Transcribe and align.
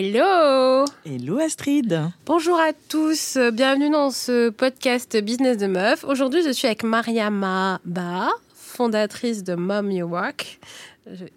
Hello 0.00 0.84
Hello 1.04 1.40
Astrid 1.40 2.12
Bonjour 2.24 2.56
à 2.56 2.70
tous, 2.88 3.36
bienvenue 3.52 3.90
dans 3.90 4.12
ce 4.12 4.48
podcast 4.50 5.16
Business 5.16 5.56
de 5.56 5.66
Meuf. 5.66 6.04
Aujourd'hui, 6.04 6.44
je 6.44 6.50
suis 6.52 6.68
avec 6.68 6.84
Mariama 6.84 7.80
Ba, 7.84 8.28
fondatrice 8.54 9.42
de 9.42 9.56
Mom 9.56 9.90
You 9.90 10.06
Rock 10.08 10.60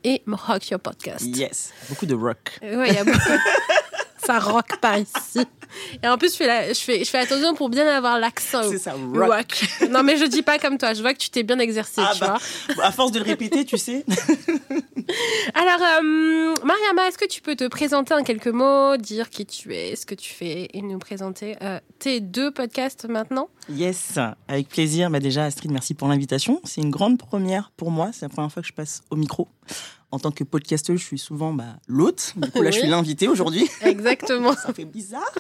et 0.04 0.22
Rock 0.28 0.70
Your 0.70 0.80
Podcast. 0.80 1.26
Yes, 1.26 1.74
beaucoup 1.90 2.06
de 2.06 2.14
rock. 2.14 2.60
Oui, 2.62 2.86
il 2.88 2.94
y 2.94 2.98
a 3.00 3.04
beaucoup... 3.04 3.18
ça 4.24 4.40
rock 4.40 4.78
par 4.80 4.98
ici. 4.98 5.46
Et 6.04 6.08
en 6.08 6.18
plus, 6.18 6.32
je 6.32 6.38
fais, 6.38 6.48
la, 6.48 6.74
je 6.74 6.80
fais, 6.80 7.04
je 7.04 7.10
fais 7.10 7.20
attention 7.20 7.54
pour 7.54 7.70
bien 7.70 7.88
avoir 7.88 8.20
l'accent. 8.20 8.64
C'est 8.70 8.78
ça, 8.78 8.94
rock. 9.14 9.64
Non, 9.90 10.04
mais 10.04 10.18
je 10.18 10.26
dis 10.26 10.42
pas 10.42 10.60
comme 10.60 10.78
toi. 10.78 10.94
Je 10.94 11.02
vois 11.02 11.14
que 11.14 11.20
tu 11.20 11.30
t'es 11.30 11.44
bien 11.44 11.60
exercé, 11.60 12.02
ah 12.04 12.12
tu 12.14 12.20
bah, 12.20 12.38
vois. 12.76 12.84
À 12.84 12.92
force 12.92 13.12
de 13.12 13.20
le 13.20 13.26
répéter, 13.26 13.66
tu 13.66 13.78
sais. 13.78 14.06
Alors, 15.54 15.82
euh, 15.82 16.56
Mariama, 16.64 17.08
est-ce 17.08 17.18
que 17.18 17.28
tu 17.28 17.42
peux 17.42 17.56
te 17.56 17.68
présenter 17.68 18.14
en 18.14 18.24
quelques 18.24 18.48
mots, 18.48 18.98
dire 18.98 19.30
qui 19.30 19.46
tu 19.46 19.74
es, 19.74 19.96
ce 19.96 20.06
que 20.06 20.16
tu 20.16 20.34
fais 20.34 20.70
et 20.74 20.82
nous 20.82 21.00
présenter 21.00 21.56
euh, 21.62 21.80
tes 22.00 22.20
deux 22.20 22.52
podcasts 22.52 23.08
maintenant? 23.08 23.50
Yes, 23.70 24.20
avec 24.48 24.70
plaisir. 24.70 25.10
Bah 25.10 25.20
déjà, 25.20 25.46
Astrid, 25.46 25.72
merci 25.72 25.94
pour 25.94 26.08
l'invitation. 26.08 26.62
C'est 26.64 26.82
une 26.82 26.92
grande 26.92 27.18
première 27.18 27.72
pour 27.78 27.92
moi. 27.92 28.12
C'est 28.14 28.24
la 28.24 28.30
première 28.30 28.52
fois 28.52 28.62
que 28.62 28.68
je 28.68 28.74
passe 28.74 29.04
au 29.10 29.16
micro 29.16 29.48
en 30.12 30.20
tant 30.20 30.32
que 30.32 30.44
podcasteuse, 30.44 31.00
je 31.00 31.06
suis 31.06 31.18
souvent 31.18 31.54
bah, 31.54 31.78
l'hôte. 31.88 32.34
Du 32.36 32.52
coup, 32.52 32.62
là, 32.62 32.72
je 32.72 32.80
suis 32.80 32.88
l'invité 32.88 33.28
aujourd'hui. 33.28 33.68
Exactement. 33.82 34.54
Ça 34.54 34.74
fait 34.74 34.86
bizarre. 34.86 35.32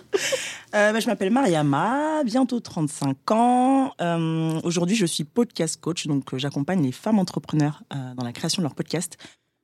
Euh, 0.74 0.94
bah, 0.94 1.00
je 1.00 1.08
m'appelle 1.08 1.32
Mariama, 1.32 2.24
bientôt 2.24 2.60
35 2.60 3.32
ans. 3.32 3.94
Euh, 4.00 4.60
aujourd'hui, 4.64 4.96
je 4.96 5.06
suis 5.06 5.26
podcast 5.26 5.80
coach. 5.80 6.08
Donc, 6.08 6.34
euh, 6.34 6.38
j'accompagne 6.38 6.82
les 6.82 6.94
femmes 6.94 7.20
entrepreneurs 7.20 7.84
euh, 7.94 8.14
dans 8.16 8.24
la 8.24 8.32
création 8.32 8.62
de 8.62 8.66
leur 8.66 8.76
podcast 8.76 9.18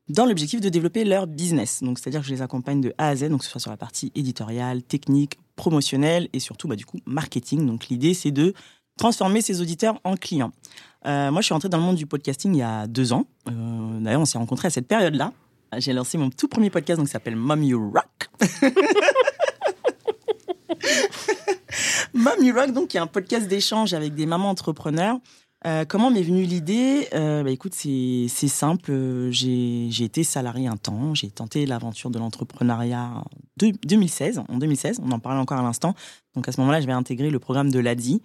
dans 0.10 0.26
l'objectif 0.26 0.62
de 0.62 0.70
développer 0.70 1.04
leur 1.04 1.28
business. 1.28 1.84
Donc, 1.84 2.00
c'est-à-dire 2.00 2.22
que 2.22 2.28
je 2.28 2.34
les 2.34 2.42
accompagne 2.42 2.80
de 2.80 2.94
A 2.98 3.10
à 3.10 3.16
Z, 3.16 3.30
donc 3.30 3.40
que 3.40 3.46
ce 3.46 3.52
soit 3.52 3.60
sur 3.60 3.72
la 3.72 3.78
partie 3.78 4.12
éditoriale, 4.16 4.82
technique, 4.84 5.38
promotionnelle 5.56 6.30
et 6.34 6.40
surtout, 6.40 6.68
bah, 6.68 6.76
du 6.76 6.86
coup, 6.86 7.00
marketing. 7.06 7.66
Donc, 7.66 7.88
l'idée, 7.88 8.14
c'est 8.14 8.32
de 8.32 8.54
transformer 8.98 9.42
ses 9.42 9.62
auditeurs 9.62 10.00
en 10.04 10.16
clients. 10.16 10.52
Euh, 11.06 11.32
moi, 11.32 11.42
je 11.42 11.46
suis 11.46 11.54
rentrée 11.54 11.70
dans 11.70 11.78
le 11.78 11.84
monde 11.84 11.96
du 11.96 12.06
podcasting 12.06 12.54
il 12.56 12.60
y 12.60 12.64
a 12.64 12.88
deux 12.88 13.14
ans. 13.14 13.26
Euh, 13.50 14.00
D'ailleurs, 14.00 14.22
on 14.22 14.26
s'est 14.26 14.38
rencontrés 14.38 14.68
à 14.68 14.72
cette 14.72 14.88
période-là. 14.88 15.32
J'ai 15.78 15.94
lancé 15.94 16.18
mon 16.18 16.30
tout 16.30 16.48
premier 16.48 16.70
podcast, 16.70 16.98
donc 16.98 17.08
qui 17.08 17.12
s'appelle 17.12 17.36
Mom 17.36 17.64
You 17.64 17.92
Rock. 17.94 18.30
Mom 22.14 22.42
You 22.42 22.54
Rock, 22.56 22.72
donc, 22.72 22.88
qui 22.90 22.98
est 22.98 23.02
un 23.02 23.08
podcast 23.08 23.48
d'échange 23.48 23.94
avec 23.94 24.16
des 24.16 24.26
mamans 24.26 24.50
entrepreneurs. 24.50 25.18
Euh, 25.66 25.86
comment 25.86 26.12
m'est 26.12 26.22
venue 26.24 26.44
l'idée? 26.44 27.08
Bah, 27.12 27.50
Écoute, 27.50 27.74
c'est 27.74 28.28
simple. 28.30 29.28
J'ai 29.32 30.04
été 30.04 30.24
salarié 30.24 30.68
un 30.68 30.78
temps. 30.78 31.14
J'ai 31.14 31.30
tenté 31.30 31.66
l'aventure 31.66 32.10
de 32.10 32.20
l'entrepreneuriat 32.20 33.04
en 33.04 33.26
2016. 33.86 34.44
En 34.48 34.58
2016, 34.58 35.02
on 35.04 35.12
en 35.12 35.20
parlait 35.20 35.40
encore 35.42 35.58
à 35.58 35.64
l'instant. 35.64 35.96
Donc 36.36 36.48
à 36.48 36.52
ce 36.52 36.62
moment-là, 36.62 36.80
j'avais 36.80 36.94
intégré 36.94 37.30
le 37.30 37.40
programme 37.40 37.72
de 37.72 37.80
l'ADI. 37.80 38.22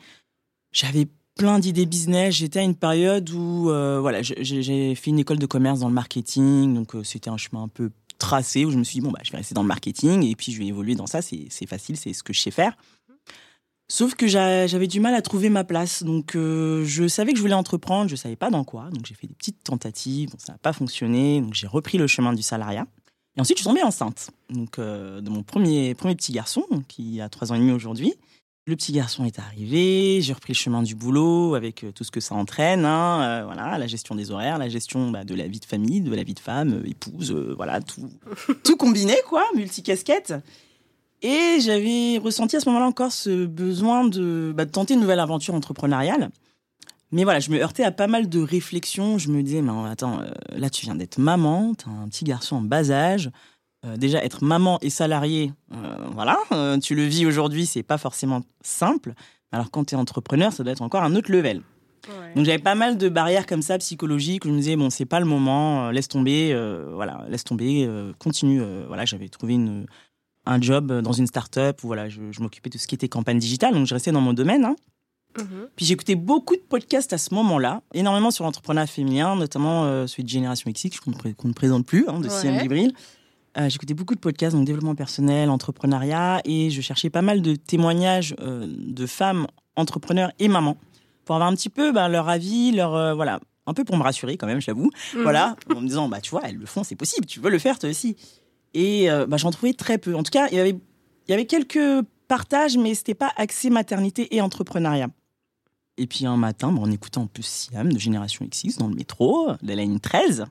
J'avais 0.72 1.08
plein 1.36 1.58
d'idées 1.58 1.86
business. 1.86 2.34
J'étais 2.34 2.60
à 2.60 2.62
une 2.62 2.74
période 2.74 3.30
où, 3.30 3.70
euh, 3.70 4.00
voilà, 4.00 4.22
j'ai 4.22 4.94
fait 4.94 5.10
une 5.10 5.18
école 5.18 5.38
de 5.38 5.46
commerce 5.46 5.80
dans 5.80 5.88
le 5.88 5.94
marketing, 5.94 6.74
donc 6.74 6.94
euh, 6.94 7.04
c'était 7.04 7.30
un 7.30 7.36
chemin 7.36 7.64
un 7.64 7.68
peu 7.68 7.90
tracé 8.18 8.64
où 8.64 8.70
je 8.70 8.76
me 8.76 8.84
suis 8.84 9.00
dit 9.00 9.00
bon 9.00 9.10
bah 9.10 9.18
je 9.24 9.32
vais 9.32 9.38
rester 9.38 9.52
dans 9.52 9.62
le 9.62 9.68
marketing 9.68 10.22
et 10.22 10.36
puis 10.36 10.52
je 10.52 10.58
vais 10.58 10.66
évoluer 10.66 10.94
dans 10.94 11.06
ça. 11.06 11.22
C'est 11.22 11.66
facile, 11.66 11.96
c'est 11.96 12.12
ce 12.12 12.22
que 12.22 12.32
je 12.32 12.40
sais 12.40 12.50
faire. 12.50 12.76
Sauf 13.88 14.14
que 14.14 14.26
j'avais 14.26 14.86
du 14.86 15.00
mal 15.00 15.14
à 15.14 15.20
trouver 15.20 15.50
ma 15.50 15.64
place, 15.64 16.02
donc 16.02 16.34
euh, 16.34 16.84
je 16.84 17.08
savais 17.08 17.32
que 17.32 17.36
je 17.36 17.42
voulais 17.42 17.54
entreprendre, 17.54 18.08
je 18.08 18.16
savais 18.16 18.36
pas 18.36 18.48
dans 18.48 18.64
quoi, 18.64 18.88
donc 18.90 19.04
j'ai 19.04 19.14
fait 19.14 19.26
des 19.26 19.34
petites 19.34 19.62
tentatives, 19.64 20.30
bon, 20.30 20.38
ça 20.38 20.52
n'a 20.52 20.58
pas 20.58 20.72
fonctionné, 20.72 21.42
donc 21.42 21.52
j'ai 21.52 21.66
repris 21.66 21.98
le 21.98 22.06
chemin 22.06 22.32
du 22.32 22.42
salariat. 22.42 22.86
Et 23.36 23.40
ensuite, 23.40 23.58
je 23.58 23.62
suis 23.62 23.68
tombée 23.68 23.82
enceinte 23.82 24.30
donc, 24.50 24.78
de 24.78 25.28
mon 25.28 25.42
premier, 25.42 25.94
premier 25.94 26.14
petit 26.14 26.32
garçon, 26.32 26.64
qui 26.88 27.20
a 27.20 27.28
trois 27.28 27.50
ans 27.50 27.54
et 27.54 27.58
demi 27.58 27.72
aujourd'hui. 27.72 28.14
Le 28.64 28.76
petit 28.76 28.92
garçon 28.92 29.24
est 29.24 29.40
arrivé, 29.40 30.20
j'ai 30.20 30.32
repris 30.32 30.52
le 30.52 30.56
chemin 30.56 30.84
du 30.84 30.94
boulot 30.94 31.56
avec 31.56 31.82
euh, 31.82 31.90
tout 31.90 32.04
ce 32.04 32.12
que 32.12 32.20
ça 32.20 32.36
entraîne, 32.36 32.84
hein, 32.84 33.22
euh, 33.22 33.44
voilà, 33.44 33.76
la 33.76 33.88
gestion 33.88 34.14
des 34.14 34.30
horaires, 34.30 34.56
la 34.56 34.68
gestion 34.68 35.10
bah, 35.10 35.24
de 35.24 35.34
la 35.34 35.48
vie 35.48 35.58
de 35.58 35.64
famille, 35.64 36.00
de 36.00 36.14
la 36.14 36.22
vie 36.22 36.34
de 36.34 36.38
femme, 36.38 36.74
euh, 36.74 36.88
épouse, 36.88 37.32
euh, 37.32 37.54
voilà, 37.56 37.80
tout, 37.80 38.08
tout 38.64 38.76
combiné, 38.76 39.16
quoi, 39.28 39.44
multicasquette. 39.56 40.34
Et 41.22 41.58
j'avais 41.58 42.18
ressenti 42.18 42.54
à 42.54 42.60
ce 42.60 42.68
moment-là 42.68 42.86
encore 42.86 43.10
ce 43.10 43.46
besoin 43.46 44.04
de, 44.04 44.52
bah, 44.56 44.64
de 44.64 44.70
tenter 44.70 44.94
une 44.94 45.00
nouvelle 45.00 45.20
aventure 45.20 45.54
entrepreneuriale. 45.54 46.30
Mais 47.10 47.24
voilà, 47.24 47.40
je 47.40 47.50
me 47.50 47.60
heurtais 47.60 47.82
à 47.82 47.90
pas 47.90 48.06
mal 48.06 48.28
de 48.28 48.40
réflexions. 48.40 49.18
Je 49.18 49.28
me 49.28 49.42
disais, 49.42 49.60
mais 49.60 49.72
attends, 49.90 50.20
là 50.50 50.70
tu 50.70 50.86
viens 50.86 50.94
d'être 50.94 51.18
maman, 51.18 51.74
t'as 51.74 51.90
un 51.90 52.08
petit 52.08 52.24
garçon 52.24 52.56
en 52.56 52.62
bas 52.62 52.90
âge. 52.90 53.30
Euh, 53.84 53.96
déjà 53.96 54.24
être 54.24 54.44
maman 54.44 54.78
et 54.80 54.90
salarié, 54.90 55.52
euh, 55.74 55.96
voilà, 56.12 56.38
euh, 56.52 56.78
tu 56.78 56.94
le 56.94 57.02
vis 57.02 57.26
aujourd'hui, 57.26 57.66
c'est 57.66 57.82
pas 57.82 57.98
forcément 57.98 58.42
simple. 58.60 59.12
Alors 59.50 59.70
quand 59.72 59.84
tu 59.86 59.94
es 59.94 59.98
entrepreneur, 59.98 60.52
ça 60.52 60.62
doit 60.62 60.72
être 60.72 60.82
encore 60.82 61.02
un 61.02 61.16
autre 61.16 61.32
level. 61.32 61.62
Ouais. 62.08 62.34
Donc 62.36 62.44
j'avais 62.44 62.60
pas 62.62 62.76
mal 62.76 62.96
de 62.96 63.08
barrières 63.08 63.44
comme 63.46 63.60
ça 63.62 63.78
psychologiques 63.78 64.44
où 64.44 64.48
je 64.48 64.52
me 64.52 64.58
disais 64.58 64.76
bon 64.76 64.88
c'est 64.88 65.04
pas 65.04 65.18
le 65.18 65.26
moment, 65.26 65.90
laisse 65.90 66.06
tomber, 66.08 66.54
voilà, 66.94 67.24
laisse 67.28 67.42
tomber, 67.44 67.88
continue. 68.20 68.62
voilà, 68.86 69.04
j'avais 69.04 69.28
trouvé 69.28 69.54
une, 69.54 69.86
un 70.46 70.60
job 70.60 70.92
dans 71.00 71.12
une 71.12 71.26
start-up 71.26 71.82
où 71.82 71.88
voilà, 71.88 72.08
je, 72.08 72.20
je 72.30 72.40
m'occupais 72.40 72.70
de 72.70 72.78
ce 72.78 72.86
qui 72.86 72.94
était 72.94 73.08
campagne 73.08 73.38
digitale, 73.40 73.74
donc 73.74 73.86
je 73.86 73.94
restais 73.94 74.12
dans 74.12 74.20
mon 74.20 74.32
domaine. 74.32 74.64
hein. 74.64 74.76
Mhm. 75.38 75.68
Puis 75.76 75.86
j'écoutais 75.86 76.14
beaucoup 76.14 76.54
de 76.56 76.60
podcasts 76.60 77.12
à 77.12 77.18
ce 77.18 77.34
moment-là, 77.34 77.82
énormément 77.94 78.30
sur 78.30 78.44
l'entrepreneuriat 78.44 78.86
féminin, 78.86 79.34
notamment 79.34 79.84
euh, 79.86 80.06
celui 80.06 80.24
de 80.24 80.28
Génération 80.28 80.70
XX 80.70 81.00
qu'on 81.00 81.10
ne, 81.10 81.16
pré- 81.16 81.32
qu'on 81.34 81.48
ne 81.48 81.52
présente 81.54 81.84
plus, 81.86 82.04
hein, 82.06 82.18
de 82.20 82.24
Ouais. 82.28 82.30
CM 82.30 82.60
Gibril. 82.60 82.92
Euh, 83.58 83.68
j'écoutais 83.68 83.94
beaucoup 83.94 84.14
de 84.14 84.20
podcasts, 84.20 84.56
donc 84.56 84.64
développement 84.64 84.94
personnel, 84.94 85.50
entrepreneuriat, 85.50 86.40
et 86.44 86.70
je 86.70 86.80
cherchais 86.80 87.10
pas 87.10 87.22
mal 87.22 87.42
de 87.42 87.54
témoignages 87.54 88.34
euh, 88.40 88.66
de 88.68 89.06
femmes 89.06 89.46
entrepreneurs 89.76 90.32
et 90.38 90.48
mamans 90.48 90.76
pour 91.24 91.36
avoir 91.36 91.50
un 91.50 91.54
petit 91.54 91.68
peu 91.68 91.92
bah, 91.92 92.08
leur 92.08 92.28
avis, 92.28 92.72
leur 92.72 92.94
euh, 92.94 93.14
voilà, 93.14 93.40
un 93.66 93.74
peu 93.74 93.84
pour 93.84 93.96
me 93.96 94.02
rassurer 94.02 94.36
quand 94.36 94.46
même, 94.46 94.60
j'avoue. 94.60 94.90
Mhm. 95.14 95.22
Voilà, 95.22 95.56
en 95.74 95.80
me 95.80 95.86
disant 95.86 96.08
bah 96.08 96.20
tu 96.20 96.30
vois, 96.30 96.42
elles 96.44 96.56
le 96.56 96.66
font, 96.66 96.82
c'est 96.82 96.96
possible, 96.96 97.26
tu 97.26 97.40
veux 97.40 97.50
le 97.50 97.58
faire 97.58 97.78
toi 97.78 97.90
aussi. 97.90 98.16
Et 98.74 99.08
bah, 99.28 99.36
j'en 99.36 99.50
trouvais 99.50 99.74
très 99.74 99.98
peu. 99.98 100.16
En 100.16 100.22
tout 100.22 100.30
cas, 100.30 100.48
il 100.50 100.56
y 100.56 100.58
avait 100.58 100.70
il 100.70 101.30
y 101.30 101.34
avait 101.34 101.44
quelques 101.44 102.02
partages, 102.26 102.78
mais 102.78 102.94
c'était 102.94 103.14
pas 103.14 103.30
axé 103.36 103.68
maternité 103.68 104.34
et 104.34 104.40
entrepreneuriat. 104.40 105.08
Et 105.98 106.06
puis 106.06 106.24
un 106.24 106.38
matin, 106.38 106.72
bah, 106.72 106.80
en 106.80 106.90
écoutant 106.90 107.22
en 107.22 107.26
plus 107.26 107.44
Siam 107.44 107.92
de 107.92 107.98
Génération 107.98 108.46
XX 108.46 108.78
dans 108.78 108.88
le 108.88 108.94
métro, 108.94 109.52
de 109.62 109.68
la 109.68 109.82
ligne 109.82 109.98
13, 109.98 110.46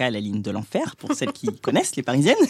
cas 0.00 0.10
la 0.10 0.20
ligne 0.20 0.40
de 0.40 0.50
l'enfer 0.50 0.96
pour 0.96 1.12
celles 1.14 1.32
qui 1.32 1.48
connaissent 1.62 1.94
les 1.96 2.02
Parisiennes. 2.02 2.36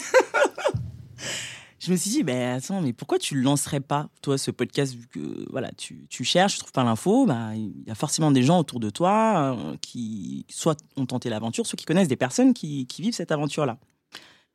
Je 1.79 1.91
me 1.91 1.97
suis 1.97 2.11
dit, 2.11 2.23
ben 2.23 2.57
attends, 2.57 2.79
mais 2.79 2.93
pourquoi 2.93 3.17
tu 3.17 3.33
le 3.33 3.41
lancerais 3.41 3.79
pas, 3.79 4.07
toi, 4.21 4.37
ce 4.37 4.51
podcast, 4.51 4.93
vu 4.93 5.07
que 5.07 5.49
voilà, 5.49 5.71
tu, 5.75 6.05
tu 6.09 6.23
cherches, 6.23 6.53
tu 6.53 6.59
trouves 6.59 6.71
pas 6.71 6.83
l'info, 6.83 7.25
bah, 7.25 7.55
il 7.55 7.73
y 7.87 7.89
a 7.89 7.95
forcément 7.95 8.29
des 8.29 8.43
gens 8.43 8.59
autour 8.59 8.79
de 8.79 8.91
toi 8.91 9.57
euh, 9.57 9.75
qui 9.81 10.45
soit 10.47 10.77
ont 10.95 11.07
tenté 11.07 11.29
l'aventure, 11.31 11.65
soit 11.65 11.75
qui 11.75 11.85
connaissent 11.85 12.07
des 12.07 12.15
personnes 12.15 12.53
qui, 12.53 12.85
qui 12.85 13.01
vivent 13.01 13.15
cette 13.15 13.31
aventure-là. 13.31 13.79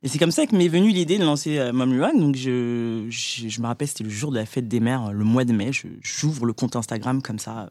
Et 0.05 0.09
c'est 0.09 0.19
comme 0.19 0.31
ça 0.31 0.47
que 0.47 0.55
m'est 0.55 0.69
venue 0.69 0.91
l'idée 0.91 1.19
de 1.19 1.25
lancer 1.25 1.59
euh, 1.59 1.73
Mom 1.73 2.01
Run. 2.01 2.15
Donc 2.15 2.37
je, 2.37 3.07
je, 3.11 3.49
je 3.49 3.61
me 3.61 3.67
rappelle, 3.67 3.89
c'était 3.89 4.05
le 4.05 4.11
jour 4.11 4.31
de 4.31 4.37
la 4.37 4.47
fête 4.47 4.69
des 4.69 4.79
mères, 4.79 5.07
euh, 5.07 5.13
le 5.13 5.25
mois 5.25 5.45
de 5.45 5.53
mai. 5.53 5.73
J'ouvre 6.03 6.47
le 6.47 6.53
compte 6.53 6.77
Instagram 6.77 7.23
comme 7.23 7.41
ça. 7.41 7.71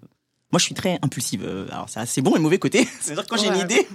Moi, 0.52 0.59
je 0.59 0.66
suis 0.66 0.75
très 0.75 1.00
impulsive. 1.02 1.46
Alors, 1.72 1.88
c'est 1.88 2.02
assez 2.02 2.22
bon 2.22 2.35
et 2.35 2.40
mauvais 2.40 2.59
côté. 2.59 2.85
C'est-à-dire 3.00 3.25
quand 3.25 3.38
j'ai 3.38 3.47
une 3.47 3.59
idée, 3.59 3.88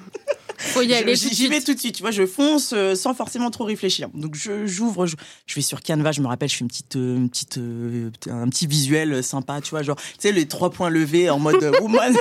Faut 0.62 0.82
y 0.82 0.92
aller 0.94 1.16
J'y 1.16 1.48
vais 1.48 1.60
tout 1.60 1.72
de 1.74 1.78
suite, 1.78 1.94
tu 1.96 2.02
vois, 2.02 2.10
je 2.10 2.26
fonce 2.26 2.72
euh, 2.74 2.94
sans 2.94 3.14
forcément 3.14 3.50
trop 3.50 3.64
réfléchir. 3.64 4.08
Donc 4.12 4.34
je- 4.34 4.66
j'ouvre, 4.66 5.06
je, 5.06 5.16
je 5.46 5.54
vais 5.54 5.62
sur 5.62 5.80
Canva, 5.82 6.12
je 6.12 6.20
me 6.20 6.26
rappelle, 6.26 6.48
je 6.50 6.56
fais 6.56 6.60
une 6.60 6.68
petite, 6.68 6.96
euh, 6.96 7.16
une 7.16 7.30
petite, 7.30 7.56
euh, 7.58 8.10
un 8.28 8.48
petit 8.48 8.66
visuel 8.66 9.24
sympa, 9.24 9.60
tu 9.62 9.70
vois, 9.70 9.82
genre, 9.82 9.96
tu 9.96 10.04
sais, 10.18 10.32
les 10.32 10.46
trois 10.46 10.70
points 10.70 10.90
levés 10.90 11.30
en 11.30 11.38
mode 11.38 11.62
woman, 11.80 12.14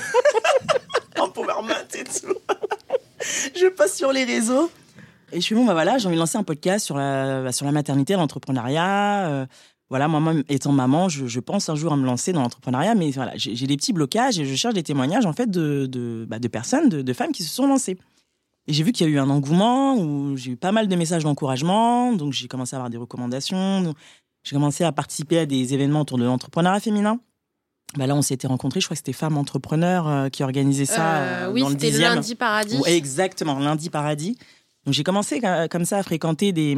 en 1.20 1.30
power 1.30 1.62
mat 1.68 1.96
et 1.96 2.04
tout. 2.06 2.34
je 3.60 3.68
passe 3.68 3.96
sur 3.98 4.12
les 4.14 4.24
réseaux 4.24 4.72
et 5.32 5.42
je 5.42 5.48
fais 5.48 5.56
bon, 5.56 5.66
bah 5.66 5.74
voilà, 5.74 5.98
j'ai 5.98 6.08
envie 6.08 6.16
de 6.16 6.20
lancer 6.22 6.38
un 6.38 6.44
podcast 6.44 6.86
sur 6.86 6.98
la, 6.98 7.44
bah, 7.44 7.52
sur 7.52 7.66
la 7.66 7.72
maternité, 7.72 8.14
l'entrepreneuriat. 8.14 9.48
voilà, 9.90 10.08
moi-même 10.08 10.44
étant 10.50 10.72
maman, 10.72 11.10
je, 11.10 11.28
je 11.28 11.40
pense 11.40 11.68
un 11.70 11.76
jour 11.76 11.92
à 11.94 11.98
me 11.98 12.06
lancer 12.06 12.32
dans 12.32 12.42
l'entrepreneuriat, 12.42 12.96
mais 12.96 13.12
voilà, 13.12 13.34
j'ai 13.36 13.56
j'ai 13.56 13.68
des 13.68 13.76
petits 13.78 13.94
blocages 13.94 14.40
et 14.40 14.46
je 14.46 14.56
cherche 14.56 14.74
des 14.74 14.84
témoignages 14.84 15.26
en 15.26 15.34
fait 15.34 15.52
de, 15.52 15.86
de, 15.88 16.26
bah, 16.28 16.40
de 16.40 16.48
personnes, 16.48 16.90
de, 16.90 17.02
de 17.02 17.14
femmes 17.14 17.32
qui 17.32 17.44
se 17.44 17.54
sont 17.54 17.68
lancées. 17.68 17.98
Et 18.70 18.74
j'ai 18.74 18.84
vu 18.84 18.92
qu'il 18.92 19.08
y 19.08 19.10
a 19.10 19.14
eu 19.14 19.18
un 19.18 19.32
engouement 19.32 19.96
où 19.96 20.38
j'ai 20.38 20.52
eu 20.52 20.56
pas 20.56 20.72
mal 20.72 20.88
de 20.88 20.96
messages 20.96 21.24
d'encouragement, 21.24 22.14
donc 22.14 22.34
j'ai 22.34 22.48
commencé 22.48 22.76
à 22.76 22.78
avoir 22.78 22.92
des 22.92 22.98
recommandations. 22.98 23.96
J'ai 24.44 24.56
commencé 24.56 24.84
à 24.84 24.92
participer 24.92 25.40
à 25.40 25.48
des 25.48 25.74
événements 25.74 26.02
autour 26.02 26.20
de 26.20 26.24
l'entrepreneuriat 26.24 26.80
féminin. 26.80 27.20
Bah 27.98 28.06
là, 28.06 28.14
on 28.14 28.22
s'était 28.22 28.46
rencontrés, 28.46 28.80
je 28.80 28.86
crois 28.86 28.94
que 28.94 29.00
c'était 29.00 29.12
Femmes 29.12 29.40
Entrepreneurs 29.40 30.08
euh, 30.08 30.30
qui 30.30 30.44
organisait 30.44 30.86
ça 30.86 31.16
Euh, 31.16 31.48
euh, 31.48 31.52
oui, 31.52 31.64
c'était 31.68 31.90
le 31.90 31.98
lundi 31.98 32.36
paradis. 32.36 32.80
Exactement, 32.86 33.58
lundi 33.58 33.90
paradis. 33.90 34.38
Donc 34.86 34.94
j'ai 34.94 35.04
commencé 35.04 35.42
comme 35.72 35.86
ça 35.86 35.98
à 35.98 36.04
fréquenter 36.04 36.52
des, 36.52 36.78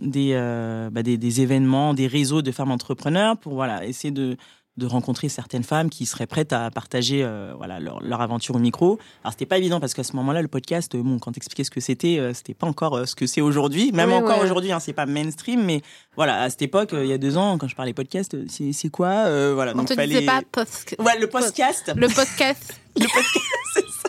des, 0.00 0.30
euh, 0.32 0.88
bah, 0.88 1.02
des, 1.02 1.18
des 1.18 1.40
événements, 1.42 1.92
des 1.92 2.06
réseaux 2.06 2.40
de 2.40 2.52
femmes 2.52 2.70
entrepreneurs 2.70 3.36
pour 3.36 3.52
voilà, 3.52 3.84
essayer 3.84 4.10
de, 4.10 4.38
de 4.78 4.86
rencontrer 4.86 5.28
certaines 5.28 5.64
femmes 5.64 5.90
qui 5.90 6.06
seraient 6.06 6.26
prêtes 6.26 6.52
à 6.52 6.70
partager 6.70 7.22
euh, 7.24 7.52
voilà 7.58 7.80
leur, 7.80 8.02
leur, 8.02 8.20
aventure 8.20 8.54
au 8.54 8.58
micro. 8.58 8.98
Alors 9.24 9.32
c'était 9.32 9.44
pas 9.46 9.58
évident 9.58 9.80
parce 9.80 9.92
qu'à 9.92 10.04
ce 10.04 10.14
moment-là, 10.16 10.40
le 10.40 10.48
podcast, 10.48 10.94
euh, 10.94 11.02
bon, 11.02 11.18
quand 11.18 11.32
t'expliquais 11.32 11.64
ce 11.64 11.70
que 11.70 11.80
c'était, 11.80 12.18
euh, 12.18 12.32
c'était 12.32 12.54
pas 12.54 12.66
encore 12.66 12.96
euh, 12.96 13.04
ce 13.04 13.14
que 13.14 13.26
c'est 13.26 13.40
aujourd'hui. 13.40 13.92
Même 13.92 14.10
Oui, 14.10 14.14
encore 14.16 14.38
ouais. 14.38 14.44
aujourd'hui, 14.44 14.72
hein, 14.72 14.80
c'est 14.80 14.92
pas 14.92 15.04
mainstream, 15.06 15.62
mais 15.64 15.82
voilà, 16.16 16.42
à 16.42 16.48
cette 16.50 16.62
époque, 16.62 16.90
il 16.92 17.06
y 17.06 17.12
a 17.12 17.18
deux 17.18 17.36
ans, 17.36 17.58
quand 17.58 17.68
je 17.68 17.74
parlais 17.76 17.92
podcast, 17.92 18.36
c'est 18.48 18.72
c'est 18.72 18.88
quoi 18.88 19.24
Voilà, 19.52 19.72
On 19.74 19.78
donc 19.78 19.88
te 19.88 19.94
fallait. 19.94 20.24
pas 20.24 20.42
post- 20.50 20.94
Ouais, 20.98 21.18
le 21.18 21.26
podcast. 21.26 21.92
le 21.94 22.08
podcast. 22.08 22.74
Le 22.96 23.04
podcast, 23.06 23.44
c'est 23.74 23.80
ça. 23.82 24.08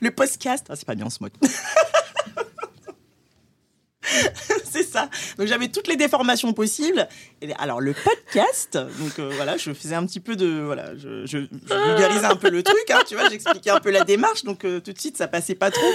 Le 0.00 0.10
podcast. 0.12 0.66
Ah, 0.68 0.76
c'est 0.76 0.86
pas 0.86 0.94
bien, 0.94 1.06
on 1.06 1.10
se 1.10 1.18
moque. 1.20 1.32
c'est 4.64 4.82
ça. 4.82 5.08
Donc 5.38 5.46
j'avais 5.46 5.68
toutes 5.68 5.86
les 5.88 5.96
déformations 5.96 6.52
possibles. 6.52 7.08
Et 7.42 7.52
alors 7.54 7.80
le 7.80 7.94
podcast, 7.94 8.76
donc 8.76 9.18
euh, 9.18 9.30
voilà, 9.36 9.56
je 9.56 9.72
faisais 9.72 9.94
un 9.94 10.06
petit 10.06 10.20
peu 10.20 10.36
de 10.36 10.62
voilà, 10.64 10.96
je, 10.96 11.26
je, 11.26 11.38
je 11.38 11.86
vulgarisais 11.86 12.26
un 12.26 12.36
peu 12.36 12.50
le 12.50 12.62
truc, 12.62 12.90
hein, 12.90 13.00
tu 13.06 13.14
vois, 13.14 13.28
j'expliquais 13.28 13.70
un 13.70 13.80
peu 13.80 13.90
la 13.90 14.04
démarche, 14.04 14.44
donc 14.44 14.64
euh, 14.64 14.80
tout 14.80 14.92
de 14.92 14.98
suite 14.98 15.16
ça 15.16 15.28
passait 15.28 15.54
pas 15.54 15.70
trop. 15.70 15.90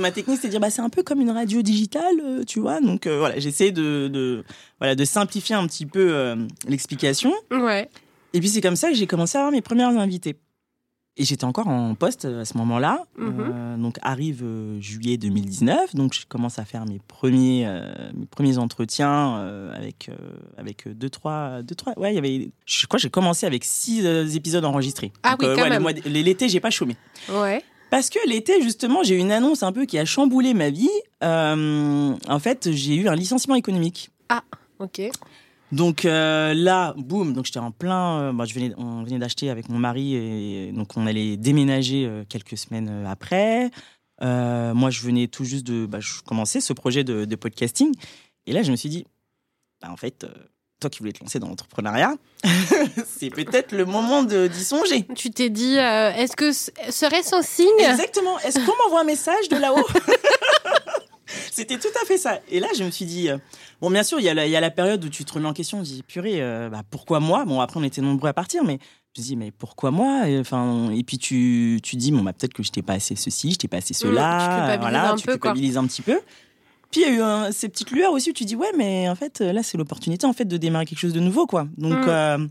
Ma 0.00 0.10
technique 0.10 0.38
c'est 0.40 0.48
de 0.48 0.52
dire 0.52 0.60
bah 0.60 0.70
c'est 0.70 0.82
un 0.82 0.90
peu 0.90 1.02
comme 1.02 1.20
une 1.20 1.30
radio 1.30 1.62
digitale, 1.62 2.20
euh, 2.22 2.44
tu 2.44 2.60
vois. 2.60 2.80
Donc 2.80 3.06
voilà, 3.06 3.38
j'essayais 3.38 3.72
de, 3.72 4.08
de 4.08 4.44
voilà 4.78 4.94
de 4.94 5.04
simplifier 5.04 5.54
un 5.54 5.66
petit 5.66 5.86
peu 5.86 6.36
l'explication. 6.66 7.32
Ouais. 7.50 7.88
Et 8.32 8.40
puis 8.40 8.48
c'est 8.48 8.60
comme 8.60 8.76
ça 8.76 8.88
que 8.90 8.94
j'ai 8.94 9.06
commencé 9.06 9.38
à 9.38 9.42
avoir 9.42 9.52
mes 9.52 9.62
premières 9.62 9.88
invités. 9.88 10.36
Et 11.18 11.24
j'étais 11.24 11.44
encore 11.44 11.68
en 11.68 11.94
poste 11.94 12.26
euh, 12.26 12.42
à 12.42 12.44
ce 12.44 12.58
moment-là. 12.58 13.04
Mhm. 13.16 13.34
Euh, 13.38 13.76
donc 13.78 13.96
arrive 14.02 14.42
euh, 14.44 14.78
juillet 14.80 15.16
2019. 15.16 15.94
Donc 15.94 16.12
je 16.12 16.26
commence 16.26 16.58
à 16.58 16.64
faire 16.64 16.84
mes 16.84 17.00
premiers, 17.08 17.64
euh, 17.66 18.10
mes 18.14 18.26
premiers 18.26 18.58
entretiens 18.58 19.36
avec, 19.74 20.10
avec 20.58 20.86
deux, 20.88 21.08
trois, 21.08 21.62
deux, 21.62 21.74
trois. 21.74 21.98
Ouais, 21.98 22.12
il 22.12 22.16
y 22.16 22.18
avait. 22.18 22.50
Je 22.66 22.86
crois 22.86 22.98
que 22.98 23.02
j'ai 23.02 23.10
commencé 23.10 23.46
avec 23.46 23.64
six 23.64 24.04
épisodes 24.36 24.64
enregistrés. 24.64 25.12
Ah 25.22 25.30
Donc, 25.30 25.40
oui, 25.42 25.48
quand 25.56 25.84
ouais, 25.84 25.94
L'été, 26.04 26.48
j'ai 26.48 26.60
pas 26.60 26.70
chômé. 26.70 26.96
Ouais. 27.30 27.62
Parce 27.90 28.10
que 28.10 28.18
l'été, 28.28 28.60
justement, 28.62 29.02
j'ai 29.02 29.14
eu 29.14 29.18
une 29.18 29.30
annonce 29.30 29.62
un 29.62 29.72
peu 29.72 29.86
qui 29.86 29.98
a 29.98 30.04
chamboulé 30.04 30.54
ma 30.54 30.70
vie. 30.70 30.90
En 31.22 32.38
fait, 32.40 32.70
j'ai 32.72 32.96
eu 32.96 33.08
un 33.08 33.14
licenciement 33.14 33.54
économique. 33.54 34.10
Ok. 34.78 35.00
Donc 35.72 36.04
euh, 36.04 36.54
là, 36.54 36.94
boum, 36.96 37.32
donc 37.32 37.46
j'étais 37.46 37.58
en 37.58 37.72
plein. 37.72 38.20
euh, 38.20 38.32
bah, 38.32 38.44
je 38.46 38.54
venais, 38.54 38.72
on 38.78 39.02
venait 39.02 39.18
d'acheter 39.18 39.50
avec 39.50 39.68
mon 39.68 39.78
mari 39.78 40.14
et 40.14 40.72
donc 40.72 40.96
on 40.96 41.06
allait 41.06 41.36
déménager 41.36 42.06
euh, 42.06 42.24
quelques 42.28 42.56
semaines 42.56 43.04
après. 43.06 43.70
Moi, 44.22 44.90
je 44.90 45.00
venais 45.02 45.26
tout 45.26 45.44
juste 45.44 45.66
de, 45.66 45.84
bah, 45.86 45.98
je 46.00 46.20
commençais 46.24 46.60
ce 46.60 46.72
projet 46.72 47.04
de, 47.04 47.24
de 47.24 47.36
podcasting 47.36 47.92
et 48.46 48.52
là, 48.52 48.62
je 48.62 48.70
me 48.70 48.76
suis 48.76 48.88
dit, 48.88 49.04
bah, 49.82 49.88
en 49.90 49.96
fait, 49.96 50.24
toi 50.80 50.88
qui 50.88 51.00
voulais 51.00 51.12
te 51.12 51.20
lancer 51.20 51.38
dans 51.40 51.48
l'entrepreneuriat, 51.48 52.14
c'est 53.06 53.30
peut-être 53.30 53.72
le 53.72 53.84
moment 53.84 54.22
d'y 54.22 54.64
songer. 54.64 55.04
Tu 55.16 55.30
t'es 55.30 55.50
dit, 55.50 55.74
est-ce 55.74 56.36
que 56.36 56.52
ce- 56.52 56.70
serait-ce 56.90 57.34
un 57.34 57.42
signe? 57.42 57.66
Exactement. 57.80 58.38
Est-ce 58.38 58.58
qu'on 58.60 58.72
m'envoie 58.84 59.00
un 59.00 59.04
message 59.04 59.48
de 59.50 59.56
là-haut? 59.56 59.84
C'était 61.50 61.78
tout 61.78 61.88
à 62.00 62.06
fait 62.06 62.18
ça. 62.18 62.38
Et 62.50 62.60
là, 62.60 62.68
je 62.78 62.84
me 62.84 62.90
suis 62.90 63.04
dit, 63.06 63.28
bon, 63.80 63.90
bien 63.90 64.02
sûr, 64.02 64.18
il 64.20 64.24
y, 64.24 64.28
a 64.28 64.34
la- 64.34 64.46
il 64.46 64.50
y 64.52 64.56
a 64.56 64.60
la 64.60 64.70
période 64.70 65.04
où 65.04 65.08
tu 65.08 65.24
te 65.24 65.32
remets 65.32 65.48
en 65.48 65.52
question, 65.52 65.78
tu 65.82 65.84
dis, 65.92 66.02
purée, 66.02 66.42
euh, 66.42 66.68
bah, 66.68 66.82
pourquoi 66.90 67.20
moi? 67.20 67.44
Bon, 67.44 67.60
après, 67.60 67.78
on 67.80 67.82
était 67.84 68.00
nombreux 68.00 68.28
à 68.28 68.32
partir, 68.32 68.64
mais 68.64 68.78
je 69.16 69.22
dis, 69.22 69.36
mais 69.36 69.50
pourquoi 69.50 69.90
moi? 69.90 70.28
Et, 70.28 70.38
Enfin, 70.38 70.90
et 70.90 71.02
puis 71.02 71.18
tu, 71.18 71.80
tu 71.82 71.96
dis, 71.96 72.12
bon, 72.12 72.22
bah, 72.22 72.32
peut-être 72.32 72.54
que 72.54 72.62
je 72.62 72.70
t'ai 72.70 72.82
pas 72.82 72.94
assez 72.94 73.16
ceci, 73.16 73.52
je 73.52 73.56
t'ai 73.58 73.68
pas 73.68 73.78
assez 73.78 73.94
tu 73.94 74.00
cela. 74.00 74.48
culpabilises 74.54 74.80
voilà, 74.80 75.10
un 75.12 75.16
tu 75.16 75.26
peu, 75.26 75.32
quoi. 75.38 75.50
culpabilises 75.52 75.76
un 75.76 75.86
petit 75.86 76.02
peu. 76.02 76.20
Puis 76.90 77.00
il 77.02 77.08
y 77.08 77.10
a 77.10 77.12
eu 77.14 77.20
un- 77.20 77.52
ces 77.52 77.68
petites 77.68 77.90
lueurs 77.90 78.12
aussi 78.12 78.30
où 78.30 78.32
tu 78.32 78.44
dis, 78.44 78.56
ouais, 78.56 78.70
mais 78.76 79.08
en 79.08 79.14
fait, 79.14 79.40
là, 79.40 79.62
c'est 79.62 79.76
l'opportunité 79.76 80.26
en 80.26 80.32
fait 80.32 80.44
de 80.44 80.56
démarrer 80.56 80.86
quelque 80.86 81.00
chose 81.00 81.12
de 81.12 81.20
nouveau, 81.20 81.46
quoi. 81.46 81.66
Donc, 81.76 82.06
Mm. 82.06 82.08
euh, 82.08 82.46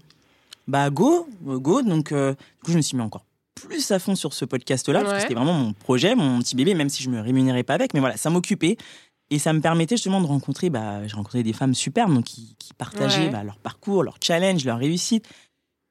bah, 0.67 0.89
go, 0.89 1.27
go. 1.43 1.81
Donc, 1.81 2.11
euh, 2.11 2.31
du 2.33 2.65
coup, 2.65 2.71
je 2.71 2.77
me 2.77 2.81
suis 2.81 2.97
mis 2.97 3.03
encore 3.03 3.25
plus 3.55 3.89
à 3.91 3.99
fond 3.99 4.15
sur 4.15 4.33
ce 4.33 4.43
podcast-là, 4.43 4.99
parce 5.01 5.13
que 5.13 5.21
c'était 5.21 5.33
vraiment 5.33 5.53
mon 5.53 5.71
projet, 5.71 6.13
mon 6.13 6.39
petit 6.39 6.55
bébé, 6.57 6.73
même 6.73 6.89
si 6.89 7.01
je 7.01 7.09
me 7.09 7.21
rémunérais 7.21 7.63
pas 7.63 7.73
avec. 7.75 7.93
Mais 7.93 8.01
voilà, 8.01 8.17
ça 8.17 8.29
m'occupait. 8.29 8.75
Et 9.31 9.39
ça 9.39 9.53
me 9.53 9.59
permettait 9.61 9.95
justement 9.97 10.21
de 10.21 10.27
rencontrer, 10.27 10.69
bah, 10.69 11.05
j'ai 11.07 11.15
rencontré 11.15 11.41
des 11.43 11.53
femmes 11.53 11.73
superbes 11.73 12.13
donc, 12.13 12.25
qui, 12.25 12.55
qui 12.59 12.73
partageaient 12.73 13.25
Ouais. 13.25 13.29
bah, 13.31 13.43
leur 13.43 13.57
parcours, 13.57 14.03
leur 14.03 14.17
challenge, 14.21 14.63
leur 14.65 14.77
réussite. 14.77 15.25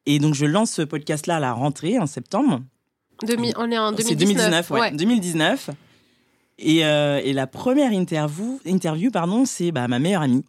Et 0.07 0.19
donc, 0.19 0.35
je 0.35 0.47
lance 0.47 0.71
ce 0.71 0.83
podcast-là 0.83 1.37
à 1.37 1.41
la 1.41 1.53
rentrée, 1.53 1.99
en 1.99 2.07
septembre. 2.07 2.61
Demi- 3.27 3.53
On 3.57 3.71
est 3.73 3.79
en 3.79 3.91
2019. 3.93 4.07
C'est 4.09 4.15
2019, 4.17 4.71
ouais. 4.71 4.91
2019. 4.93 5.71
Et, 6.59 6.85
euh, 6.85 7.21
et 7.25 7.33
la 7.33 7.47
première 7.49 7.93
interview, 7.93 8.61
interview 8.65 9.11
pardon, 9.11 9.45
c'est 9.45 9.73
bah, 9.73 9.89
ma 9.89 9.99
meilleure 9.99 10.23
amie 10.23 10.45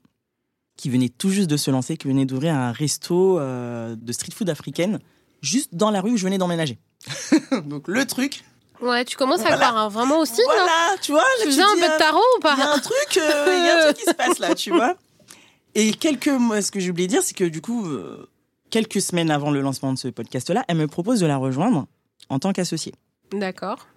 qui 0.78 0.90
venait 0.90 1.10
tout 1.10 1.30
juste 1.30 1.50
de 1.50 1.58
se 1.58 1.72
lancer, 1.72 1.98
qui 1.98 2.08
venait 2.08 2.26
d'ouvrir 2.26 2.54
un 2.54 2.72
resto 2.72 3.40
euh, 3.40 3.96
de 3.96 4.12
street 4.12 4.34
food 4.36 4.50
africaine 4.50 5.00
juste 5.42 5.74
dans 5.74 5.90
la 5.90 6.02
rue 6.02 6.12
où 6.12 6.18
je 6.18 6.24
venais 6.26 6.38
d'emménager. 6.38 6.78
Donc 7.66 7.88
le 7.88 8.06
truc, 8.06 8.44
Ouais, 8.86 9.04
tu 9.04 9.18
commences 9.18 9.42
à 9.42 9.52
croire 9.52 9.78
hein, 9.78 9.90
vraiment 9.90 10.20
aussi, 10.20 10.42
voilà, 10.46 10.96
tu 11.02 11.12
vois, 11.12 11.22
là, 11.22 11.44
Tu 11.44 11.48
faisais 11.48 11.62
un 11.62 11.74
peu 11.74 11.80
de 11.82 11.86
euh, 11.86 11.98
tarot 11.98 12.20
ou 12.20 12.40
il 12.40 12.48
y 12.48 12.52
a 12.52 12.56
pas 12.56 12.74
un 12.76 12.80
truc, 12.80 13.18
euh, 13.18 13.46
il 13.48 13.66
y 13.66 13.70
a 13.70 13.78
un 13.80 13.84
truc 13.86 13.98
qui 13.98 14.04
se 14.06 14.14
passe 14.14 14.40
là, 14.40 14.54
tu 14.54 14.72
vois. 14.72 14.96
Et 15.76 15.92
quelques 15.92 16.30
ce 16.30 16.72
que 16.72 16.80
j'ai 16.80 16.92
oublié 16.92 17.08
de 17.08 17.14
dire, 17.14 17.24
c'est 17.24 17.36
que 17.36 17.44
du 17.44 17.62
coup, 17.62 17.86
euh, 17.86 18.30
quelques 18.70 19.02
semaines 19.02 19.32
avant 19.32 19.52
le 19.52 19.62
lancement 19.62 19.92
de 19.92 19.98
ce 19.98 20.08
podcast-là, 20.08 20.64
elle 20.68 20.78
me 20.78 20.88
propose 20.88 21.20
de 21.20 21.26
la 21.26 21.38
rejoindre 21.38 21.88
en 22.30 22.40
tant 22.40 22.54
qu'associée. 22.54 22.94
D'accord. 23.32 23.88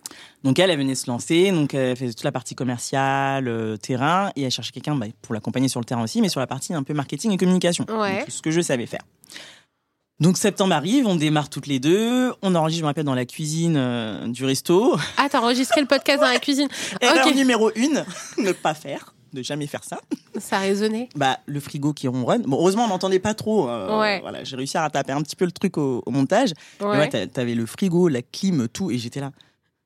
Donc 0.42 0.58
elle, 0.58 0.70
elle 0.70 0.78
venait 0.78 0.94
se 0.94 1.10
lancer, 1.10 1.52
donc 1.52 1.74
elle 1.74 1.96
faisait 1.96 2.12
toute 2.12 2.24
la 2.24 2.32
partie 2.32 2.54
commerciale, 2.54 3.46
euh, 3.46 3.76
terrain, 3.76 4.32
et 4.36 4.42
elle 4.42 4.50
cherchait 4.50 4.72
quelqu'un 4.72 4.96
bah, 4.96 5.06
pour 5.22 5.34
l'accompagner 5.34 5.68
sur 5.68 5.80
le 5.80 5.84
terrain 5.84 6.02
aussi, 6.02 6.20
mais 6.20 6.28
sur 6.28 6.40
la 6.40 6.46
partie 6.46 6.74
un 6.74 6.82
peu 6.82 6.94
marketing 6.94 7.32
et 7.32 7.36
communication. 7.36 7.84
Ouais. 7.90 8.20
Donc, 8.20 8.30
ce 8.30 8.42
que 8.42 8.50
je 8.50 8.60
savais 8.60 8.86
faire. 8.86 9.02
Donc 10.20 10.36
septembre 10.36 10.74
arrive, 10.74 11.06
on 11.06 11.14
démarre 11.14 11.48
toutes 11.48 11.68
les 11.68 11.78
deux, 11.78 12.32
on 12.42 12.54
enregistre, 12.56 12.80
je 12.80 12.82
me 12.84 12.88
rappelle, 12.88 13.04
dans 13.04 13.14
la 13.14 13.24
cuisine 13.24 13.76
euh, 13.76 14.26
du 14.26 14.44
resto. 14.44 14.96
Ah, 15.16 15.28
t'as 15.30 15.40
enregistré 15.40 15.80
le 15.80 15.86
podcast 15.86 16.20
dans 16.20 16.26
la 16.28 16.40
cuisine. 16.40 16.66
Erreur 17.00 17.24
Ok. 17.26 17.34
numéro 17.36 17.70
une, 17.76 18.04
ne 18.38 18.50
pas 18.50 18.74
faire, 18.74 19.14
ne 19.32 19.42
jamais 19.44 19.68
faire 19.68 19.84
ça. 19.84 20.00
Ça 20.40 20.58
résonnait. 20.58 21.08
Bah 21.14 21.38
le 21.46 21.60
frigo 21.60 21.92
qui 21.92 22.08
ronronne. 22.08 22.42
Bon, 22.42 22.56
heureusement 22.58 22.86
on 22.86 22.88
n'entendait 22.88 23.20
pas 23.20 23.34
trop. 23.34 23.68
euh, 23.68 24.00
Ouais. 24.00 24.18
Voilà, 24.20 24.42
j'ai 24.42 24.56
réussi 24.56 24.76
à 24.76 24.82
rattraper 24.82 25.12
un 25.12 25.22
petit 25.22 25.36
peu 25.36 25.44
le 25.44 25.52
truc 25.52 25.78
au, 25.78 26.02
au 26.04 26.10
montage. 26.10 26.52
Ouais. 26.80 26.86
ouais, 26.98 27.08
t'a- 27.08 27.26
t'avais 27.28 27.54
le 27.54 27.64
frigo, 27.66 28.08
la 28.08 28.22
clim, 28.22 28.66
tout, 28.68 28.90
et 28.90 28.98
j'étais 28.98 29.20
là. 29.20 29.30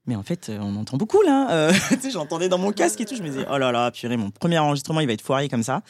Mais 0.06 0.16
en 0.16 0.22
fait, 0.22 0.48
euh, 0.48 0.58
on 0.62 0.74
entend 0.76 0.96
beaucoup 0.96 1.20
là. 1.20 1.50
Euh, 1.50 1.72
tu 1.90 2.00
sais, 2.00 2.10
j'entendais 2.10 2.48
dans 2.48 2.58
mon 2.58 2.72
casque 2.72 3.00
et 3.02 3.04
tout. 3.04 3.14
Je 3.16 3.22
me 3.22 3.28
disais, 3.28 3.44
oh 3.52 3.58
là 3.58 3.70
là, 3.70 3.90
purée, 3.90 4.16
mon 4.16 4.30
premier 4.30 4.58
enregistrement, 4.58 5.00
il 5.00 5.06
va 5.06 5.12
être 5.12 5.20
foiré 5.22 5.50
comme 5.50 5.62
ça. 5.62 5.82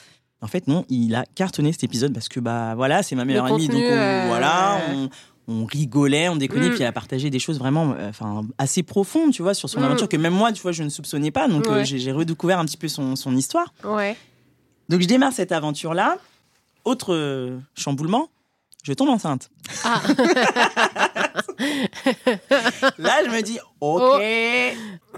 En 0.43 0.49
fait, 0.49 0.67
non, 0.67 0.85
il 0.89 1.15
a 1.15 1.25
cartonné 1.35 1.71
cet 1.73 1.85
épisode 1.85 2.13
parce 2.13 2.29
que 2.29 2.41
bah 2.41 2.75
voilà, 2.75 3.03
c'est 3.03 3.15
ma 3.15 3.25
meilleure 3.25 3.47
amie, 3.47 3.69
contenu, 3.69 3.81
donc 3.83 3.91
on, 3.93 3.97
euh, 3.97 4.25
voilà, 4.27 4.81
on, 4.93 5.09
on 5.47 5.65
rigolait, 5.65 6.29
on 6.29 6.37
déconnait, 6.37 6.67
Mm. 6.69 6.73
puis 6.73 6.83
elle 6.83 6.89
a 6.89 6.93
partagé 6.93 7.31
des 7.31 7.39
choses 7.39 7.59
vraiment, 7.59 7.95
euh, 7.97 8.09
enfin, 8.11 8.43
assez 8.59 8.83
profondes, 8.83 9.33
tu 9.33 9.43
vois, 9.43 9.55
sur 9.55 9.69
son 9.71 9.81
Mm. 9.81 9.85
aventure 9.85 10.09
que 10.09 10.17
même 10.17 10.35
moi, 10.35 10.53
tu 10.53 10.61
vois, 10.61 10.73
je 10.73 10.83
ne 10.83 10.89
soupçonnais 10.89 11.31
pas. 11.31 11.47
Donc 11.49 11.67
euh, 11.69 11.75
Ouais. 11.77 11.85
j'ai 11.85 11.99
j'ai 11.99 12.11
redécouvert 12.13 12.59
un 12.59 12.65
petit 12.65 12.77
peu 12.77 12.89
son, 12.89 13.15
son 13.17 13.37
histoire. 13.37 13.73
Ouais. 13.85 14.17
Donc 14.89 15.01
je 15.01 15.07
démarre 15.07 15.33
cette 15.33 15.53
aventure-là. 15.53 16.17
Autre 16.85 17.15
euh, 17.15 17.59
chamboulement, 17.77 18.29
je 18.83 18.93
tombe 18.93 19.09
enceinte. 19.09 19.51
Ah, 19.85 20.01
Là, 22.99 23.21
je 23.25 23.31
me 23.31 23.41
dis, 23.43 23.59
ok, 23.81 24.03
Oh. 24.03 24.19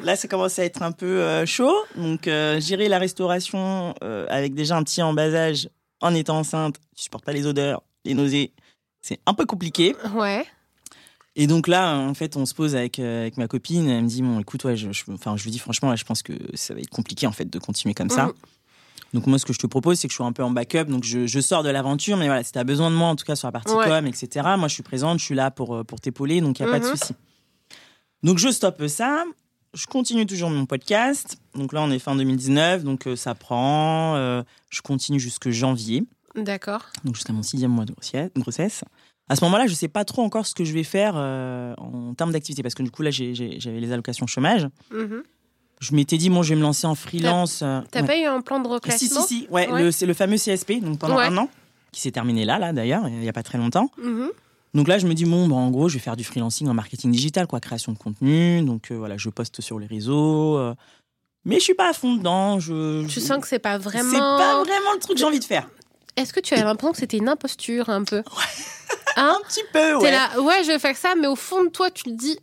là, 0.02 0.16
ça 0.16 0.28
commence 0.28 0.59
à 0.59 0.64
être 0.64 0.83
un 0.83 0.92
peu 0.92 1.06
euh, 1.23 1.47
chaud. 1.47 1.75
Donc, 1.97 2.28
euh, 2.28 2.61
gérer 2.61 2.88
la 2.88 2.99
restauration 2.99 3.94
euh, 4.02 4.26
avec 4.28 4.54
déjà 4.54 4.76
un 4.76 4.83
petit 4.83 5.02
en 5.02 5.12
bas 5.12 5.33
âge 5.35 5.68
en 6.00 6.14
étant 6.14 6.38
enceinte, 6.38 6.76
tu 6.97 7.04
supportes 7.04 7.25
pas 7.25 7.33
les 7.33 7.47
odeurs, 7.47 7.83
les 8.04 8.14
nausées, 8.14 8.52
c'est 9.00 9.21
un 9.26 9.35
peu 9.35 9.47
compliqué. 9.47 9.94
ouais. 10.14 10.44
Et 11.37 11.49
donc 11.49 11.66
là, 11.66 11.97
en 11.97 12.14
fait, 12.14 12.37
on 12.37 12.47
se 12.47 12.54
pose 12.54 12.76
avec, 12.76 13.00
euh, 13.00 13.23
avec 13.23 13.37
ma 13.38 13.49
copine. 13.49 13.88
Elle 13.90 14.04
me 14.04 14.09
dit, 14.09 14.23
bon, 14.23 14.38
écoute, 14.38 14.62
ouais, 14.64 14.76
je, 14.76 14.92
je- 14.92 15.02
enfin, 15.12 15.37
je 15.37 15.42
lui 15.42 15.50
dis 15.50 15.59
franchement, 15.59 15.90
là, 15.90 15.97
je 15.97 16.04
pense 16.04 16.23
que 16.23 16.33
ça 16.54 16.75
va 16.75 16.80
être 16.80 16.90
compliqué 16.90 17.26
en 17.26 17.33
fait 17.33 17.47
de 17.50 17.59
continuer 17.59 17.92
comme 17.92 18.09
ça. 18.11 18.26
Mhm. 18.26 18.33
Donc 19.14 19.26
moi, 19.26 19.38
ce 19.38 19.47
que 19.47 19.52
je 19.54 19.59
te 19.59 19.66
propose, 19.66 19.99
c'est 19.99 20.09
que 20.09 20.12
je 20.12 20.16
sois 20.16 20.26
un 20.26 20.33
peu 20.33 20.42
en 20.42 20.50
backup. 20.50 20.85
Donc 20.85 21.04
je, 21.04 21.26
je 21.26 21.40
sors 21.40 21.62
de 21.62 21.71
l'aventure, 21.71 22.16
mais 22.18 22.26
voilà, 22.26 22.42
si 22.42 22.52
tu 22.52 22.59
as 22.59 22.64
besoin 22.64 22.90
de 22.90 22.97
moi, 22.97 23.09
en 23.09 23.16
tout 23.16 23.25
cas 23.25 23.37
sur 23.37 23.49
la 23.49 23.52
partie 23.52 23.73
Ouais. 23.73 23.87
com, 23.87 24.06
etc., 24.06 24.28
moi, 24.59 24.68
je 24.68 24.75
suis 24.75 24.83
présente, 24.83 25.21
je 25.21 25.25
suis 25.25 25.35
là 25.37 25.50
pour, 25.50 25.75
euh, 25.76 25.85
pour 25.85 26.00
t'épauler, 26.00 26.40
donc 26.42 26.59
il 26.59 26.62
n'y 26.64 26.68
a 26.68 26.73
pas 26.73 26.80
de 26.80 26.85
Mhm. 26.85 26.90
souci. 26.97 27.14
Donc 28.23 28.38
je 28.38 28.49
stoppe 28.50 28.87
ça. 28.88 29.25
Je 29.73 29.87
continue 29.87 30.25
toujours 30.26 30.50
mon 30.50 30.66
podcast. 30.66 31.37
Donc 31.54 31.73
là, 31.73 31.83
on 31.83 31.90
est 31.90 31.99
fin 31.99 32.14
2019, 32.14 32.85
donc 32.85 33.06
euh, 33.06 33.16
ça 33.16 33.35
prend. 33.35 34.14
euh, 34.16 34.42
je 34.71 34.83
continue 34.83 35.18
jusque 35.21 35.50
janvier, 35.50 36.04
D'accord. 36.37 36.87
donc 37.04 37.14
jusqu'à 37.16 37.33
mon 37.33 37.42
sixième 37.42 37.71
mois 37.73 37.85
de 37.85 37.92
grossesse. 38.37 38.85
À 39.28 39.37
ce 39.37 39.44
moment-là, 39.44 39.66
je 39.66 39.75
sais 39.75 39.88
pas 39.88 40.04
trop 40.04 40.23
encore 40.23 40.47
ce 40.47 40.54
que 40.54 40.64
je 40.64 40.73
vais 40.75 40.83
faire 40.85 41.14
euh, 41.16 41.75
en 41.78 42.14
termes 42.14 42.30
d'activité, 42.33 42.62
parce 42.62 42.75
que 42.75 42.83
du 42.83 42.90
coup, 42.90 43.02
là, 43.02 43.11
j'avais 43.11 43.80
les 43.80 43.90
allocations 43.92 44.26
chômage. 44.26 44.68
Mhm. 44.92 45.23
Je 45.81 45.95
m'étais 45.95 46.16
dit, 46.16 46.31
bon, 46.31 46.43
je 46.43 46.50
vais 46.50 46.57
me 46.57 46.62
lancer 46.62 46.87
en 46.87 46.95
freelance. 46.95 47.61
euh, 47.62 47.81
T'as 47.90 48.00
ouais. 48.00 48.07
pas 48.07 48.19
eu 48.19 48.25
un 48.25 48.40
plan 48.40 48.59
de 48.61 48.64
Ah, 48.66 48.69
Si, 48.69 48.75
reclassement 48.75 49.23
si, 49.26 49.40
si. 49.40 49.47
Ouais, 49.50 49.93
c'est 49.93 50.07
le 50.07 50.14
fameux 50.14 50.37
CSP, 50.37 50.81
donc 50.81 50.99
pendant 50.99 51.19
un 51.19 51.37
an, 51.37 51.49
qui 51.93 52.00
s'est 52.00 52.11
terminé 52.12 52.45
là, 52.45 52.59
là 52.59 52.73
d'ailleurs, 52.73 53.07
il 53.09 53.19
n'y 53.19 53.28
a 53.28 53.33
pas 53.33 53.43
très 53.43 53.59
longtemps. 53.59 53.90
Mhm. 54.02 54.31
Donc 54.75 54.88
là, 54.88 54.99
je 54.99 55.07
me 55.07 55.14
dis, 55.14 55.25
bon, 55.25 55.47
bah, 55.47 55.54
en 55.57 55.71
gros, 55.71 55.88
je 55.88 55.95
vais 55.95 56.00
faire 56.00 56.16
du 56.16 56.25
freelancing 56.25 56.69
en 56.69 56.75
marketing 56.75 57.12
digital, 57.12 57.47
quoi, 57.47 57.61
création 57.61 57.93
de 57.93 57.99
contenu. 57.99 58.62
Donc 58.62 58.90
euh, 58.90 58.95
voilà, 58.97 59.16
je 59.16 59.28
poste 59.28 59.61
sur 59.61 59.78
les 59.78 59.87
réseaux. 59.87 60.57
euh, 60.59 60.75
mais 61.45 61.57
je 61.57 61.61
suis 61.64 61.75
pas 61.75 61.90
à 61.90 61.93
fond 61.93 62.14
dedans. 62.16 62.59
Je, 62.59 63.04
Tu 63.07 63.11
je- 63.14 63.21
sens 63.21 63.38
que 63.40 63.47
c'est 63.47 63.59
pas 63.59 63.76
vraiment. 63.78 64.11
C'est 64.11 64.19
pas 64.19 64.62
vraiment 64.64 64.93
le 64.95 64.99
truc 64.99 65.12
que 65.14 65.19
j'ai 65.19 65.26
envie 65.26 65.38
de 65.40 65.45
faire. 65.45 65.69
est-ce 66.16 66.33
que 66.33 66.40
tu 66.40 66.54
as 66.54 66.64
l'impression 66.64 66.93
que 66.93 66.99
c'était 66.99 67.19
une 67.19 67.28
imposture 67.28 67.88
un 67.90 68.02
peu 68.04 68.23
Hein 69.16 69.37
un 69.38 69.47
petit 69.47 69.62
peu, 69.73 69.95
ouais. 69.97 70.00
T'es 70.00 70.11
là, 70.11 70.40
ouais, 70.40 70.62
je 70.64 70.69
vais 70.73 70.78
faire 70.81 70.97
ça, 70.97 71.14
mais 71.21 71.26
au 71.28 71.37
fond 71.37 71.62
de 71.64 71.69
toi, 71.69 71.90
tu 71.90 72.09
le 72.11 72.16
dis. 72.16 72.38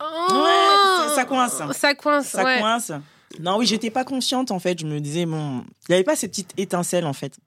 Oh, 0.00 0.44
ouais, 0.44 1.14
ça, 1.14 1.24
coince. 1.24 1.62
Ça 1.72 1.94
coince. 1.94 2.28
Ça 2.28 2.44
ouais. 2.44 2.60
coince. 2.60 2.92
Non, 3.38 3.58
oui, 3.58 3.66
j'étais 3.66 3.90
pas 3.90 4.04
consciente 4.04 4.50
en 4.50 4.58
fait. 4.58 4.80
Je 4.80 4.86
me 4.86 5.00
disais, 5.00 5.26
bon, 5.26 5.64
il 5.88 5.90
n'y 5.90 5.94
avait 5.94 6.04
pas 6.04 6.16
cette 6.16 6.30
petite 6.30 6.52
étincelle 6.56 7.06
en 7.06 7.12
fait. 7.12 7.38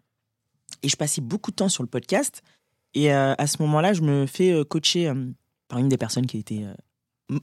Et 0.82 0.90
je 0.90 0.96
passais 0.96 1.22
beaucoup 1.22 1.52
de 1.52 1.56
temps 1.56 1.70
sur 1.70 1.84
le 1.84 1.90
podcast. 1.90 2.42
Et 2.94 3.14
euh, 3.14 3.34
à 3.38 3.48
ce 3.48 3.62
moment-là, 3.62 3.94
je 3.94 4.02
me 4.02 4.26
fais 4.26 4.52
euh, 4.52 4.64
coacher 4.64 5.10
euh, 5.10 5.16
par 5.68 5.80
une 5.80 5.90
des 5.90 5.98
personnes 5.98 6.28
qui 6.28 6.38
était 6.38 6.64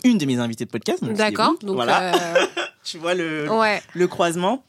une 0.05 0.19
de 0.19 0.27
mes 0.27 0.39
invitées 0.39 0.65
de 0.65 0.71
podcast. 0.71 1.05
D'accord. 1.05 1.55
Donc, 1.61 1.75
voilà. 1.75 2.13
tu 2.85 2.99
vois 2.99 3.15
le, 3.15 3.51
ouais. 3.51 3.83
le 3.95 4.07
croisement. 4.07 4.65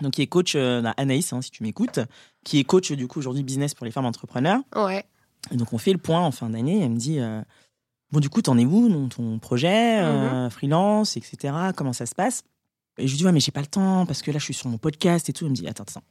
Donc, 0.00 0.14
qui 0.14 0.22
est 0.22 0.26
coach, 0.26 0.54
euh, 0.56 0.82
Anaïs, 0.96 1.32
hein, 1.32 1.40
si 1.40 1.50
tu 1.50 1.62
m'écoutes, 1.62 2.00
qui 2.44 2.58
est 2.58 2.64
coach 2.64 2.92
du 2.92 3.06
coup 3.06 3.20
aujourd'hui 3.20 3.42
business 3.42 3.74
pour 3.74 3.86
les 3.86 3.92
femmes 3.92 4.06
entrepreneurs. 4.06 4.60
Ouais. 4.74 5.04
Et 5.50 5.56
donc 5.56 5.72
on 5.72 5.78
fait 5.78 5.92
le 5.92 5.98
point 5.98 6.20
en 6.20 6.30
fin 6.30 6.48
d'année. 6.48 6.82
Elle 6.82 6.90
me 6.90 6.96
dit 6.96 7.18
bon 8.14 8.20
du 8.20 8.30
coup 8.30 8.40
t'en 8.40 8.56
es 8.56 8.64
où 8.64 8.88
dans 8.88 9.08
ton 9.08 9.38
projet 9.40 10.00
euh, 10.00 10.48
freelance 10.48 11.16
etc. 11.16 11.52
Comment 11.76 11.92
ça 11.92 12.06
se 12.06 12.14
passe? 12.14 12.44
Et 12.96 13.06
je 13.06 13.12
lui 13.12 13.18
dis 13.18 13.24
ouais 13.24 13.32
mais 13.32 13.40
j'ai 13.40 13.50
pas 13.50 13.60
le 13.60 13.66
temps 13.66 14.06
parce 14.06 14.22
que 14.22 14.30
là 14.30 14.38
je 14.38 14.44
suis 14.44 14.54
sur 14.54 14.68
mon 14.68 14.78
podcast 14.78 15.28
et 15.28 15.32
tout. 15.32 15.44
Elle 15.44 15.50
me 15.50 15.56
dit 15.56 15.66
attends 15.66 15.82
attends 15.82 16.02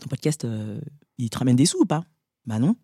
ton 0.00 0.08
podcast 0.08 0.44
euh, 0.44 0.80
il 1.18 1.30
te 1.30 1.38
ramène 1.38 1.56
des 1.56 1.66
sous 1.66 1.80
ou 1.80 1.86
pas? 1.86 2.04
Bah 2.44 2.58
non. 2.58 2.74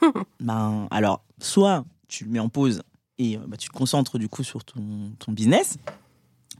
ben 0.40 0.86
alors 0.90 1.24
soit 1.40 1.84
tu 2.06 2.24
le 2.24 2.30
mets 2.30 2.38
en 2.38 2.48
pause 2.48 2.82
et 3.18 3.36
euh, 3.36 3.40
bah, 3.48 3.56
tu 3.56 3.68
te 3.68 3.74
concentres 3.74 4.18
du 4.18 4.28
coup 4.28 4.44
sur 4.44 4.64
ton, 4.64 5.12
ton 5.18 5.32
business, 5.32 5.76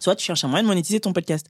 soit 0.00 0.16
tu 0.16 0.24
cherches 0.24 0.44
un 0.44 0.48
moyen 0.48 0.64
de 0.64 0.68
monétiser 0.68 0.98
ton 0.98 1.12
podcast. 1.12 1.48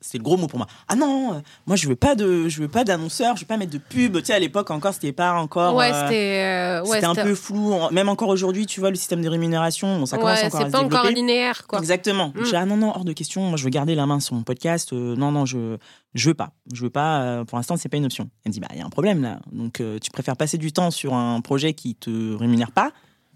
C'est 0.00 0.16
le 0.16 0.22
gros 0.24 0.38
mot 0.38 0.46
pour 0.46 0.58
moi. 0.58 0.66
Ah 0.88 0.96
non, 0.96 1.34
euh, 1.34 1.40
moi 1.66 1.76
je 1.76 1.86
veux 1.88 1.94
pas 1.96 2.14
de, 2.14 2.48
je 2.48 2.60
veux 2.62 2.68
pas 2.68 2.84
d'annonceur, 2.84 3.36
je 3.36 3.42
veux 3.42 3.46
pas 3.46 3.58
mettre 3.58 3.72
de 3.72 3.78
pub. 3.78 4.16
Tu 4.18 4.24
sais 4.24 4.32
à 4.32 4.38
l'époque 4.38 4.70
encore 4.70 4.94
c'était 4.94 5.12
pas 5.12 5.34
encore. 5.34 5.74
ouais, 5.74 5.92
euh, 5.92 6.02
c'était. 6.04 6.42
euh, 6.46 6.82
ouais, 6.84 6.94
c'était 6.94 7.06
un 7.06 7.14
peu 7.14 7.34
flou. 7.34 7.74
Même 7.90 8.08
encore 8.08 8.28
aujourd'hui, 8.30 8.64
tu 8.64 8.80
vois, 8.80 8.88
le 8.88 8.96
système 8.96 9.20
de 9.20 9.28
rémunération, 9.28 9.98
bon, 9.98 10.06
ça 10.06 10.16
commence 10.16 10.38
Ouais, 10.40 10.46
encore 10.46 10.60
à 10.60 10.64
c'est 10.64 10.66
se 10.68 10.72
pas 10.72 10.78
encore 10.78 11.02
développer. 11.02 11.14
linéaire, 11.14 11.66
quoi. 11.66 11.78
Exactement. 11.80 12.32
Mm. 12.34 12.44
J'ai 12.46 12.56
ah 12.56 12.64
non, 12.64 12.78
non, 12.78 12.90
hors 12.96 13.04
de 13.04 13.12
question. 13.12 13.42
Moi, 13.42 13.58
je 13.58 13.64
veux 13.64 13.70
garder 13.70 13.94
la 13.94 14.06
main 14.06 14.20
sur 14.20 14.34
mon 14.36 14.42
podcast. 14.42 14.92
Euh, 14.94 15.14
non, 15.16 15.32
non, 15.32 15.44
je, 15.44 15.76
je 16.14 16.28
veux 16.28 16.34
pas. 16.34 16.52
Je 16.72 16.82
veux 16.84 16.90
pas. 16.90 17.44
pour 17.46 17.58
l'instant, 17.58 17.76
c'est 17.76 17.90
pas 17.90 17.98
une 17.98 18.06
option. 18.06 18.30
Elle 18.46 18.50
me 18.50 18.52
dit, 18.54 18.60
bah, 18.60 18.68
il 18.72 18.78
y 18.78 18.80
a 18.82 18.86
un 18.86 18.90
problème 18.90 19.22
là. 19.22 19.38
Donc, 19.52 19.82
tu 20.00 20.10
préfères 20.10 20.36
passer 20.38 20.56
du 20.56 20.72
temps 20.72 20.90
sur 20.90 21.12
un 21.12 21.42
projet 21.42 21.74
qui 21.74 21.94
te 21.94 22.34
rémunère 22.36 22.72
pas 22.72 22.90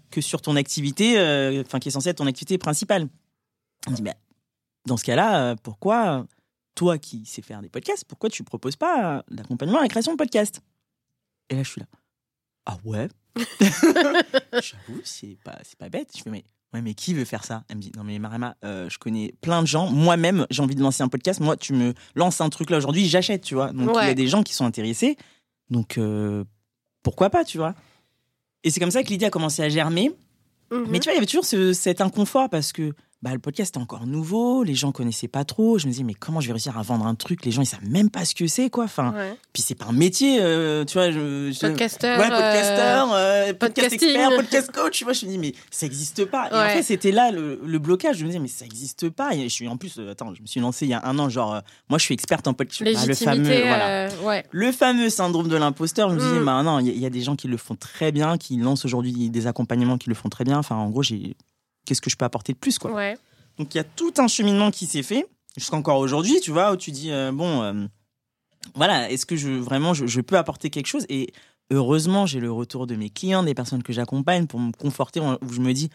que 0.09 0.19
sur 0.21 0.41
ton 0.41 0.55
activité, 0.55 1.11
enfin, 1.65 1.77
qui 1.79 1.89
est 1.89 1.91
censée 1.91 2.09
être 2.09 2.17
ton 2.17 2.27
activité 2.27 2.57
principale. 2.57 3.07
Elle 3.85 3.91
me 3.91 3.97
dit, 3.97 4.01
bah, 4.03 4.13
dans 4.85 4.97
ce 4.97 5.03
cas-là, 5.03 5.51
euh, 5.51 5.55
pourquoi, 5.61 6.25
toi 6.75 6.97
qui 6.97 7.25
sais 7.25 7.41
faire 7.41 7.61
des 7.61 7.69
podcasts, 7.69 8.05
pourquoi 8.05 8.29
tu 8.29 8.43
proposes 8.43 8.75
pas 8.75 9.17
euh, 9.17 9.21
d'accompagnement 9.31 9.79
à 9.79 9.83
la 9.83 9.87
création 9.87 10.11
de 10.13 10.17
podcasts? 10.17 10.61
Et 11.49 11.55
là, 11.55 11.63
je 11.63 11.69
suis 11.69 11.81
là. 11.81 11.87
Ah 12.65 12.77
ouais? 12.85 13.07
J'avoue, 14.53 15.01
c'est 15.03 15.37
pas, 15.43 15.57
c'est 15.63 15.77
pas 15.77 15.89
bête. 15.89 16.09
Je 16.15 16.21
fais, 16.21 16.29
mais, 16.29 16.43
ouais, 16.73 16.81
mais 16.81 16.93
qui 16.93 17.13
veut 17.13 17.25
faire 17.25 17.43
ça? 17.43 17.63
Elle 17.69 17.77
me 17.77 17.81
dit, 17.81 17.91
non, 17.95 18.03
mais 18.03 18.19
Marema, 18.19 18.55
euh, 18.63 18.89
je 18.89 18.97
connais 18.97 19.33
plein 19.41 19.61
de 19.61 19.67
gens. 19.67 19.89
Moi-même, 19.89 20.45
j'ai 20.49 20.61
envie 20.61 20.75
de 20.75 20.81
lancer 20.81 21.03
un 21.03 21.09
podcast. 21.09 21.39
Moi, 21.39 21.57
tu 21.57 21.73
me 21.73 21.93
lances 22.15 22.41
un 22.41 22.49
truc 22.49 22.69
là 22.69 22.77
aujourd'hui, 22.77 23.07
j'achète, 23.07 23.41
tu 23.43 23.55
vois. 23.55 23.71
Donc, 23.71 23.89
il 24.03 24.07
y 24.07 24.11
a 24.11 24.13
des 24.13 24.27
gens 24.27 24.43
qui 24.43 24.53
sont 24.53 24.65
intéressés. 24.65 25.17
Donc, 25.69 25.97
euh, 25.97 26.43
pourquoi 27.03 27.29
pas, 27.29 27.43
tu 27.43 27.57
vois? 27.57 27.73
Et 28.63 28.69
c'est 28.69 28.79
comme 28.79 28.91
ça 28.91 29.03
que 29.03 29.09
l'idée 29.09 29.25
a 29.25 29.29
commencé 29.29 29.61
à 29.61 29.69
germer. 29.69 30.11
Mhm. 30.71 30.85
Mais 30.89 30.99
tu 30.99 31.05
vois, 31.05 31.13
il 31.13 31.15
y 31.15 31.17
avait 31.17 31.25
toujours 31.25 31.45
ce- 31.45 31.73
cet 31.73 31.99
inconfort 32.01 32.49
parce 32.49 32.71
que 32.71 32.93
bah, 33.23 33.31
le 33.31 33.39
podcast 33.39 33.69
était 33.73 33.81
encore 33.81 34.05
nouveau, 34.05 34.63
les 34.63 34.75
gens 34.75 34.91
connaissaient 34.91 35.29
pas 35.29 35.45
trop. 35.45 35.77
Je 35.79 35.87
me 35.87 35.91
disais, 35.91 36.03
mais 36.03 36.13
comment 36.13 36.41
je 36.41 36.47
vais 36.47 36.53
réussir 36.53 36.77
à 36.77 36.81
vendre 36.81 37.05
un 37.07 37.15
truc? 37.15 37.45
Les 37.45 37.51
gens, 37.51 37.61
ils 37.61 37.65
savent 37.65 37.87
même 37.87 38.09
pas 38.09 38.25
ce 38.25 38.35
que 38.35 38.47
c'est, 38.47 38.69
quoi. 38.69 38.83
Enfin, 38.83 39.13
Ouais. 39.13 39.33
puis 39.53 39.61
c'est 39.63 39.75
pas 39.75 39.85
un 39.85 39.93
métier, 39.93 40.39
euh, 40.41 40.83
tu 40.83 40.95
vois. 40.97 41.09
Je, 41.09 41.49
je- 41.53 41.59
Podcasteur. 41.67 42.19
Ouais, 42.19 42.27
podcasteur, 42.27 43.09
euh, 43.13 43.53
podcast 43.53 43.93
expert, 43.93 44.29
podcast 44.35 44.71
coach. 44.73 44.97
Tu 44.97 45.03
vois, 45.05 45.13
je 45.13 45.25
me 45.25 45.31
dis, 45.31 45.37
mais 45.37 45.53
ça 45.71 45.85
existe 45.85 46.25
pas. 46.25 46.49
Et 46.51 46.53
en 46.53 46.75
fait, 46.75 46.83
c'était 46.83 47.11
là 47.11 47.31
le, 47.31 47.61
le 47.65 47.79
blocage. 47.79 48.17
Je 48.17 48.23
me 48.23 48.27
disais, 48.27 48.39
mais 48.39 48.49
ça 48.49 48.65
existe 48.65 49.09
pas. 49.09 49.33
Et 49.33 49.43
je 49.43 49.53
suis 49.53 49.69
en 49.69 49.77
plus, 49.77 49.97
euh, 49.99 50.11
attends, 50.11 50.33
je 50.35 50.41
me 50.41 50.45
suis 50.47 50.59
lancé 50.59 50.85
il 50.85 50.89
y 50.89 50.93
a 50.93 51.01
un 51.05 51.17
an, 51.17 51.29
genre, 51.29 51.55
euh, 51.55 51.59
moi, 51.89 51.97
je 51.99 52.03
suis 52.03 52.13
experte 52.13 52.45
en 52.47 52.53
podcast. 52.53 52.81
Légitimité. 52.81 53.25
le 53.37 53.45
fameux, 53.45 53.61
voilà. 53.61 54.07
euh. 54.09 54.41
Le 54.51 54.71
fameux 54.73 55.09
syndrome 55.09 55.47
de 55.47 55.55
l'imposteur, 55.55 56.09
je 56.09 56.15
me 56.15 56.19
disais, 56.19 56.39
Mm. 56.41 56.45
bah 56.45 56.61
non, 56.63 56.79
il 56.79 56.89
y, 56.89 56.99
y 56.99 57.05
a 57.05 57.09
des 57.09 57.21
gens 57.21 57.37
qui 57.37 57.47
le 57.47 57.55
font 57.55 57.75
très 57.75 58.11
bien, 58.11 58.37
qui 58.37 58.57
lancent 58.57 58.83
aujourd'hui 58.83 59.29
des 59.29 59.47
accompagnements 59.47 59.97
qui 59.97 60.09
le 60.09 60.15
font 60.15 60.27
très 60.27 60.43
bien. 60.43 60.57
Enfin, 60.57 60.75
en 60.75 60.89
gros, 60.89 61.03
j'ai 61.03 61.37
qu'est-ce 61.85 62.01
que 62.01 62.09
je 62.09 62.15
peux 62.15 62.25
apporter 62.25 62.53
de 62.53 62.57
plus, 62.57 62.79
quoi. 62.79 62.91
Ouais. 62.91 63.17
Donc, 63.57 63.73
il 63.73 63.77
y 63.77 63.81
a 63.81 63.83
tout 63.83 64.13
un 64.17 64.27
cheminement 64.27 64.71
qui 64.71 64.85
s'est 64.85 65.03
fait, 65.03 65.25
jusqu'encore 65.57 65.97
aujourd'hui, 65.99 66.39
tu 66.41 66.51
vois, 66.51 66.71
où 66.71 66.77
tu 66.77 66.91
dis, 66.91 67.11
euh, 67.11 67.31
bon, 67.31 67.61
euh, 67.61 67.85
voilà, 68.75 69.11
est-ce 69.11 69.25
que 69.25 69.35
je 69.35 69.49
vraiment 69.49 69.93
je, 69.93 70.07
je 70.07 70.21
peux 70.21 70.37
apporter 70.37 70.69
quelque 70.69 70.87
chose? 70.87 71.05
Et 71.09 71.31
heureusement, 71.71 72.25
j'ai 72.25 72.39
le 72.39 72.51
retour 72.51 72.87
de 72.87 72.95
mes 72.95 73.09
clients, 73.09 73.43
des 73.43 73.53
personnes 73.53 73.83
que 73.83 73.93
j'accompagne 73.93 74.47
pour 74.47 74.59
me 74.59 74.71
conforter, 74.71 75.19
où 75.19 75.53
je 75.53 75.59
me 75.59 75.73
dis, 75.73 75.89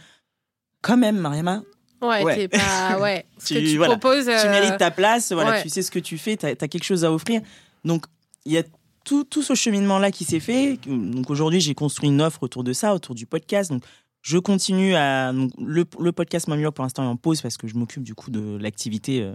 quand 0.82 0.96
même, 0.96 1.18
Mariama, 1.18 1.62
Ouais, 2.00 2.22
Ouais. 2.22 2.36
t'es 2.36 2.48
pas. 2.48 2.58
Ouais. 3.00 3.26
Ce 3.38 3.54
que 3.54 3.58
Tu- 3.58 3.66
tu 3.70 3.76
voilà. 3.76 3.96
proposes. 3.98 4.26
tu 4.26 4.30
euh, 4.30 4.50
mérites 4.52 4.76
ta 4.78 4.92
place, 4.92 5.32
voilà, 5.32 5.50
ouais. 5.50 5.62
tu 5.62 5.68
sais 5.68 5.82
ce 5.82 5.90
que 5.90 5.98
tu 5.98 6.16
fais, 6.16 6.36
tu 6.36 6.46
as, 6.46 6.54
quelque 6.54 6.84
chose 6.84 7.04
à 7.04 7.10
offrir. 7.12 7.40
Donc, 7.84 8.06
il 8.44 8.52
y 8.52 8.58
a 8.58 8.62
tout, 9.04 9.24
tout 9.24 9.42
ce 9.42 9.54
cheminement-là 9.56 10.12
qui 10.12 10.24
s'est 10.24 10.38
fait. 10.38 10.78
Donc, 10.86 11.28
aujourd'hui, 11.28 11.60
j'ai 11.60 11.74
construit 11.74 12.08
une 12.08 12.22
offre 12.22 12.44
autour 12.44 12.62
de 12.62 12.72
ça, 12.72 12.94
autour 12.94 13.16
du 13.16 13.26
podcast. 13.26 13.70
Donc, 13.72 13.82
je 14.28 14.38
continue 14.38 14.94
à. 14.94 15.32
donc, 15.32 15.50
le, 15.58 15.84
le 16.00 16.12
podcast 16.12 16.48
Rock, 16.48 16.74
pour 16.74 16.82
l'instant, 16.84 17.02
est 17.04 17.06
en 17.06 17.16
pause 17.16 17.40
parce 17.40 17.56
que 17.56 17.66
je 17.66 17.74
m'occupe 17.76 18.02
du 18.02 18.14
coup 18.14 18.30
de 18.30 18.58
l'activité, 18.60 19.22
euh, 19.22 19.34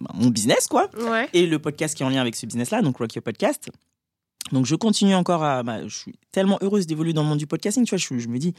bah, 0.00 0.10
mon 0.14 0.28
business, 0.28 0.66
quoi. 0.66 0.88
Ouais. 0.98 1.28
Et 1.34 1.46
le 1.46 1.58
podcast 1.58 1.94
qui 1.96 2.02
est 2.02 2.06
en 2.06 2.08
lien 2.08 2.20
avec 2.22 2.34
ce 2.36 2.46
business-là, 2.46 2.80
donc 2.80 2.96
Rock 2.96 3.14
Your 3.14 3.22
Podcast. 3.22 3.68
Donc, 4.52 4.64
je 4.66 4.74
continue 4.76 5.14
encore 5.14 5.44
à. 5.44 5.62
bah, 5.62 5.86
je 5.86 5.94
suis 5.94 6.14
tellement 6.32 6.58
heureuse 6.62 6.86
d'évoluer 6.86 7.12
dans 7.12 7.22
le 7.22 7.28
monde 7.28 7.38
du 7.38 7.46
podcasting, 7.46 7.84
tu 7.84 7.90
vois. 7.94 7.98
Je, 7.98 8.18
je 8.18 8.28
me 8.28 8.38
dis, 8.38 8.54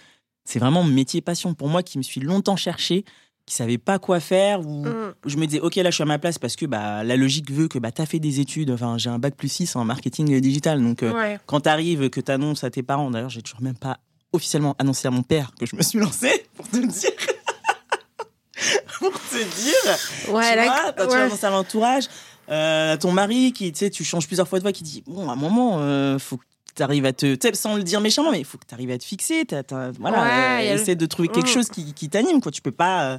c'est 0.45 0.59
vraiment 0.59 0.83
mon 0.83 0.91
métier 0.91 1.21
passion 1.21 1.53
pour 1.55 1.67
moi 1.67 1.81
qui 1.81 1.97
me 1.97 2.03
suis 2.03 2.21
longtemps 2.21 2.55
cherché, 2.55 3.03
qui 3.47 3.55
savait 3.55 3.79
pas 3.79 3.97
quoi 3.97 4.19
faire 4.19 4.61
ou 4.65 4.85
Mm. 4.85 5.13
je 5.25 5.37
me 5.37 5.45
disais 5.47 5.59
ok 5.59 5.75
là 5.77 5.89
je 5.89 5.95
suis 5.95 6.03
à 6.03 6.05
ma 6.05 6.19
place 6.19 6.37
parce 6.37 6.55
que 6.55 6.67
bah 6.67 7.03
la 7.03 7.15
logique 7.17 7.49
veut 7.51 7.67
que 7.67 7.79
bah 7.79 7.91
t'as 7.91 8.05
fait 8.05 8.19
des 8.19 8.39
études 8.39 8.69
enfin 8.69 8.99
j'ai 8.99 9.09
un 9.09 9.17
bac 9.17 9.35
plus 9.35 9.51
6 9.51 9.75
en 9.75 9.83
marketing 9.83 10.39
digital 10.39 10.81
donc 10.81 11.01
euh, 11.01 11.11
Ouais. 11.11 11.39
quand 11.47 11.61
t'arrives 11.61 12.09
que 12.11 12.21
t'annonces 12.21 12.63
à 12.63 12.69
tes 12.69 12.83
parents 12.83 13.09
d'ailleurs 13.09 13.29
j'ai 13.31 13.41
toujours 13.41 13.61
même 13.63 13.77
pas 13.77 13.99
officiellement 14.33 14.75
annoncé 14.79 15.07
à 15.07 15.11
mon 15.11 15.23
père 15.23 15.51
que 15.59 15.65
je 15.65 15.75
me 15.75 15.81
suis 15.81 15.99
lancé 15.99 16.45
pour 16.55 16.67
te 16.67 16.77
le 16.77 16.87
dire 16.87 17.11
pour 18.99 19.11
te 19.11 19.35
dire 19.61 20.33
Ouais, 20.33 20.53
tu 20.53 20.59
vois, 20.63 20.93
quand 20.97 21.07
tu 21.07 21.13
ouais. 21.15 21.21
annonces 21.21 21.43
à 21.43 21.49
l'entourage 21.49 22.03
euh, 22.49 22.97
ton 22.97 23.11
mari 23.11 23.53
qui 23.53 23.71
tu 23.71 23.79
sais 23.79 23.89
tu 23.89 24.03
changes 24.03 24.27
plusieurs 24.27 24.47
fois 24.47 24.59
de 24.59 24.63
voix 24.63 24.71
qui 24.71 24.83
dit 24.83 25.03
bon 25.07 25.29
à 25.29 25.33
un 25.33 25.35
moment 25.35 25.77
euh, 25.79 26.19
faut 26.19 26.37
que 26.37 26.43
t'arrives 26.75 27.05
à 27.05 27.13
te 27.13 27.35
tu 27.35 27.49
sans 27.55 27.75
le 27.75 27.83
dire 27.83 28.01
méchamment 28.01 28.31
mais 28.31 28.39
il 28.39 28.45
faut 28.45 28.57
que 28.57 28.65
t'arrives 28.65 28.91
à 28.91 28.97
te 28.97 29.03
fixer 29.03 29.45
t'as- 29.45 29.63
voilà 29.99 30.21
Ouais, 30.23 30.69
euh, 30.71 30.75
essaie 30.75 30.95
de 30.95 31.05
trouver 31.05 31.27
quelque 31.29 31.49
Mm. 31.49 31.53
chose 31.53 31.69
qui, 31.69 31.93
qui 31.93 32.09
t'anime 32.09 32.41
quoi 32.41 32.51
tu 32.51 32.61
peux 32.61 32.71
pas 32.71 33.03
euh, 33.03 33.17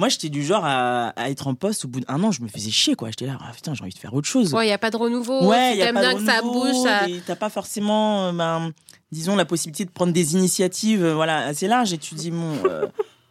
moi, 0.00 0.08
j'étais 0.08 0.30
du 0.30 0.42
genre 0.42 0.64
à, 0.64 1.08
à 1.10 1.28
être 1.28 1.46
en 1.46 1.54
poste 1.54 1.84
au 1.84 1.88
bout 1.88 2.00
d'un 2.00 2.24
an, 2.24 2.32
je 2.32 2.40
me 2.40 2.48
faisais 2.48 2.70
chier, 2.70 2.94
quoi. 2.94 3.10
J'étais 3.10 3.26
là, 3.26 3.36
ah, 3.38 3.52
putain, 3.54 3.74
j'ai 3.74 3.82
envie 3.82 3.92
de 3.92 3.98
faire 3.98 4.14
autre 4.14 4.26
chose. 4.26 4.54
Ouais, 4.54 4.64
il 4.64 4.68
n'y 4.68 4.72
a 4.72 4.78
pas 4.78 4.90
de 4.90 4.96
renouveau. 4.96 5.46
Ouais, 5.46 5.72
tu 5.72 5.78
y 5.78 5.82
a 5.82 5.92
pas 5.92 6.00
bien 6.00 6.14
de 6.14 6.20
que 6.20 6.24
ça 6.24 6.38
renouveau, 6.38 6.72
bouge. 6.72 6.82
Ça... 6.82 7.00
T'as 7.26 7.36
pas 7.36 7.50
forcément, 7.50 8.28
euh, 8.28 8.32
ben, 8.32 8.72
disons, 9.12 9.36
la 9.36 9.44
possibilité 9.44 9.84
de 9.84 9.90
prendre 9.90 10.14
des 10.14 10.32
initiatives, 10.32 11.04
euh, 11.04 11.12
voilà, 11.12 11.40
assez 11.40 11.68
larges. 11.68 11.92
Et 11.92 11.98
tu 11.98 12.14
dis, 12.14 12.30
bon, 12.30 12.56
euh, 12.64 12.86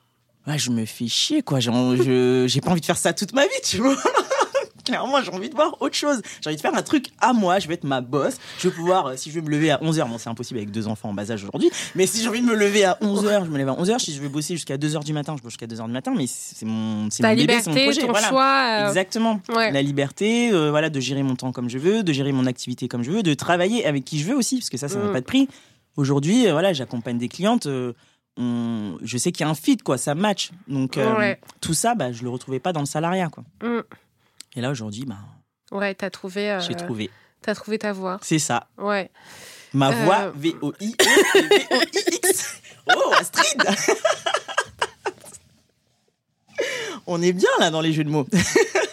ouais, 0.47 0.59
je 0.59 0.69
me 0.69 0.85
fais 0.85 1.07
chier, 1.07 1.41
quoi. 1.41 1.59
J'ai 1.59 1.71
pas 1.71 2.69
envie 2.69 2.81
de 2.81 2.85
faire 2.85 2.97
ça 2.97 3.13
toute 3.13 3.33
ma 3.33 3.45
vie, 3.45 3.61
tu 3.63 3.77
vois. 3.77 3.97
Clairement, 4.89 5.21
j'ai 5.21 5.31
envie 5.31 5.49
de 5.49 5.55
voir 5.55 5.75
autre 5.81 5.95
chose. 5.95 6.21
J'ai 6.41 6.49
envie 6.49 6.57
de 6.57 6.61
faire 6.61 6.73
un 6.75 6.81
truc 6.81 7.07
à 7.19 7.31
moi. 7.33 7.59
Je 7.59 7.67
vais 7.67 7.75
être 7.75 7.83
ma 7.83 8.01
boss. 8.01 8.37
Je 8.59 8.67
vais 8.69 8.75
pouvoir, 8.75 9.05
euh, 9.07 9.15
si 9.15 9.29
je 9.31 9.35
veux 9.35 9.41
me 9.41 9.49
lever 9.49 9.71
à 9.71 9.77
11h, 9.77 10.07
bon, 10.09 10.17
c'est 10.17 10.29
impossible 10.29 10.57
avec 10.59 10.71
deux 10.71 10.87
enfants 10.87 11.09
en 11.09 11.13
bas 11.13 11.29
âge 11.31 11.43
aujourd'hui, 11.43 11.69
mais 11.95 12.05
si 12.07 12.21
j'ai 12.21 12.27
envie 12.29 12.41
de 12.41 12.45
me 12.45 12.55
lever 12.55 12.83
à 12.85 12.97
11h, 13.01 13.45
je 13.45 13.49
me 13.51 13.57
lève 13.57 13.69
à 13.69 13.73
11h. 13.73 13.99
Si 13.99 14.13
je 14.13 14.21
veux 14.21 14.29
bosser 14.29 14.55
jusqu'à 14.55 14.77
2h 14.77 15.03
du 15.03 15.13
matin, 15.13 15.35
je 15.37 15.43
bosse 15.43 15.51
jusqu'à 15.53 15.67
2h 15.67 15.85
du 15.85 15.91
matin, 15.91 16.13
mais 16.15 16.25
c'est 16.27 16.65
mon, 16.65 17.09
c'est 17.09 17.23
mon 17.23 17.35
bébé, 17.35 17.59
c'est 17.61 17.69
mon 17.69 17.75
liberté, 17.75 17.83
projet. 17.83 18.01
ton 18.01 18.11
voilà. 18.11 18.27
choix. 18.29 18.65
euh, 18.83 18.87
Exactement. 18.89 19.41
ouais. 19.55 19.71
La 19.71 19.81
liberté, 19.81 20.51
euh, 20.51 20.69
voilà, 20.71 20.89
de 20.89 20.99
gérer 20.99 21.23
mon 21.23 21.35
temps 21.35 21.51
comme 21.51 21.69
je 21.69 21.77
veux, 21.77 22.03
de 22.03 22.11
gérer 22.13 22.31
mon 22.31 22.45
activité 22.45 22.87
comme 22.87 23.03
je 23.03 23.11
veux, 23.11 23.23
de 23.23 23.33
travailler 23.33 23.85
avec 23.85 24.05
qui 24.05 24.19
je 24.19 24.25
veux 24.25 24.35
aussi, 24.35 24.57
parce 24.57 24.69
que 24.69 24.77
ça, 24.77 24.87
ça 24.87 24.97
n'a 24.99 25.05
Mm. 25.09 25.13
pas 25.13 25.21
de 25.21 25.25
prix. 25.25 25.47
Aujourd'hui, 25.97 26.47
euh, 26.47 26.51
voilà, 26.53 26.73
j'accompagne 26.73 27.17
des 27.17 27.29
clientes. 27.29 27.67
on- 28.41 28.97
je 29.01 29.17
sais 29.17 29.33
qu'il 29.33 29.45
y 29.45 29.47
a 29.47 29.51
un 29.51 29.55
fit, 29.55 29.75
quoi, 29.77 29.97
ça 29.97 30.15
match. 30.15 30.51
Donc 30.69 30.95
Ouais. 30.95 31.37
tout 31.59 31.73
ça, 31.73 31.93
bah, 31.93 32.11
je 32.13 32.23
le 32.23 32.29
retrouvais 32.29 32.59
pas 32.61 32.71
dans 32.71 32.79
le 32.79 32.85
salariat, 32.85 33.27
quoi. 33.27 33.43
Mm. 33.61 33.81
Et 34.59 34.61
là 34.61 34.71
aujourd'hui, 34.71 35.05
bah, 35.05 35.15
Ouais, 35.71 35.95
t'as 35.95 36.09
trouvé, 36.09 36.51
euh, 36.51 36.59
j'ai 36.59 36.75
trouvé. 36.75 37.09
t'as 37.41 37.55
trouvé 37.55 37.79
ta 37.79 37.93
voie. 37.93 38.19
C'est 38.21 38.39
ça. 38.39 38.67
Ouais. 38.77 39.09
Ma 39.71 39.87
Euh. 39.89 40.03
voix 40.03 40.33
V 40.35 40.53
O 40.61 40.73
I 40.81 40.93
E 40.99 41.03
V 41.49 41.67
O 41.71 41.81
I 41.81 42.15
X. 42.27 42.59
Oh, 42.93 43.13
Astrid. 43.17 43.63
On 47.07 47.21
est 47.21 47.31
bien 47.31 47.47
là 47.61 47.69
dans 47.71 47.79
les 47.79 47.93
jeux 47.93 48.03
de 48.03 48.09
mots. 48.09 48.27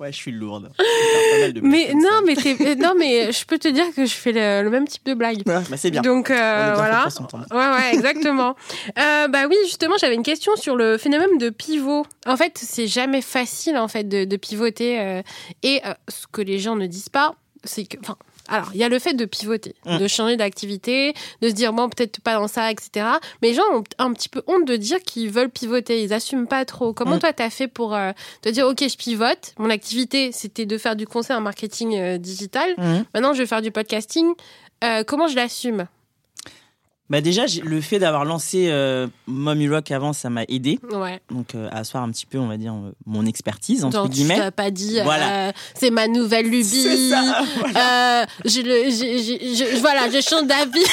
ouais, 0.00 0.12
je 0.12 0.16
suis 0.16 0.32
lourde. 0.32 0.70
Je 0.78 1.60
Mais 1.60 1.92
non, 1.94 2.00
ça. 2.10 2.20
mais 2.26 2.74
non, 2.76 2.94
mais 2.98 3.32
je 3.32 3.44
peux 3.46 3.58
te 3.58 3.68
dire 3.68 3.84
que 3.94 4.04
je 4.06 4.14
fais 4.14 4.32
le, 4.32 4.62
le 4.64 4.70
même 4.70 4.86
type 4.88 5.04
de 5.04 5.14
blague. 5.14 5.38
Ouais, 5.46 5.60
bah, 5.70 5.76
c'est 5.76 5.90
bien. 5.90 6.00
Donc 6.02 6.30
euh, 6.30 6.34
bien 6.34 6.74
voilà. 6.74 7.08
Ouais, 7.50 7.76
ouais, 7.78 7.94
exactement. 7.94 8.54
Euh, 8.98 9.28
bah 9.28 9.46
oui, 9.48 9.56
justement, 9.64 9.96
j'avais 9.98 10.14
une 10.14 10.22
question 10.22 10.56
sur 10.56 10.76
le 10.76 10.96
phénomène 10.98 11.38
de 11.38 11.50
pivot. 11.50 12.06
En 12.26 12.36
fait, 12.36 12.52
c'est 12.56 12.86
jamais 12.86 13.20
facile 13.20 13.76
en 13.76 13.88
fait 13.88 14.04
de, 14.04 14.24
de 14.24 14.36
pivoter. 14.36 14.98
euh, 15.00 15.22
et 15.62 15.80
ce 16.08 16.26
que 16.30 16.40
les 16.40 16.58
gens 16.58 16.76
ne 16.76 16.86
disent 16.86 17.08
pas, 17.10 17.34
c'est 17.64 17.84
que, 17.84 17.96
enfin, 18.00 18.16
alors, 18.48 18.70
il 18.74 18.78
y 18.80 18.84
a 18.84 18.88
le 18.88 18.98
fait 18.98 19.14
de 19.14 19.24
pivoter, 19.24 19.74
Mm. 19.84 19.98
de 19.98 20.08
changer 20.08 20.36
d'activité, 20.36 21.14
de 21.42 21.48
se 21.48 21.54
dire, 21.54 21.72
bon, 21.72 21.88
peut-être 21.88 22.20
pas 22.20 22.34
dans 22.34 22.48
ça, 22.48 22.70
etc. 22.70 23.06
Mais 23.42 23.48
les 23.48 23.54
gens 23.54 23.62
ont 23.72 23.84
un 23.98 24.12
petit 24.12 24.28
peu 24.28 24.42
honte 24.46 24.64
de 24.66 24.76
dire 24.76 24.98
qu'ils 25.00 25.30
veulent 25.30 25.50
pivoter, 25.50 26.02
ils 26.02 26.12
assument 26.12 26.46
pas 26.46 26.64
trop. 26.64 26.92
Comment 26.92 27.16
Mm. 27.16 27.20
toi, 27.20 27.32
t'as 27.32 27.50
fait 27.50 27.68
pour 27.68 27.94
euh, 27.94 28.12
te 28.42 28.48
dire, 28.48 28.66
ok, 28.66 28.78
je 28.88 28.96
pivote, 28.96 29.52
mon 29.58 29.70
activité, 29.70 30.30
c'était 30.32 30.66
de 30.66 30.78
faire 30.78 30.96
du 30.96 31.06
conseil 31.06 31.36
en 31.36 31.40
marketing 31.40 31.96
euh, 31.98 32.18
digital, 32.18 32.74
Mhm. 32.78 33.04
maintenant 33.14 33.32
je 33.34 33.38
vais 33.38 33.46
faire 33.46 33.62
du 33.62 33.70
podcasting, 33.70 34.32
Euh, 34.84 35.04
comment 35.04 35.26
je 35.26 35.36
l'assume? 35.36 35.86
Bah 37.08 37.20
déjà, 37.20 37.44
le 37.62 37.80
fait 37.80 38.00
d'avoir 38.00 38.24
lancé 38.24 38.66
euh, 38.68 39.06
Mommy 39.28 39.68
Rock 39.68 39.92
avant, 39.92 40.12
ça 40.12 40.28
m'a 40.28 40.42
aidé. 40.48 40.80
Ouais. 40.90 41.20
Donc 41.30 41.54
euh, 41.54 41.68
à 41.70 41.78
asseoir 41.78 42.02
un 42.02 42.10
petit 42.10 42.26
peu, 42.26 42.36
on 42.38 42.48
va 42.48 42.56
dire, 42.56 42.74
euh, 42.74 42.90
mon 43.06 43.24
expertise, 43.26 43.84
entre 43.84 44.02
tu 44.04 44.08
guillemets. 44.10 44.36
t'as 44.38 44.50
pas 44.50 44.72
dit, 44.72 44.98
Voilà. 45.04 45.52
c'est 45.74 45.90
ma 45.90 46.08
nouvelle 46.08 46.46
lubie. 46.50 46.64
C'est 46.64 47.10
ça, 47.10 47.44
voilà. 47.60 48.26
Je, 48.44 48.60
le- 48.60 49.78
voilà, 49.80 50.10
je 50.10 50.20
change 50.20 50.48
d'avis 50.48 50.84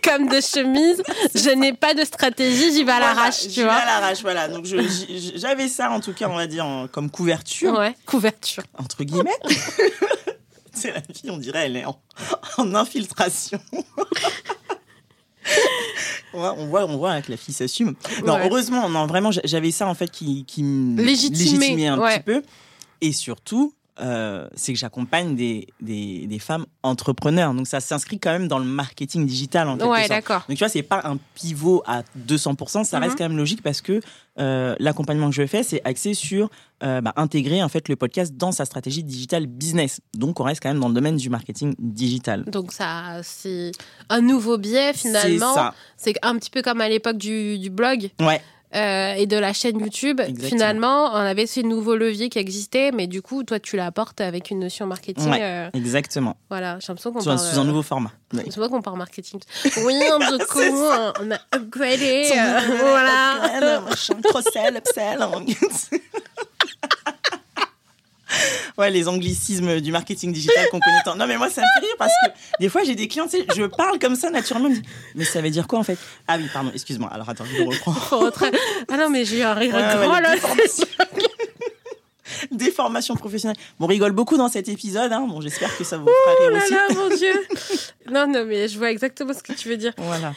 comme 0.04 0.28
de 0.28 0.40
chemise. 0.40 1.02
Je 1.34 1.50
n'ai 1.50 1.72
pas 1.72 1.94
de 1.94 2.04
stratégie, 2.04 2.72
j'y 2.72 2.84
vais 2.84 2.92
à 2.92 2.98
Voilà, 2.98 3.14
l'arrache, 3.14 3.42
j'y 3.42 3.48
tu 3.48 3.60
vais 3.60 3.64
vois. 3.64 3.74
à 3.74 3.84
l'arrache, 3.86 4.22
voilà. 4.22 4.46
Donc 4.46 4.66
j'y- 4.66 5.32
j'avais 5.36 5.66
ça, 5.66 5.90
en 5.90 5.98
tout 5.98 6.12
cas, 6.12 6.28
on 6.30 6.36
va 6.36 6.46
dire, 6.46 6.64
en- 6.64 6.86
comme 6.86 7.10
couverture, 7.10 7.76
Ouais, 7.76 7.94
couverture. 8.06 8.62
entre 8.78 9.02
guillemets. 9.02 9.30
C'est 10.72 10.92
la 10.92 11.00
fille, 11.00 11.30
on 11.30 11.38
dirait, 11.38 11.66
elle 11.66 11.76
est 11.78 11.84
en, 11.86 11.98
en 12.58 12.74
infiltration. 12.74 13.58
On, 16.36 16.66
voit, 16.66 16.84
on, 16.84 16.96
voit, 16.96 16.96
voit 16.96 17.22
que 17.22 17.30
la 17.30 17.36
fille 17.36 17.54
s'assume. 17.54 17.94
Non, 18.24 18.34
Ouais. 18.34 18.46
heureusement, 18.46 18.88
non, 18.88 19.06
vraiment, 19.06 19.30
j'a- 19.30 19.40
j'avais 19.44 19.70
ça, 19.70 19.88
en 19.88 19.94
fait, 19.94 20.10
qui, 20.10 20.44
qui 20.44 20.62
me 20.62 21.02
Légitimait, 21.02 21.38
légitimait 21.58 21.86
un 21.88 21.98
ouais. 21.98 22.14
petit 22.18 22.24
peu. 22.24 22.42
Et 23.00 23.12
surtout, 23.12 23.72
euh, 24.00 24.48
c'est 24.54 24.72
que 24.72 24.78
j'accompagne 24.78 25.34
des, 25.36 25.66
des, 25.80 26.26
des 26.26 26.38
femmes 26.38 26.66
entrepreneurs. 26.82 27.54
Donc 27.54 27.66
ça 27.66 27.80
s'inscrit 27.80 28.18
quand 28.18 28.30
même 28.32 28.48
dans 28.48 28.58
le 28.58 28.64
marketing 28.64 29.26
digital, 29.26 29.68
en 29.68 29.76
quelque 29.76 29.88
Ouais, 29.90 29.98
sorte. 30.00 30.08
d'accord. 30.10 30.42
Donc 30.48 30.56
tu 30.56 30.64
vois, 30.64 30.68
c'est 30.68 30.82
pas 30.82 31.00
un 31.04 31.18
pivot 31.34 31.82
à 31.86 32.02
200%, 32.26 32.84
ça 32.84 32.98
reste 32.98 33.12
Mhm. 33.12 33.18
quand 33.18 33.24
même 33.28 33.36
logique 33.36 33.62
parce 33.62 33.80
que 33.80 34.00
euh, 34.38 34.74
l'accompagnement 34.78 35.30
que 35.30 35.34
je 35.34 35.46
fais, 35.46 35.62
c'est 35.62 35.80
axé 35.84 36.12
sur 36.12 36.50
euh, 36.82 37.00
bah, 37.00 37.14
intégrer 37.16 37.62
en 37.62 37.70
fait 37.70 37.88
le 37.88 37.96
podcast 37.96 38.36
dans 38.36 38.52
sa 38.52 38.66
stratégie 38.66 39.02
digital 39.02 39.46
business. 39.46 40.00
Donc 40.14 40.40
on 40.40 40.44
reste 40.44 40.62
quand 40.62 40.68
même 40.68 40.80
dans 40.80 40.88
le 40.88 40.94
domaine 40.94 41.16
du 41.16 41.30
marketing 41.30 41.74
digital. 41.78 42.44
Donc 42.44 42.72
ça, 42.72 43.20
c'est 43.22 43.72
un 44.10 44.20
nouveau 44.20 44.58
biais 44.58 44.92
finalement. 44.92 45.70
C'est 45.96 46.14
un 46.22 46.36
petit 46.36 46.50
peu 46.50 46.60
comme 46.60 46.82
à 46.82 46.88
l'époque 46.90 47.16
du, 47.16 47.58
du 47.58 47.70
blog 47.70 48.10
Ouais. 48.20 48.42
Euh, 48.74 49.14
et 49.14 49.26
de 49.26 49.36
la 49.36 49.52
chaîne 49.52 49.78
YouTube. 49.80 50.20
Exactement. 50.20 50.48
Finalement, 50.48 51.04
on 51.12 51.16
avait 51.16 51.46
ces 51.46 51.62
nouveaux 51.62 51.96
leviers 51.96 52.28
qui 52.28 52.38
existaient, 52.38 52.90
mais 52.92 53.06
du 53.06 53.22
coup, 53.22 53.42
toi, 53.44 53.60
tu 53.60 53.76
l'apportes 53.76 54.20
avec 54.20 54.50
une 54.50 54.58
notion 54.60 54.86
marketing. 54.86 55.30
Ouais. 55.30 55.38
euh, 55.40 55.70
Exactement. 55.72 56.36
voilà, 56.50 56.78
j'ai 56.80 56.86
l'impression 56.88 57.12
qu'on 57.12 57.22
parle. 57.22 57.38
sous 57.38 57.58
un 57.58 57.62
euh, 57.62 57.66
nouveau 57.66 57.82
format. 57.82 58.12
Ouais. 58.34 58.44
C'est 58.50 58.58
pas 58.58 58.68
qu'on 58.68 58.82
parle 58.82 58.98
marketing. 58.98 59.40
Oui, 59.84 59.94
du 60.38 60.44
coup, 60.46 60.58
on 60.60 61.30
a 61.30 61.38
upgradé. 61.56 62.24
Son 62.24 62.38
euh, 62.38 62.60
voilà. 62.80 63.44
upgrade, 63.44 63.84
machin, 63.84 64.14
cross-sell, 64.24 64.76
upsell. 64.76 65.18
Ouais, 68.78 68.90
les 68.90 69.08
anglicismes 69.08 69.80
du 69.80 69.90
marketing 69.90 70.32
digital 70.34 70.68
qu'on 70.70 70.80
connaît 70.80 71.00
tant. 71.04 71.16
Non, 71.16 71.26
mais 71.26 71.38
moi, 71.38 71.48
ça 71.48 71.62
me 71.62 71.66
fait 71.80 71.86
rire 71.86 71.94
parce 71.98 72.12
que 72.24 72.30
des 72.60 72.68
fois, 72.68 72.82
j'ai 72.84 72.94
des 72.94 73.08
clients, 73.08 73.24
tu 73.26 73.38
sais, 73.38 73.46
je 73.56 73.62
parle 73.64 73.98
comme 73.98 74.16
ça 74.16 74.28
naturellement. 74.28 74.68
Mais 75.14 75.24
ça 75.24 75.40
veut 75.40 75.48
dire 75.48 75.66
quoi 75.66 75.78
en 75.78 75.82
fait? 75.82 75.96
Ah 76.28 76.36
oui, 76.38 76.46
pardon, 76.52 76.70
excuse-moi. 76.74 77.08
Alors 77.10 77.28
attends, 77.28 77.44
je 77.46 77.62
reprends. 77.62 77.92
Faut 77.94 78.18
rentrer. 78.18 78.50
Ah 78.92 78.98
non, 78.98 79.08
mais 79.08 79.24
j'ai 79.24 79.38
eu 79.38 79.42
un 79.42 79.54
rire 79.54 79.74
Ouais, 79.74 79.80
grand 80.06 80.20
là. 80.20 80.34
déformations. 80.34 80.86
Des 82.50 82.70
formations 82.70 83.14
professionnelles. 83.16 83.56
Bon, 83.78 83.86
on 83.86 83.88
rigole 83.88 84.12
beaucoup 84.12 84.36
dans 84.36 84.48
cet 84.48 84.68
épisode. 84.68 85.10
Hein. 85.12 85.26
Bon, 85.28 85.40
j'espère 85.40 85.74
que 85.76 85.84
ça 85.84 85.96
vous 85.96 86.06
fera 86.06 86.34
Oh 86.38 86.42
rire 86.42 86.50
là 86.50 86.64
aussi. 86.64 86.72
là, 86.74 86.80
mon 86.94 87.16
Dieu. 87.16 87.46
Non, 88.12 88.26
non, 88.28 88.44
mais 88.44 88.68
je 88.68 88.78
vois 88.78 88.90
exactement 88.90 89.32
ce 89.32 89.42
que 89.42 89.52
tu 89.52 89.68
veux 89.68 89.76
dire. 89.76 89.92
Voilà. 89.96 90.32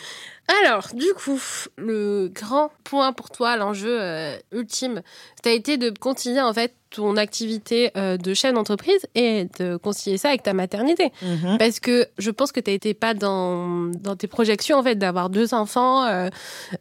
Alors, 0.63 0.87
du 0.93 1.13
coup, 1.13 1.39
le 1.77 2.27
grand 2.33 2.71
point 2.83 3.13
pour 3.13 3.29
toi, 3.29 3.55
l'enjeu 3.55 4.01
euh, 4.01 4.35
ultime, 4.51 5.01
ça 5.43 5.51
a 5.51 5.53
été 5.53 5.77
de 5.77 5.91
continuer 5.91 6.41
en 6.41 6.53
fait 6.53 6.73
ton 6.89 7.17
activité 7.17 7.91
euh, 7.97 8.17
de 8.17 8.33
chef 8.33 8.53
d'entreprise 8.53 9.05
et 9.13 9.47
de 9.59 9.77
concilier 9.77 10.17
ça 10.17 10.29
avec 10.29 10.41
ta 10.41 10.53
maternité. 10.53 11.11
Mhm. 11.21 11.57
Parce 11.59 11.79
que 11.79 12.07
je 12.17 12.31
pense 12.31 12.51
que 12.51 12.59
tu 12.59 12.71
n'étais 12.71 12.95
pas 12.95 13.13
dans, 13.13 13.91
dans 13.91 14.15
tes 14.15 14.25
projections 14.25 14.77
en 14.79 14.83
fait 14.83 14.95
d'avoir 14.95 15.29
deux 15.29 15.53
enfants 15.53 16.05
euh, 16.05 16.29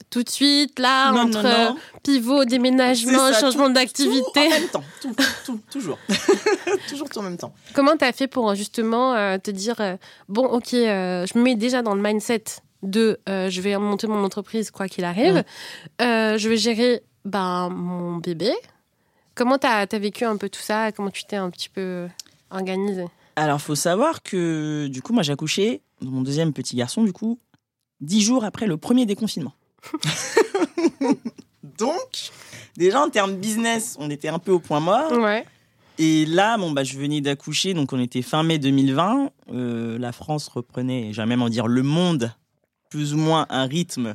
tout 0.09 0.23
de 0.23 0.31
suite 0.31 0.79
là 0.79 1.13
Non, 1.13 1.21
entre 1.23 1.43
non, 1.43 1.65
non. 1.75 1.77
pivot, 2.03 2.45
déménagement, 2.47 3.33
ça, 3.33 3.41
changement 3.41 3.69
d'activité. 3.69 4.23
Tout 4.33 4.39
en 4.41 4.49
même 4.49 4.69
temps. 4.69 4.85
Tout, 5.03 5.15
tout, 5.45 5.61
toujours. 5.71 5.99
toujours 6.89 7.09
tout 7.11 7.19
en 7.19 7.23
même 7.23 7.37
temps. 7.37 7.53
Comment 7.75 7.97
tu 7.99 8.05
as 8.07 8.13
fait 8.13 8.29
pour 8.29 8.55
justement 8.55 9.15
euh, 9.15 9.37
te 9.37 9.51
dire 9.51 9.77
bon 10.29 10.47
ok 10.47 10.69
je 10.73 11.39
me 11.39 11.43
mets 11.43 11.55
déjà 11.55 11.83
dans 11.83 11.95
le 11.95 12.01
mindset 12.01 12.45
de 12.83 13.19
euh, 13.29 13.51
je 13.51 13.61
vais 13.61 13.77
monter 13.77 14.07
mon 14.07 14.23
entreprise 14.25 14.71
quoi 14.71 14.89
qu'il 14.89 15.05
arrive. 15.05 15.45
Euh, 16.01 16.39
je 16.39 16.49
vais 16.49 16.57
gérer 16.57 17.03
ben 17.25 17.69
mon 17.71 18.17
bébé 18.17 18.53
comment 19.39 19.57
tu 19.57 19.67
as, 19.67 19.87
vécu 19.99 20.25
un 20.25 20.37
peu 20.37 20.49
tout 20.49 20.61
ça 20.61 20.93
comment 20.93 21.11
tu 21.11 21.25
t'es 21.25 21.37
un 21.37 21.49
petit 21.51 21.69
peu 21.69 22.09
organisé 22.51 23.05
Alors, 23.37 23.61
faut 23.61 23.77
savoir 23.77 24.23
que 24.23 24.89
du 24.89 25.01
coup, 25.01 25.13
moi, 25.13 25.23
j'ai 25.23 25.33
accouché 25.33 25.81
de 26.03 26.09
mon 26.09 26.23
deuxième 26.23 26.53
petit 26.53 26.77
garçon, 26.77 27.05
du 27.05 27.13
coup, 27.13 27.39
dix 28.01 28.21
jours 28.21 28.45
après 28.45 28.67
le 28.67 28.77
premier 28.77 29.07
déconfinement. 29.07 29.55
Donc, 31.63 32.31
déjà 32.77 33.01
en 33.01 33.09
termes 33.11 33.37
business, 33.37 33.97
on 34.01 34.11
était 34.11 34.29
un 34.29 34.39
peu 34.39 34.51
au 34.51 34.59
point 34.59 34.81
mort. 34.81 35.13
ouais 35.13 35.45
Et 35.99 36.27
là, 36.27 36.59
bon, 36.59 36.73
bah, 36.73 36.83
je 36.83 36.99
venais 36.99 37.21
d'accoucher, 37.21 37.75
donc 37.75 37.93
on 37.93 38.01
était 38.01 38.23
fin 38.23 38.43
mai 38.43 38.59
2020. 38.59 39.31
Euh, 39.53 39.99
la 39.99 40.13
France 40.13 40.49
reprenait, 40.49 41.13
j'allais 41.13 41.29
même 41.29 41.43
en 41.43 41.49
dire 41.49 41.69
le 41.69 41.83
monde, 41.83 42.33
plus 42.91 43.15
ou 43.15 43.17
moins 43.19 43.47
un 43.51 43.67
rythme. 43.67 44.15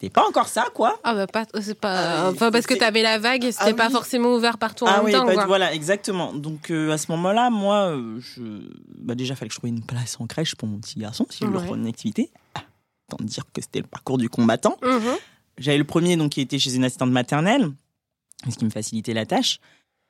C'était 0.00 0.10
pas 0.12 0.24
encore 0.28 0.46
ça, 0.46 0.66
quoi. 0.74 1.00
ah 1.02 1.12
bah 1.14 1.26
pas 1.26 1.44
c'est 1.60 1.74
pas 1.74 2.26
Ah, 2.26 2.30
enfin 2.30 2.52
parce 2.52 2.66
que 2.66 2.74
c'est- 2.74 2.78
tu 2.78 2.84
avais 2.84 3.02
la 3.02 3.18
vague 3.18 3.44
et 3.44 3.50
c'était 3.50 3.70
Ah 3.70 3.74
pas 3.74 3.86
oui. 3.88 3.92
forcément 3.92 4.32
ouvert 4.34 4.56
partout 4.56 4.84
en 4.84 4.88
ah 4.88 4.96
même 4.98 5.06
oui, 5.06 5.12
temps 5.12 5.24
quoi. 5.26 5.44
voilà, 5.46 5.74
exactement. 5.74 6.32
Donc 6.32 6.70
euh, 6.70 6.92
à 6.92 6.98
ce 6.98 7.10
moment-là, 7.10 7.50
moi, 7.50 7.88
euh, 7.96 8.20
je, 8.20 8.42
bah, 8.96 9.16
déjà, 9.16 9.34
fallait 9.34 9.48
que 9.48 9.54
je 9.54 9.58
trouve 9.58 9.70
une 9.70 9.82
place 9.84 10.16
en 10.20 10.26
crèche 10.28 10.54
pour 10.54 10.68
mon 10.68 10.78
petit 10.78 11.00
garçon, 11.00 11.26
si 11.30 11.38
je 11.40 11.46
voulais 11.46 11.56
Ouais. 11.56 11.62
reprendre 11.64 11.82
une 11.82 11.88
activité. 11.88 12.30
Ah, 12.54 12.60
Tant 13.08 13.16
dire 13.24 13.42
que 13.52 13.60
c'était 13.60 13.80
le 13.80 13.86
parcours 13.86 14.18
du 14.18 14.28
combattant. 14.28 14.76
Mhm. 14.82 15.16
J'avais 15.58 15.78
le 15.78 15.84
premier 15.84 16.16
donc 16.16 16.30
qui 16.32 16.42
était 16.42 16.60
chez 16.60 16.76
une 16.76 16.84
assistante 16.84 17.10
maternelle, 17.10 17.72
ce 18.48 18.56
qui 18.56 18.64
me 18.66 18.70
facilitait 18.70 19.14
la 19.14 19.26
tâche. 19.26 19.58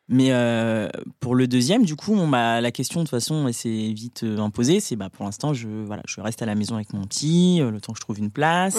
Mais 0.08 0.32
euh, 0.32 0.88
pour 1.20 1.34
le 1.34 1.46
deuxième, 1.46 1.84
du 1.84 1.94
coup, 1.94 2.14
bon, 2.14 2.28
bah, 2.28 2.60
la 2.60 2.70
question 2.70 3.00
de 3.00 3.04
toute 3.04 3.10
façon, 3.10 3.52
s'est 3.52 3.92
vite 3.92 4.22
euh, 4.24 4.38
imposée. 4.38 4.80
C'est 4.80 4.96
bah, 4.96 5.10
pour 5.10 5.26
l'instant, 5.26 5.52
je, 5.52 5.68
voilà, 5.68 6.02
je 6.06 6.20
reste 6.20 6.40
à 6.40 6.46
la 6.46 6.54
maison 6.54 6.76
avec 6.76 6.92
mon 6.94 7.04
petit, 7.04 7.60
euh, 7.60 7.70
le 7.70 7.80
temps 7.80 7.92
que 7.92 7.98
je 7.98 8.04
trouve 8.04 8.18
une 8.18 8.30
place. 8.30 8.76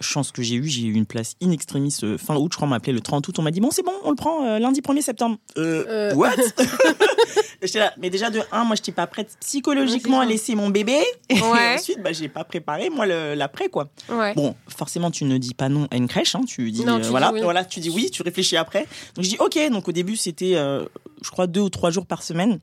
Chance 0.00 0.30
que 0.30 0.42
j'ai 0.42 0.54
eu, 0.54 0.64
j'ai 0.68 0.82
eu 0.82 0.94
une 0.94 1.06
place 1.06 1.34
in 1.42 1.50
extremis 1.50 1.92
euh, 2.04 2.16
fin 2.18 2.36
août. 2.36 2.52
Je 2.52 2.56
crois, 2.56 2.66
on 2.66 2.70
m'a 2.70 2.76
appelé 2.76 2.92
le 2.92 3.00
30 3.00 3.26
août. 3.26 3.36
On 3.38 3.42
m'a 3.42 3.50
dit, 3.50 3.60
bon, 3.60 3.70
c'est 3.72 3.82
bon, 3.82 3.92
on 4.04 4.10
le 4.10 4.16
prend 4.16 4.44
euh, 4.46 4.58
lundi 4.60 4.80
1er 4.80 5.02
septembre. 5.02 5.38
Euh, 5.56 5.84
Euh. 5.88 6.14
What? 6.14 6.30
J'étais 7.62 7.80
là. 7.80 7.92
Mais 7.98 8.08
déjà, 8.10 8.30
de 8.30 8.40
un, 8.52 8.64
moi, 8.64 8.76
je 8.76 8.82
n'étais 8.82 8.92
pas 8.92 9.06
prête 9.08 9.36
psychologiquement 9.40 10.20
à 10.20 10.24
laisser 10.26 10.54
mon 10.54 10.68
bébé. 10.70 10.98
Et 11.28 11.40
ensuite, 11.40 12.00
bah, 12.02 12.12
j'ai 12.12 12.28
pas 12.28 12.44
préparé, 12.44 12.90
moi, 12.90 13.06
l'après, 13.06 13.68
quoi. 13.68 13.90
ouais 14.08 14.34
Bon, 14.34 14.54
forcément, 14.68 15.10
tu 15.10 15.24
ne 15.24 15.36
dis 15.38 15.54
pas 15.54 15.68
non 15.68 15.88
à 15.90 15.96
une 15.96 16.06
crèche. 16.08 16.34
Hein, 16.34 16.42
tu 16.46 16.70
dis, 16.70 16.84
Non, 16.84 16.98
dis 17.00 17.08
voilà, 17.08 17.32
oui. 17.32 17.40
voilà, 17.42 17.64
tu 17.64 17.80
dis 17.80 17.90
oui, 17.90 18.10
tu 18.10 18.22
réfléchis 18.22 18.56
après. 18.56 18.86
Donc, 19.16 19.24
je 19.24 19.30
dis 19.30 19.36
OK. 19.40 19.58
Donc, 19.70 19.88
au 19.88 19.92
début, 19.92 20.16
c'était, 20.16 20.52
je 20.54 21.30
crois, 21.30 21.46
deux 21.48 21.60
ou 21.62 21.70
trois 21.70 21.90
jours 21.90 22.06
par 22.06 22.22
semaine. 22.22 22.60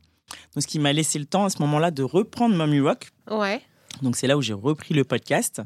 Donc, 0.56 0.62
ce 0.64 0.68
qui 0.68 0.80
m'a 0.80 0.94
laissé 0.94 1.20
le 1.20 1.26
temps 1.26 1.46
à 1.46 1.50
ce 1.50 1.62
moment-là 1.62 1.92
de 1.92 2.04
reprendre 2.04 2.56
Mommy 2.56 2.80
Rock. 2.80 3.10
ouais 3.30 3.62
Donc, 4.02 4.16
c'est 4.16 4.28
là 4.28 4.38
où 4.38 4.42
j'ai 4.42 4.54
repris 4.54 4.94
le 4.94 5.04
podcast 5.04 5.62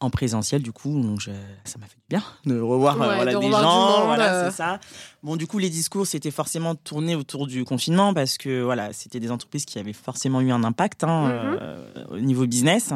en 0.00 0.10
présentiel, 0.10 0.62
du 0.62 0.72
coup. 0.72 1.00
Donc, 1.00 1.20
je- 1.20 1.30
ça 1.64 1.78
m'a 1.78 1.86
fait 1.86 1.96
du 1.96 2.04
bien 2.08 2.22
de 2.46 2.58
revoir 2.60 3.00
euh, 3.00 3.14
voilà, 3.16 3.34
de 3.34 3.38
des 3.38 3.44
revoir 3.44 3.62
gens. 3.62 3.98
monde, 3.98 4.06
voilà, 4.06 4.34
euh. 4.34 4.50
c'est 4.50 4.56
ça. 4.56 4.80
Bon, 5.22 5.36
du 5.36 5.46
coup, 5.46 5.58
les 5.58 5.70
discours, 5.70 6.06
c'était 6.06 6.30
forcément 6.30 6.74
tourné 6.74 7.14
autour 7.14 7.46
du 7.46 7.64
confinement 7.64 8.14
parce 8.14 8.38
que, 8.38 8.62
voilà, 8.62 8.92
c'était 8.92 9.20
des 9.20 9.30
entreprises 9.30 9.64
qui 9.66 9.78
avaient 9.78 9.92
forcément 9.92 10.40
eu 10.40 10.50
un 10.50 10.64
impact 10.64 11.04
hein, 11.04 11.28
Mhm. 11.28 11.58
euh, 11.60 12.04
au 12.10 12.18
niveau 12.18 12.46
business. 12.46 12.92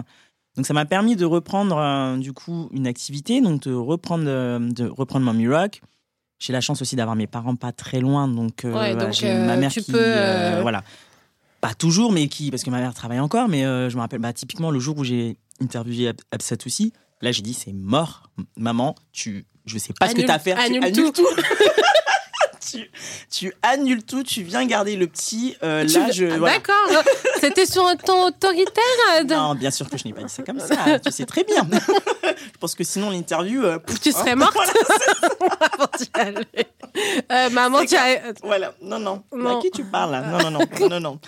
Donc, 0.56 0.66
ça 0.66 0.72
m'a 0.74 0.84
permis 0.84 1.16
de 1.16 1.24
reprendre, 1.24 2.16
du 2.18 2.32
coup, 2.32 2.68
une 2.72 2.86
activité, 2.86 3.40
donc 3.40 3.62
de 3.62 3.74
reprendre, 3.74 4.24
de 4.24 4.88
reprendre 4.88 5.24
Mommy 5.26 5.48
Rock. 5.48 5.82
J'ai 6.38 6.52
la 6.52 6.60
chance 6.60 6.80
aussi 6.82 6.94
d'avoir 6.96 7.16
mes 7.16 7.26
parents 7.26 7.56
pas 7.56 7.72
très 7.72 8.00
loin, 8.00 8.28
donc, 8.28 8.60
Ouais, 8.64 8.70
voilà, 8.70 8.94
donc, 8.96 9.12
j'ai 9.12 9.32
ma 9.34 9.56
mère 9.56 9.70
tu 9.72 9.82
qui, 9.82 9.92
peux, 9.92 10.60
voilà, 10.62 10.82
pas 11.68 11.72
toujours, 11.74 12.12
mais 12.12 12.28
qui, 12.28 12.50
parce 12.50 12.62
que 12.62 12.68
ma 12.70 12.78
mère 12.80 12.92
travaille 12.92 13.20
encore, 13.20 13.48
mais 13.48 13.64
euh, 13.64 13.88
je 13.88 13.96
me 13.96 14.00
rappelle, 14.02 14.18
bah, 14.18 14.32
typiquement 14.34 14.70
le 14.70 14.78
jour 14.78 14.98
où 14.98 15.04
j'ai 15.04 15.38
interviewé 15.62 16.08
Ab- 16.08 16.20
Absatoussi, 16.30 16.92
là 17.22 17.32
j'ai 17.32 17.40
dit 17.42 17.54
c'est 17.54 17.72
mort, 17.72 18.24
maman, 18.58 18.94
tu, 19.12 19.46
je 19.64 19.78
sais 19.78 19.94
pas 19.98 20.08
ce 20.08 20.14
que 20.14 20.20
t'as 20.22 20.34
à 20.34 20.38
faire, 20.38 20.58
annule 20.58 20.80
tu 20.80 20.86
annules 20.86 21.12
tout. 21.12 21.26
tu, 22.70 22.90
tu 23.30 23.52
annules 23.62 24.02
tout, 24.04 24.22
tu 24.22 24.42
viens 24.42 24.64
garder 24.66 24.96
le 24.96 25.06
petit. 25.06 25.56
euh, 25.62 25.84
là, 25.84 26.10
je. 26.10 26.26
Ah, 26.26 26.38
voilà. 26.38 26.54
D'accord. 26.58 27.02
C'était 27.40 27.66
sur 27.66 27.86
un 27.86 27.96
ton 27.96 28.26
autoritaire. 28.26 29.24
de- 29.24 29.34
Non, 29.34 29.54
bien 29.54 29.70
sûr 29.70 29.88
que 29.88 29.96
je 29.98 30.04
n'ai 30.06 30.12
pas 30.12 30.22
dit 30.22 30.28
ça 30.32 30.42
comme 30.42 30.60
ça. 30.60 30.98
tu 30.98 31.10
sais 31.12 31.24
très 31.26 31.44
bien. 31.44 31.66
je 32.24 32.58
pense 32.58 32.74
que 32.74 32.84
sinon 32.84 33.10
l'interview. 33.10 33.62
euh, 33.64 33.78
Tu 34.02 34.10
hein, 34.10 34.12
serais 34.12 34.34
morte 34.36 34.54
voilà, 34.54 34.72
avant 35.72 35.88
d'y 35.98 36.10
aller. 36.14 36.66
Euh, 37.30 37.50
maman, 37.50 37.84
tu 37.84 37.96
as. 37.96 38.32
Voilà, 38.42 38.74
non, 38.82 38.98
non. 38.98 39.22
Non. 39.34 39.58
À 39.58 39.62
qui 39.62 39.70
tu 39.70 39.84
parles 39.84 40.12
là? 40.12 40.20
Non, 40.22 40.50
non, 40.50 40.58
non, 40.58 40.60
non, 40.80 40.88
non, 40.88 41.00
non. 41.00 41.20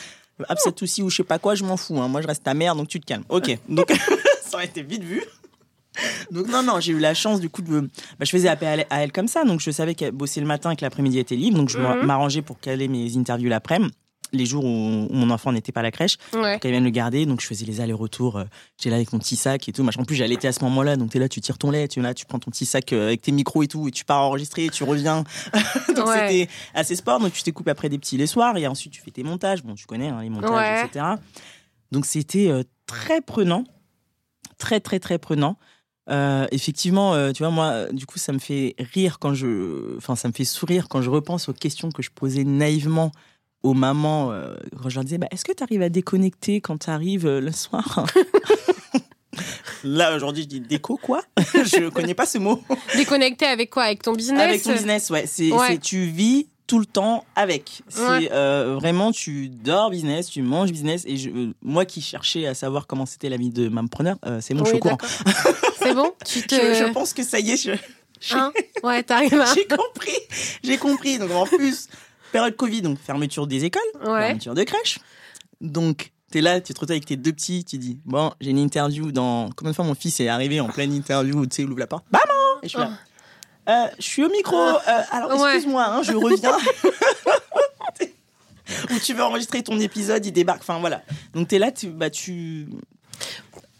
Upset 0.50 0.82
aussi 0.82 1.02
ou 1.02 1.10
je 1.10 1.16
sais 1.16 1.24
pas 1.24 1.38
quoi, 1.38 1.54
je 1.54 1.64
m'en 1.64 1.76
fous. 1.76 2.00
hein. 2.00 2.08
Moi, 2.08 2.20
je 2.22 2.26
reste 2.26 2.42
ta 2.44 2.54
mère, 2.54 2.74
donc 2.76 2.88
tu 2.88 3.00
te 3.00 3.06
calmes. 3.06 3.24
Ok, 3.28 3.56
donc 3.68 3.90
ça 4.42 4.56
aurait 4.56 4.66
été 4.66 4.82
vite 4.82 5.02
vu. 5.02 5.22
Donc 6.30 6.48
non, 6.48 6.62
non, 6.62 6.78
j'ai 6.78 6.92
eu 6.92 6.98
la 6.98 7.14
chance 7.14 7.40
du 7.40 7.48
coup 7.48 7.62
de... 7.62 7.80
Bah, 7.80 7.88
je 8.24 8.30
faisais 8.30 8.48
appel 8.48 8.84
à 8.90 9.02
elle, 9.02 9.12
comme 9.12 9.28
ça, 9.28 9.44
donc 9.44 9.60
je 9.60 9.70
savais 9.70 9.94
qu'elle 9.94 10.12
bossait 10.12 10.40
le 10.40 10.46
matin 10.46 10.70
et 10.70 10.76
que 10.76 10.82
l'après-midi 10.84 11.18
était 11.18 11.36
libre, 11.36 11.56
donc 11.56 11.70
je 11.70 11.78
Mhm. 11.78 12.04
m'arrangeais 12.04 12.42
pour 12.42 12.60
caler 12.60 12.86
mes 12.88 13.16
interviews 13.16 13.48
l'après-midi, 13.48 13.92
les 14.36 14.46
jours 14.46 14.64
où, 14.64 14.68
mon 14.68 15.30
enfant 15.30 15.52
n'était 15.52 15.72
pas 15.72 15.80
à 15.80 15.82
la 15.82 15.90
crèche, 15.90 16.16
Ouais. 16.34 16.58
qu'elle 16.60 16.70
vienne 16.70 16.84
le 16.84 16.90
garder, 16.90 17.26
donc 17.26 17.40
je 17.40 17.46
faisais 17.46 17.64
les 17.66 17.80
allers-retours, 17.80 18.36
euh, 18.36 18.44
j'étais 18.78 18.90
là 18.90 18.96
avec 18.96 19.12
mon 19.12 19.18
petit 19.18 19.36
sac 19.36 19.68
et 19.68 19.72
tout, 19.72 19.84
en 19.86 20.04
plus 20.04 20.14
j'allaitais 20.16 20.48
à 20.48 20.52
ce 20.52 20.62
moment-là, 20.64 20.96
donc 20.96 21.10
t'es 21.10 21.18
là, 21.18 21.28
tu 21.28 21.40
tires 21.40 21.58
ton 21.58 21.70
lait, 21.70 21.88
tu 21.88 21.98
es 22.00 22.02
là, 22.02 22.14
tu 22.14 22.26
prends 22.26 22.38
ton 22.38 22.50
petit 22.50 22.66
sac 22.66 22.92
euh, 22.92 23.06
avec 23.08 23.22
tes 23.22 23.32
micros 23.32 23.62
et 23.62 23.68
tout, 23.68 23.88
et 23.88 23.90
tu 23.90 24.04
pars 24.04 24.22
enregistrer, 24.22 24.66
et 24.66 24.70
tu 24.70 24.84
reviens. 24.84 25.24
donc 25.96 26.06
Ouais. 26.06 26.28
c'était 26.44 26.48
assez 26.74 26.96
sport, 26.96 27.18
donc 27.20 27.32
tu 27.32 27.42
te 27.42 27.50
coupes 27.50 27.68
après 27.68 27.88
des 27.88 27.98
petits 27.98 28.16
les 28.16 28.26
soirs, 28.26 28.56
et 28.56 28.66
ensuite 28.66 28.92
tu 28.92 29.00
fais 29.02 29.10
tes 29.10 29.22
montages, 29.22 29.62
bon 29.64 29.74
tu 29.74 29.86
connais 29.86 30.08
hein, 30.08 30.20
les 30.22 30.30
montages, 30.30 30.50
Ouais. 30.50 30.86
etc. 30.86 31.04
Donc 31.92 32.04
c'était 32.06 32.48
euh, 32.48 32.62
très 32.86 33.20
prenant, 33.20 33.64
très 34.58 34.80
très 34.80 34.98
très 34.98 35.18
prenant. 35.18 35.56
Euh, 36.08 36.46
effectivement, 36.52 37.14
euh, 37.14 37.32
tu 37.32 37.42
vois, 37.42 37.50
moi, 37.50 37.86
du 37.92 38.06
coup, 38.06 38.18
ça 38.20 38.32
me 38.32 38.38
fait 38.38 38.76
rire 38.94 39.18
quand 39.18 39.34
je, 39.34 39.96
enfin, 39.96 40.14
ça 40.14 40.28
me 40.28 40.32
fait 40.32 40.44
sourire 40.44 40.88
quand 40.88 41.02
je 41.02 41.10
repense 41.10 41.48
aux 41.48 41.52
questions 41.52 41.90
que 41.90 42.00
je 42.00 42.10
posais 42.10 42.44
naïvement 42.44 43.10
aux 43.66 43.74
mamans 43.74 44.30
euh, 44.32 44.54
quand 44.82 44.88
je 44.88 44.94
leur 44.96 45.04
disais, 45.04 45.18
bah, 45.18 45.26
est-ce 45.30 45.44
que 45.44 45.52
tu 45.52 45.62
arrives 45.62 45.82
à 45.82 45.88
déconnecter 45.88 46.60
quand 46.60 46.78
tu 46.78 46.90
arrives 46.90 47.28
le 47.28 47.52
soir 47.52 48.04
Là, 49.84 50.16
aujourd'hui, 50.16 50.44
je 50.44 50.48
dis 50.48 50.60
déco 50.60 50.96
quoi? 50.96 51.22
Je 51.54 51.88
connais 51.90 52.14
pas 52.14 52.24
ce 52.26 52.38
mot. 52.38 52.62
Déconnecté 52.96 53.44
avec 53.44 53.70
quoi? 53.70 53.84
Avec 53.84 54.02
ton 54.02 54.14
business? 54.14 54.40
Avec 54.40 54.62
ton 54.62 54.72
business, 54.72 55.10
ouais. 55.10 55.24
C'est, 55.26 55.52
Ouais. 55.52 55.66
c'est- 55.72 55.78
tu 55.78 56.06
vis 56.06 56.48
tout 56.66 56.78
le 56.78 56.86
temps 56.86 57.24
avec. 57.36 57.82
C'est 57.88 58.00
Ouais. 58.08 58.28
euh, 58.32 58.76
vraiment, 58.80 59.12
tu 59.12 59.48
dors 59.50 59.90
business, 59.90 60.28
tu 60.30 60.40
manges 60.42 60.72
business. 60.72 61.04
Et 61.06 61.16
je, 61.18 61.28
euh, 61.30 61.52
moi 61.62 61.84
qui 61.84 62.00
cherchais 62.00 62.46
à 62.46 62.54
savoir 62.54 62.86
comment 62.86 63.04
c'était 63.06 63.28
la 63.28 63.36
vie 63.36 63.50
de 63.50 63.68
mampreneur, 63.68 64.16
euh, 64.24 64.40
c'est 64.40 64.54
bon, 64.54 64.64
je 64.64 64.70
suis 64.70 64.74
Oui, 64.74 64.78
au 64.78 64.82
courant. 64.96 64.96
d'accord. 64.96 65.52
C'est 65.82 65.94
bon? 65.94 66.12
Tu 66.24 66.42
te. 66.46 66.54
Je, 66.54 66.84
je 66.86 66.92
pense 66.92 67.12
que 67.12 67.22
ça 67.22 67.38
y 67.38 67.50
est, 67.52 67.56
je- 67.56 68.34
Hein? 68.34 68.50
Ouais, 68.82 69.02
t'arrives 69.02 69.34
à. 69.38 69.54
j'ai 69.54 69.66
compris. 69.66 70.18
J'ai 70.64 70.78
compris. 70.78 71.18
Donc 71.18 71.30
en 71.32 71.44
plus, 71.46 71.88
période 72.32 72.56
Covid, 72.56 72.82
donc 72.82 72.98
fermeture 72.98 73.46
des 73.46 73.64
écoles, 73.64 73.82
Ouais. 74.04 74.26
fermeture 74.28 74.54
de 74.54 74.62
crèche. 74.64 74.98
Donc 75.60 76.12
t'es 76.30 76.40
là, 76.40 76.60
tu 76.60 76.74
te 76.74 76.80
retrouves 76.80 76.92
avec 76.92 77.06
tes 77.06 77.16
deux 77.16 77.32
petits, 77.32 77.64
tu 77.64 77.78
dis 77.78 77.98
bon, 78.04 78.32
j'ai 78.40 78.50
une 78.50 78.58
interview 78.58 79.12
dans. 79.12 79.48
Combien 79.56 79.70
de 79.70 79.76
fois 79.76 79.84
mon 79.84 79.94
fils 79.94 80.18
est 80.20 80.28
arrivé 80.28 80.60
en 80.60 80.68
pleine 80.68 80.92
interview, 80.92 81.46
tu 81.46 81.56
sais, 81.56 81.62
il 81.62 81.68
ouvre 81.70 81.78
la 81.80 81.86
porte, 81.86 82.04
maman, 82.12 82.24
et 82.62 82.66
je 82.68 82.70
suis 82.70 82.78
là. 82.78 82.90
Euh, 83.68 83.86
je 83.98 84.04
suis 84.04 84.24
au 84.24 84.28
micro. 84.28 84.56
euh, 84.56 84.78
alors 85.10 85.32
excuse-moi, 85.46 85.84
hein, 85.84 86.02
je 86.02 86.12
reviens. 86.12 86.56
Ou 88.90 88.98
tu 88.98 89.14
veux 89.14 89.22
enregistrer 89.22 89.62
ton 89.62 89.78
épisode, 89.78 90.26
il 90.26 90.32
débarque. 90.32 90.60
Enfin 90.62 90.78
voilà. 90.80 91.02
Donc 91.34 91.48
t'es 91.48 91.58
là, 91.58 91.70
tu, 91.70 91.88
bah 91.88 92.10
tu. 92.10 92.66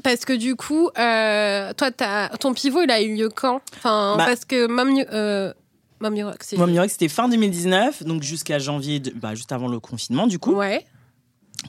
Parce 0.04 0.24
que 0.24 0.32
du 0.32 0.54
coup, 0.54 0.88
euh, 0.96 1.72
toi, 1.74 1.90
ton 2.38 2.54
pivot, 2.54 2.82
il 2.82 2.90
a 2.90 3.00
eu 3.02 3.16
lieu 3.16 3.28
quand? 3.28 3.61
Enfin, 3.76 4.14
Bah- 4.16 4.26
parce 4.26 4.44
que 4.44 4.66
Mam, 4.68 4.94
euh, 5.12 5.52
Mam 6.00 6.14
Rock, 6.78 6.90
c'était 6.90 7.09
fin 7.09 7.28
2019, 7.28 8.02
donc 8.04 8.22
jusqu'à 8.22 8.59
janvier, 8.59 9.00
de- 9.00 9.11
bah, 9.11 9.35
juste 9.35 9.52
avant 9.52 9.68
le 9.68 9.80
confinement, 9.80 10.26
du 10.26 10.38
coup. 10.38 10.52
Ouais, 10.52 10.85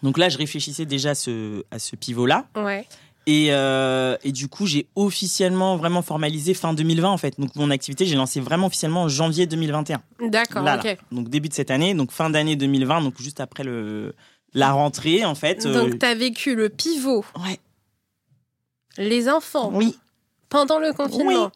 Donc 0.03 0.17
là, 0.17 0.29
je 0.29 0.37
réfléchissais 0.37 0.85
déjà 0.85 1.11
à 1.11 1.15
ce, 1.15 1.63
à 1.71 1.79
ce 1.79 1.95
pivot-là. 1.95 2.45
ouais. 2.55 2.85
Et, 3.29 3.47
euh, 3.51 4.15
et 4.23 4.31
du 4.31 4.47
coup, 4.47 4.65
j'ai 4.65 4.87
officiellement 4.95 5.75
vraiment 5.75 6.01
formalisé 6.01 6.53
fin 6.53 6.73
2020, 6.73 7.09
en 7.09 7.17
fait. 7.17 7.37
Donc 7.37 7.53
mon 7.57 7.71
activité, 7.71 8.05
j'ai 8.05 8.15
lancé 8.15 8.39
vraiment 8.39 8.67
officiellement 8.67 9.01
en 9.03 9.09
janvier 9.09 9.47
2021. 9.47 10.01
D'accord, 10.29 10.63
Là, 10.63 10.77
ok. 10.77 10.83
là. 10.85 10.95
Donc 11.11 11.27
début 11.27 11.49
de 11.49 11.53
cette 11.53 11.69
année, 11.69 11.93
donc 11.93 12.11
fin 12.13 12.29
d'année 12.29 12.55
2020, 12.55 13.01
donc 13.01 13.21
juste 13.21 13.41
après 13.41 13.65
le, 13.65 14.13
la 14.53 14.71
rentrée, 14.71 15.25
en 15.25 15.35
fait. 15.35 15.65
euh, 15.65 15.73
Donc, 15.89 15.99
t'as 15.99 16.15
vécu 16.15 16.55
le 16.55 16.69
pivot, 16.69 17.25
ouais, 17.45 17.59
les 18.97 19.27
enfants, 19.29 19.71
oui, 19.73 19.97
pendant 20.47 20.79
le 20.79 20.93
confinement. 20.93 21.51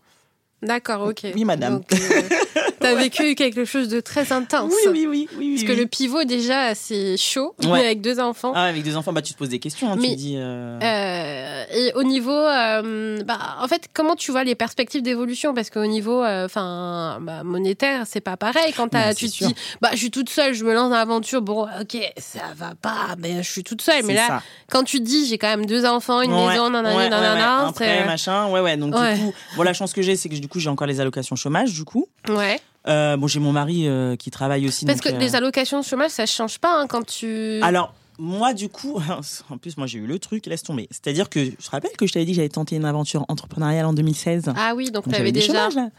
D'accord, 0.62 1.08
ok. 1.08 1.26
Oui, 1.34 1.46
madame. 1.46 1.76
Donc, 1.80 1.94
euh, 1.94 2.30
t'as 2.82 2.96
vécu 2.96 3.36
quelque 3.36 3.66
chose 3.66 3.88
de 3.90 4.00
très 4.00 4.32
intense. 4.34 4.72
oui, 4.88 4.90
oui, 4.92 5.08
oui, 5.10 5.28
oui. 5.38 5.50
Parce 5.52 5.62
oui, 5.62 5.68
que 5.68 5.72
oui. 5.74 5.78
le 5.80 5.86
pivot, 5.86 6.24
déjà, 6.24 6.76
c'est 6.76 7.16
chaud, 7.18 7.56
Ouais. 7.66 7.80
avec 7.86 8.02
deux 8.02 8.20
enfants. 8.20 8.52
Ah, 8.56 8.64
avec 8.64 8.84
des 8.84 8.96
enfants, 8.98 9.14
bah, 9.14 9.22
tu 9.22 9.34
te 9.34 9.38
poses 9.38 9.50
des 9.50 9.60
questions, 9.60 9.92
hein, 9.92 9.96
tu 9.96 10.02
Mais- 10.10 10.16
dis. 10.16 10.36
euh, 10.38 10.80
Euh, 10.82 11.64
et 11.74 11.94
au 11.94 12.04
niveau, 12.04 12.32
euh, 12.32 13.22
bah, 13.24 13.40
en 13.62 13.68
fait, 13.68 13.88
comment 13.94 14.16
tu 14.16 14.32
vois 14.32 14.44
les 14.44 14.56
perspectives 14.56 15.02
d'évolution? 15.02 15.54
Parce 15.54 15.70
qu'au 15.70 15.86
niveau, 15.86 16.24
enfin, 16.24 17.20
bah, 17.22 17.44
monétaire, 17.44 18.04
c'est 18.06 18.22
pas 18.22 18.38
pareil. 18.38 18.74
Quand 18.76 18.88
t'as- 18.90 19.08
Bah, 19.10 19.14
tu 19.16 19.28
te 19.28 19.32
sûr. 19.32 19.48
dis, 19.48 19.56
bah, 19.82 19.90
je 19.94 19.98
suis 19.98 20.12
toute 20.12 20.30
seule, 20.30 20.54
je 20.54 20.64
me 20.64 20.74
lance 20.74 20.90
dans 20.90 20.96
l'aventure. 20.98 21.42
Bon, 21.42 21.64
ok, 21.80 21.98
ça 22.18 22.40
va 22.56 22.74
pas, 22.82 23.16
mais 23.20 23.42
je 23.44 23.50
suis 23.52 23.64
toute 23.64 23.82
seule. 23.82 24.04
Mais 24.06 24.14
là, 24.16 24.28
ça. 24.28 24.44
quand 24.72 24.84
tu 24.84 25.00
te 25.00 25.04
dis, 25.04 25.26
j'ai 25.28 25.38
quand 25.38 25.48
même 25.50 25.66
deux 25.66 25.86
enfants, 25.86 26.22
une 26.22 26.32
Ouais, 26.34 26.48
maison, 26.48 26.70
nanana, 26.70 26.90
ouais, 26.96 27.04
ouais, 27.04 27.10
nanana, 27.10 27.72
machin, 28.06 28.48
ouais, 28.50 28.60
ouais. 28.62 28.78
Donc 28.78 28.94
du 28.96 29.20
coup, 29.22 29.34
bon, 29.56 29.64
la 29.64 29.74
chance 29.74 29.94
que 29.94 30.02
j'ai, 30.02 30.16
c'est 30.16 30.30
que 30.30 30.36
du 30.36 30.48
coup, 30.48 30.60
j'ai 30.60 30.70
encore 30.70 30.88
les 30.88 31.00
allocations 31.00 31.36
chômage, 31.36 31.74
du 31.74 31.84
coup. 31.84 32.08
ouais. 32.30 32.60
Euh, 32.88 33.16
bon, 33.18 33.28
j'ai 33.28 33.40
mon 33.40 33.52
mari 33.52 33.88
euh, 33.88 34.16
qui 34.16 34.32
travaille 34.32 34.68
aussi. 34.68 34.86
Parce 34.86 35.00
donc, 35.00 35.12
que 35.12 35.16
euh, 35.16 35.20
les 35.20 35.36
allocations 35.36 35.80
de 35.80 35.86
chômage, 35.86 36.12
ça 36.12 36.26
change 36.26 36.58
pas 36.60 36.80
hein, 36.82 36.88
quand 36.88 37.06
tu. 37.06 37.60
Alors, 37.62 37.94
moi, 38.18 38.54
du 38.54 38.70
coup, 38.70 39.00
en 39.50 39.58
plus, 39.58 39.78
moi, 39.78 39.88
j'ai 39.88 40.00
eu 40.00 40.08
le 40.08 40.18
truc, 40.20 40.46
laisse 40.48 40.64
tomber. 40.64 40.88
C'est-à-dire 40.92 41.30
que 41.30 41.44
je 41.46 41.52
te 41.52 41.70
rappelle 41.70 41.92
que 41.98 42.08
je 42.08 42.14
t'avais 42.14 42.26
dit 42.26 42.32
que 42.32 42.38
j'avais 42.38 42.50
tenté 42.50 42.76
une 42.76 42.86
aventure 42.86 43.26
entrepreneuriale 43.28 43.86
en 43.86 43.94
2016. 43.94 44.54
ah 44.56 44.74
oui, 44.76 44.86
donc 44.92 45.06
Donc, 45.06 45.14
t'avais 45.14 45.32
des 45.32 45.42
déjà. 45.42 45.54
chômages, 45.54 45.76
là. 45.76 45.90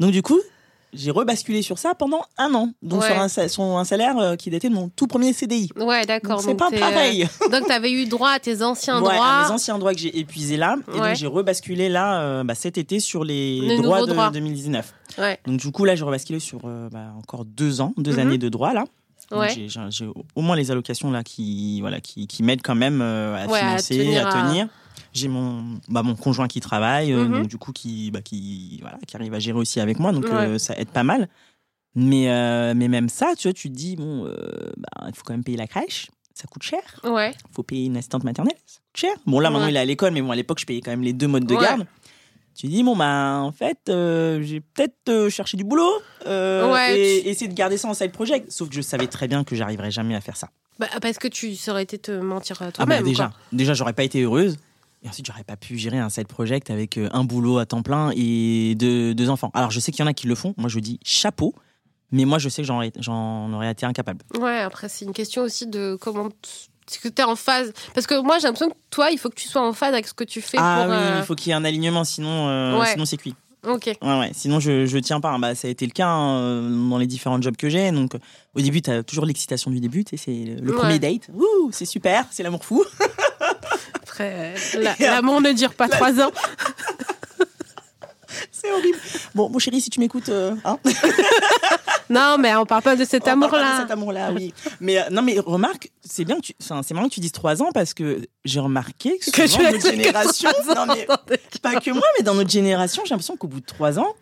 Donc, 0.00 0.12
du 0.12 0.22
coup, 0.22 0.40
j'ai 0.94 1.10
rebasculé 1.10 1.60
sur 1.62 1.76
ça 1.78 1.94
pendant 1.94 2.22
un 2.38 2.54
an. 2.54 2.70
Donc, 2.82 3.02
Ouais. 3.02 3.48
sur 3.48 3.64
un, 3.64 3.84
salaire 3.84 4.16
euh, 4.18 4.36
qui 4.36 4.48
datait 4.50 4.68
de 4.68 4.74
mon 4.74 4.88
tout 4.88 5.06
premier 5.08 5.32
CDI. 5.32 5.68
Ouais, 5.76 6.06
d'accord. 6.06 6.40
C'est 6.40 6.54
pas 6.54 6.70
t'es, 6.70 6.76
euh, 6.76 6.80
pareil. 6.80 7.28
Donc 7.50 7.66
t'avais 7.66 7.90
eu 7.90 8.06
droit 8.06 8.30
à 8.30 8.38
tes 8.38 8.62
anciens 8.62 9.02
Ouais, 9.02 9.12
droits. 9.14 9.26
à 9.26 9.44
mes 9.44 9.50
anciens 9.50 9.76
droits 9.78 9.92
que 9.92 9.98
j'ai 10.00 10.16
épuisés 10.18 10.56
là. 10.56 10.76
Et 10.88 10.98
Ouais. 11.00 11.08
donc, 11.08 11.16
j'ai 11.16 11.26
rebasculé 11.26 11.88
là, 11.88 12.20
euh, 12.20 12.44
bah, 12.44 12.54
cet 12.54 12.78
été, 12.78 13.00
sur 13.00 13.24
les, 13.24 13.60
Les 13.60 13.76
droits 13.80 14.02
de 14.02 14.12
droits. 14.12 14.30
2019. 14.30 14.94
Ouais. 15.18 15.38
Donc, 15.46 15.58
du 15.60 15.70
coup, 15.70 15.84
là, 15.84 15.94
j'ai 15.94 16.04
rebasculé 16.04 16.38
sur 16.40 16.60
euh, 16.64 16.88
bah, 16.90 17.12
encore 17.16 17.44
deux 17.44 17.80
ans, 17.80 17.92
deux 17.96 18.12
Mhm. 18.14 18.18
années 18.18 18.38
de 18.38 18.48
droits 18.48 18.72
là. 18.72 18.84
Ouais. 19.32 19.48
j'ai- 19.48 20.06
au 20.34 20.42
moins 20.42 20.54
les 20.54 20.70
allocations 20.70 21.10
là 21.10 21.24
qui, 21.24 21.80
voilà, 21.80 22.00
qui, 22.00 22.26
qui 22.26 22.42
m'aident 22.42 22.60
quand 22.62 22.74
même 22.74 23.00
euh, 23.00 23.34
à 23.42 23.46
Ouais, 23.48 23.58
à 23.58 23.62
financer, 23.78 23.98
tenir 23.98 24.26
à 24.26 24.30
à- 24.30 24.48
tenir. 24.48 24.68
J'ai 25.14 25.28
mon, 25.28 25.78
bah, 25.88 26.02
mon 26.02 26.14
conjoint 26.14 26.46
qui 26.46 26.60
travaille, 26.60 27.12
euh, 27.12 27.24
Mhm. 27.24 27.32
donc 27.32 27.46
du 27.48 27.56
coup 27.56 27.72
qui, 27.72 28.10
bah, 28.10 28.20
qui, 28.20 28.78
voilà, 28.82 28.98
qui 29.06 29.16
arrive 29.16 29.32
à 29.32 29.38
gérer 29.38 29.56
aussi 29.58 29.80
avec 29.80 29.98
moi, 29.98 30.12
donc 30.12 30.26
ça 30.58 30.76
aide 30.78 30.88
pas 30.90 31.04
mal. 31.04 31.28
Mais, 31.94 32.26
mais 32.74 32.88
même 32.88 33.08
ça, 33.08 33.32
tu 33.36 33.48
vois, 33.48 33.52
tu 33.54 33.70
te 33.70 33.74
dis, 33.74 33.96
bon, 33.96 34.24
bah, 34.76 35.06
il 35.08 35.14
faut 35.14 35.22
quand 35.24 35.32
même 35.32 35.44
payer 35.44 35.56
la 35.58 35.66
crèche, 35.68 36.10
ça 36.34 36.46
coûte 36.46 36.62
cher. 36.64 36.82
Ouais. 37.04 37.30
Il 37.30 37.54
faut 37.54 37.62
payer 37.62 37.86
une 37.86 37.96
assistante 37.96 38.24
maternelle, 38.24 38.56
ça 38.66 38.78
coûte 38.80 38.96
cher. 39.00 39.14
Bon, 39.26 39.40
là 39.40 39.48
maintenant 39.50 39.66
Ouais. 39.66 39.72
il 39.72 39.76
est 39.76 39.80
à 39.80 39.84
l'école, 39.84 40.12
mais 40.12 40.20
bon, 40.22 40.32
à 40.32 40.36
l'époque, 40.36 40.58
je 40.60 40.66
payais 40.66 40.80
quand 40.80 40.90
même 40.90 41.02
les 41.02 41.12
deux 41.14 41.28
modes 41.28 41.46
de 41.46 41.54
Ouais. 41.54 41.62
garde. 41.62 41.86
Tu 42.54 42.68
dis, 42.68 42.82
bon, 42.84 42.94
bah, 42.96 43.40
en 43.42 43.50
fait, 43.52 43.78
euh, 43.88 44.40
j'ai 44.42 44.60
peut-être 44.60 44.94
euh, 45.08 45.28
cherché 45.28 45.56
du 45.56 45.64
boulot 45.64 45.90
euh, 46.26 46.72
Ouais, 46.72 46.98
et 46.98 47.22
tu- 47.22 47.28
essayer 47.28 47.48
de 47.48 47.54
garder 47.54 47.76
ça 47.76 47.88
en 47.88 47.94
side 47.94 48.12
project. 48.12 48.50
Sauf 48.52 48.68
que 48.68 48.74
je 48.76 48.80
savais 48.80 49.06
très 49.08 49.26
bien 49.26 49.42
que 49.44 49.56
j'arriverais 49.56 49.90
jamais 49.90 50.14
à 50.14 50.20
faire 50.20 50.36
ça. 50.36 50.50
Bah, 50.78 50.86
parce 51.02 51.18
que 51.18 51.28
tu 51.28 51.54
ça 51.56 51.72
aurais 51.72 51.82
été 51.82 51.98
te 51.98 52.12
mentir 52.12 52.62
à 52.62 52.66
Ah 52.66 52.68
bah 52.68 52.72
toi-même. 52.86 53.04
déjà, 53.04 53.26
quoi. 53.28 53.36
déjà 53.52 53.74
j'aurais 53.74 53.92
pas 53.92 54.04
été 54.04 54.20
heureuse. 54.22 54.56
Et 55.02 55.08
ensuite, 55.08 55.26
j'aurais 55.26 55.44
pas 55.44 55.56
pu 55.56 55.76
gérer 55.78 55.98
un 55.98 56.08
side 56.08 56.28
project 56.28 56.70
avec 56.70 56.96
un 56.98 57.24
boulot 57.24 57.58
à 57.58 57.66
temps 57.66 57.82
plein 57.82 58.10
et 58.16 58.74
deux, 58.76 59.14
deux 59.14 59.28
enfants. 59.28 59.50
Alors, 59.52 59.70
je 59.70 59.78
sais 59.78 59.92
qu'il 59.92 60.00
y 60.00 60.02
en 60.04 60.06
a 60.10 60.14
qui 60.14 60.26
le 60.26 60.34
font. 60.34 60.54
Moi, 60.56 60.68
je 60.70 60.78
dis 60.78 60.98
chapeau. 61.04 61.54
Mais 62.12 62.24
moi, 62.24 62.38
je 62.38 62.48
sais 62.48 62.62
que 62.62 62.68
j'en 63.00 63.52
aurais 63.52 63.70
été 63.72 63.84
incapable. 63.84 64.20
Ouais, 64.38 64.58
après, 64.60 64.88
c'est 64.88 65.04
une 65.04 65.12
question 65.12 65.42
aussi 65.42 65.66
de 65.66 65.96
comment. 66.00 66.28
T- 66.86 66.94
Est-ce 66.94 66.98
que 67.00 67.08
tu 67.08 67.22
es 67.22 67.24
en 67.24 67.36
phase 67.36 67.72
Parce 67.94 68.06
que 68.06 68.20
moi, 68.20 68.38
j'ai 68.38 68.46
l'impression 68.46 68.70
que 68.70 68.76
toi, 68.90 69.10
il 69.10 69.18
faut 69.18 69.28
que 69.30 69.34
tu 69.34 69.48
sois 69.48 69.66
en 69.66 69.72
phase 69.72 69.92
avec 69.92 70.06
ce 70.06 70.14
que 70.14 70.24
tu 70.24 70.40
fais 70.40 70.58
ah 70.60 70.82
pour. 70.84 70.90
oui, 70.92 70.96
euh, 71.00 71.16
il 71.18 71.24
faut 71.24 71.34
qu'il 71.34 71.48
y 71.48 71.52
ait 71.52 71.54
un 71.54 71.64
alignement, 71.64 72.04
sinon, 72.04 72.48
euh, 72.48 72.78
Ouais. 72.78 72.92
sinon 72.92 73.04
c'est 73.04 73.16
cuit. 73.16 73.34
Ok. 73.66 73.86
Ouais, 74.02 74.18
ouais. 74.20 74.30
Sinon, 74.34 74.60
je, 74.60 74.84
je 74.84 74.98
tiens 74.98 75.20
pas. 75.20 75.38
Bah, 75.38 75.54
ça 75.54 75.68
a 75.68 75.70
été 75.70 75.86
le 75.86 75.92
cas 75.92 76.06
hein, 76.08 76.60
dans 76.90 76.98
les 76.98 77.06
différents 77.06 77.40
jobs 77.40 77.56
que 77.56 77.70
j'ai. 77.70 77.90
Donc, 77.92 78.12
au 78.54 78.60
début, 78.60 78.82
tu 78.82 78.90
as 78.90 79.02
toujours 79.02 79.24
l'excitation 79.24 79.70
du 79.70 79.80
début. 79.80 80.04
C'est 80.14 80.30
le, 80.60 80.70
Ouais. 80.70 80.76
premier 80.78 80.98
date. 80.98 81.30
Ouh, 81.34 81.70
c'est 81.72 81.86
super, 81.86 82.26
c'est 82.30 82.42
l'amour 82.42 82.62
fou. 82.62 82.84
Après, 83.94 84.54
euh, 84.76 84.82
la- 84.82 84.94
l'amour 85.00 85.40
ne 85.40 85.52
dure 85.52 85.72
pas 85.72 85.88
trois 85.88 86.20
ans. 86.20 86.30
c'est 88.52 88.70
horrible. 88.70 88.98
Bon, 89.34 89.48
mon 89.48 89.58
chéri, 89.58 89.80
si 89.80 89.88
tu 89.88 89.98
m'écoutes, 90.00 90.28
euh, 90.28 90.54
hein, 90.66 90.78
Non, 92.10 92.36
mais 92.38 92.54
on 92.56 92.66
parle 92.66 92.82
pas 92.82 92.96
de 92.96 93.04
cet 93.04 93.22
On 93.22 93.38
parle 93.38 93.40
pas 93.40 93.46
de 93.48 93.54
amour-là. 93.62 93.80
Cet 93.82 93.90
amour-là, 93.90 94.32
oui. 94.32 94.52
Mais 94.80 94.98
euh, 94.98 95.02
non, 95.10 95.22
mais 95.22 95.38
remarque, 95.38 95.90
c'est 96.02 96.24
bien 96.24 96.36
que 96.36 96.42
tu, 96.42 96.54
enfin, 96.62 96.82
c'est 96.82 96.94
marrant 96.94 97.08
que 97.08 97.14
tu 97.14 97.20
dises 97.20 97.32
trois 97.32 97.62
ans 97.62 97.70
parce 97.72 97.94
que 97.94 98.20
j'ai 98.44 98.60
remarqué 98.60 99.18
que, 99.18 99.30
Que 99.30 99.46
souvent, 99.46 99.70
notre 99.70 99.90
génération, 99.90 100.50
non, 100.74 100.86
mais 100.88 101.06
pas 101.62 101.80
que 101.80 101.90
moi, 101.90 102.02
mais 102.18 102.24
dans 102.24 102.34
notre 102.34 102.50
génération, 102.50 103.02
j'ai 103.04 103.10
l'impression 103.10 103.36
qu'au 103.36 103.48
bout 103.48 103.60
de 103.60 103.66
trois 103.66 103.98
ans, 103.98 104.14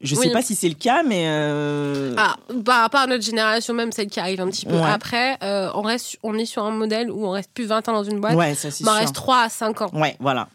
je 0.00 0.14
sais 0.16 0.26
Oui. 0.26 0.32
pas 0.32 0.42
si 0.42 0.54
c'est 0.56 0.68
le 0.68 0.74
cas, 0.74 1.02
mais 1.04 1.24
euh, 1.28 2.14
Ah, 2.18 2.36
par 2.64 2.80
rapport 2.82 3.00
à 3.02 3.06
notre 3.06 3.22
génération, 3.24 3.72
même 3.74 3.92
celle 3.92 4.08
qui 4.08 4.18
arrive 4.20 4.40
un 4.40 4.48
petit 4.48 4.66
peu 4.66 4.74
Ouais. 4.74 4.82
après, 4.90 5.38
euh, 5.44 5.70
on, 5.74 5.82
reste, 5.82 6.18
on 6.24 6.36
est 6.38 6.44
sur 6.46 6.64
un 6.64 6.72
modèle 6.72 7.10
où 7.10 7.24
on 7.26 7.30
reste 7.30 7.50
plus 7.54 7.66
20 7.66 7.88
ans 7.88 7.92
dans 7.92 8.02
une 8.04 8.20
boîte, 8.20 8.34
ouais, 8.34 8.54
ça 8.56 8.70
c'est 8.72 8.82
mais 8.84 8.90
on 8.90 8.94
sûr. 8.94 9.00
reste 9.00 9.14
3 9.14 9.42
à 9.42 9.48
5 9.48 9.80
ans. 9.82 9.90
Ouais, 9.94 10.16
voilà. 10.18 10.48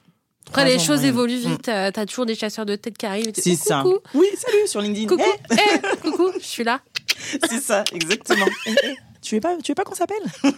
Après, 0.50 0.66
les 0.66 0.80
choses 0.80 1.04
évoluent 1.04 1.46
Mm. 1.46 1.50
vite. 1.52 1.70
euh, 1.70 1.92
T'as 1.92 2.06
toujours 2.06 2.26
des 2.26 2.36
chasseurs 2.36 2.66
de 2.66 2.76
tête 2.76 2.98
qui 2.98 3.06
arrivent. 3.06 3.32
C'est 3.36 3.52
Oh, 3.54 3.64
ça. 3.68 3.82
Coucou, 3.84 4.00
Oui, 4.16 4.28
salut 4.38 4.68
sur 4.68 4.82
LinkedIn. 4.82 5.08
coucou, 5.08 5.24
Eh, 5.52 5.56
Eh, 5.56 5.98
coucou, 6.02 6.32
je 6.40 6.46
suis 6.46 6.64
là. 6.64 6.82
c'est 7.50 7.60
ça, 7.62 7.84
exactement. 7.94 8.46
Eh, 8.66 8.96
Tu 9.22 9.36
veux 9.36 9.42
pas, 9.42 9.56
tu 9.64 9.72
veux 9.72 9.76
pas 9.76 9.84
qu'on 9.84 9.96
s'appelle? 9.96 10.24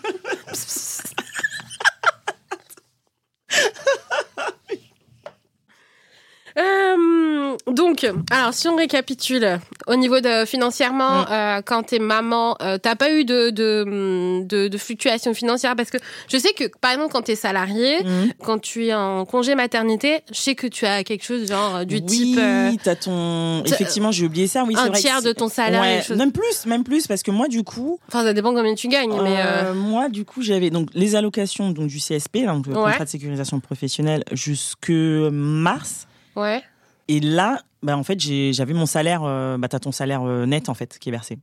Euh, 6.60 7.56
donc, 7.72 8.06
alors 8.32 8.54
si 8.54 8.68
on 8.68 8.76
récapitule, 8.76 9.60
au 9.88 9.96
niveau 9.96 10.20
de 10.20 10.46
financièrement, 10.46 11.22
Mm. 11.22 11.26
euh, 11.32 11.62
quand 11.66 11.84
t'es 11.84 12.00
maman, 12.00 12.56
euh, 12.62 12.78
t'as 12.78 12.96
pas 12.96 13.12
eu 13.12 13.24
de, 13.26 13.50
de, 13.50 14.44
de, 14.46 14.68
de 14.68 14.78
fluctuations 14.78 15.34
financières? 15.34 15.76
Parce 15.76 15.90
que 15.90 15.98
je 16.32 16.38
sais 16.38 16.54
que 16.54 16.66
par 16.82 16.92
exemple 16.92 17.12
quand 17.12 17.22
t'es 17.24 17.36
salarié, 17.36 18.04
Mhm. 18.04 18.34
quand 18.44 18.60
tu 18.60 18.88
es 18.88 18.94
en 18.94 19.26
congé 19.26 19.56
maternité, 19.56 20.20
je 20.32 20.38
sais 20.40 20.56
que 20.56 20.68
tu 20.68 20.86
as 20.86 21.04
quelque 21.04 21.24
chose 21.24 21.48
genre 21.48 21.86
du 21.86 21.96
oui, 21.96 22.06
type 22.06 22.40
euh, 22.40 22.72
t'as 22.84 22.96
ton. 22.96 23.64
Effectivement, 23.66 24.12
j'ai 24.12 24.26
oublié 24.26 24.48
ça. 24.48 24.64
Oui, 24.68 24.76
c'est 24.76 24.82
un 24.82 24.88
vrai 24.90 25.00
tiers 25.00 25.22
de 25.22 25.32
ton 25.32 25.48
salaire, 25.48 25.82
Ouais, 25.82 26.16
même 26.16 26.32
plus, 26.32 26.66
même 26.66 26.84
plus, 26.84 27.08
parce 27.08 27.24
que 27.24 27.32
moi, 27.32 27.48
du 27.48 27.64
coup, 27.64 28.00
Enfin, 28.10 28.24
ça 28.24 28.34
dépend 28.34 28.54
combien 28.54 28.76
tu 28.76 28.88
gagnes, 28.88 29.14
mais 29.24 29.38
euh, 29.40 29.74
moi, 29.74 30.10
du 30.10 30.26
coup, 30.26 30.42
j'avais 30.42 30.70
donc 30.70 30.90
les 30.94 31.16
allocations 31.16 31.72
donc 31.72 31.88
du 31.88 32.00
CSP, 32.00 32.46
donc 32.46 32.68
le 32.68 32.76
Ouais. 32.76 32.92
contrat 32.92 33.06
de 33.06 33.10
sécurisation 33.10 33.60
professionnelle, 33.60 34.24
jusque 34.34 34.90
mars. 34.92 36.06
Ouais. 36.36 36.64
Et 37.08 37.20
là, 37.20 37.62
bah, 37.82 37.98
en 37.98 38.04
fait, 38.04 38.20
j'avais 38.20 38.74
mon 38.74 38.86
salaire. 38.86 39.22
Euh, 39.24 39.58
bah, 39.58 39.68
t'as 39.68 39.80
ton 39.80 39.92
salaire 39.92 40.24
euh, 40.24 40.46
net 40.46 40.70
en 40.70 40.74
fait 40.74 40.98
qui 41.00 41.10
est 41.10 41.12
versé. 41.12 41.40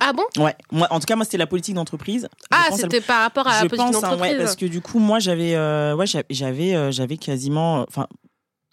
Ah 0.00 0.14
bon? 0.14 0.24
Ouais. 0.38 0.56
Moi, 0.72 0.88
en 0.90 0.98
tout 0.98 1.04
cas, 1.04 1.14
moi, 1.14 1.26
c'était 1.26 1.36
la 1.36 1.46
politique 1.46 1.74
d'entreprise. 1.74 2.28
Ah, 2.50 2.68
c'était 2.74 3.02
par 3.02 3.20
rapport 3.20 3.46
à 3.46 3.62
la 3.62 3.68
politique 3.68 3.80
hein, 3.80 3.86
ouais, 3.86 4.00
d'entreprise. 4.00 4.38
parce 4.38 4.56
que 4.56 4.64
du 4.64 4.80
coup, 4.80 4.98
moi, 4.98 5.18
j'avais, 5.18 5.54
euh, 5.54 5.94
ouais, 5.94 6.06
j'avais, 6.30 6.74
euh, 6.74 6.90
j'avais 6.90 7.18
quasiment, 7.18 7.84
enfin, 7.86 8.06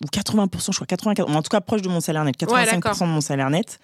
ou 0.01 0.07
80%, 0.07 0.71
je 0.71 0.75
crois, 0.75 0.87
84, 0.87 1.29
en 1.29 1.41
tout 1.41 1.49
cas 1.49 1.59
proche 1.59 1.81
de 1.81 1.89
mon 1.89 1.99
salaire 1.99 2.23
net, 2.23 2.37
85% 2.37 3.01
de 3.01 3.05
mon 3.07 3.21
salaire 3.21 3.49
net. 3.49 3.79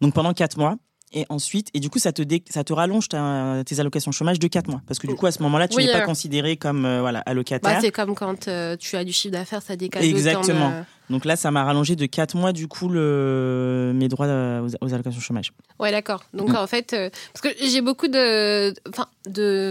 Donc 0.00 0.14
pendant 0.14 0.32
4 0.32 0.58
mois. 0.58 0.76
Et 1.12 1.26
ensuite, 1.28 1.70
et 1.74 1.80
du 1.80 1.90
coup, 1.90 1.98
ça 1.98 2.12
te, 2.12 2.22
dé- 2.22 2.44
ça 2.48 2.62
te 2.62 2.72
rallonge 2.72 3.08
ta- 3.08 3.62
tes 3.66 3.80
allocations 3.80 4.12
chômage 4.12 4.38
de 4.38 4.46
4 4.46 4.68
mois. 4.68 4.80
Parce 4.86 5.00
que 5.00 5.08
du 5.08 5.16
coup, 5.16 5.26
à 5.26 5.32
ce 5.32 5.42
moment-là, 5.42 5.66
tu 5.66 5.76
Oui, 5.76 5.86
n'es 5.86 5.92
pas 5.92 5.98
euh. 6.02 6.04
considéré 6.06 6.56
comme 6.56 6.84
euh, 6.84 7.00
voilà, 7.00 7.18
allocataire. 7.26 7.74
Bah, 7.74 7.78
c'est 7.80 7.90
comme 7.90 8.14
quand 8.14 8.46
euh, 8.46 8.76
tu 8.76 8.94
as 8.96 9.02
du 9.02 9.12
chiffre 9.12 9.32
d'affaires, 9.32 9.60
ça 9.60 9.74
décale 9.74 10.04
Exactement. 10.04 10.70
de- 10.70 10.84
Donc 11.12 11.24
là, 11.24 11.34
ça 11.34 11.50
m'a 11.50 11.64
rallongé 11.64 11.96
de 11.96 12.06
4 12.06 12.36
mois, 12.36 12.52
du 12.52 12.68
coup, 12.68 12.88
le, 12.88 13.90
mes 13.92 14.06
droits 14.06 14.26
euh, 14.26 14.60
aux, 14.80 14.86
aux 14.86 14.94
allocations 14.94 15.20
chômage. 15.20 15.52
Ouais, 15.80 15.90
d'accord. 15.90 16.22
Donc 16.32 16.50
Mm. 16.50 16.56
en 16.56 16.66
fait, 16.68 16.92
euh, 16.92 17.10
parce 17.32 17.40
que 17.42 17.64
j'ai 17.66 17.80
beaucoup 17.80 18.06
de, 18.06 18.72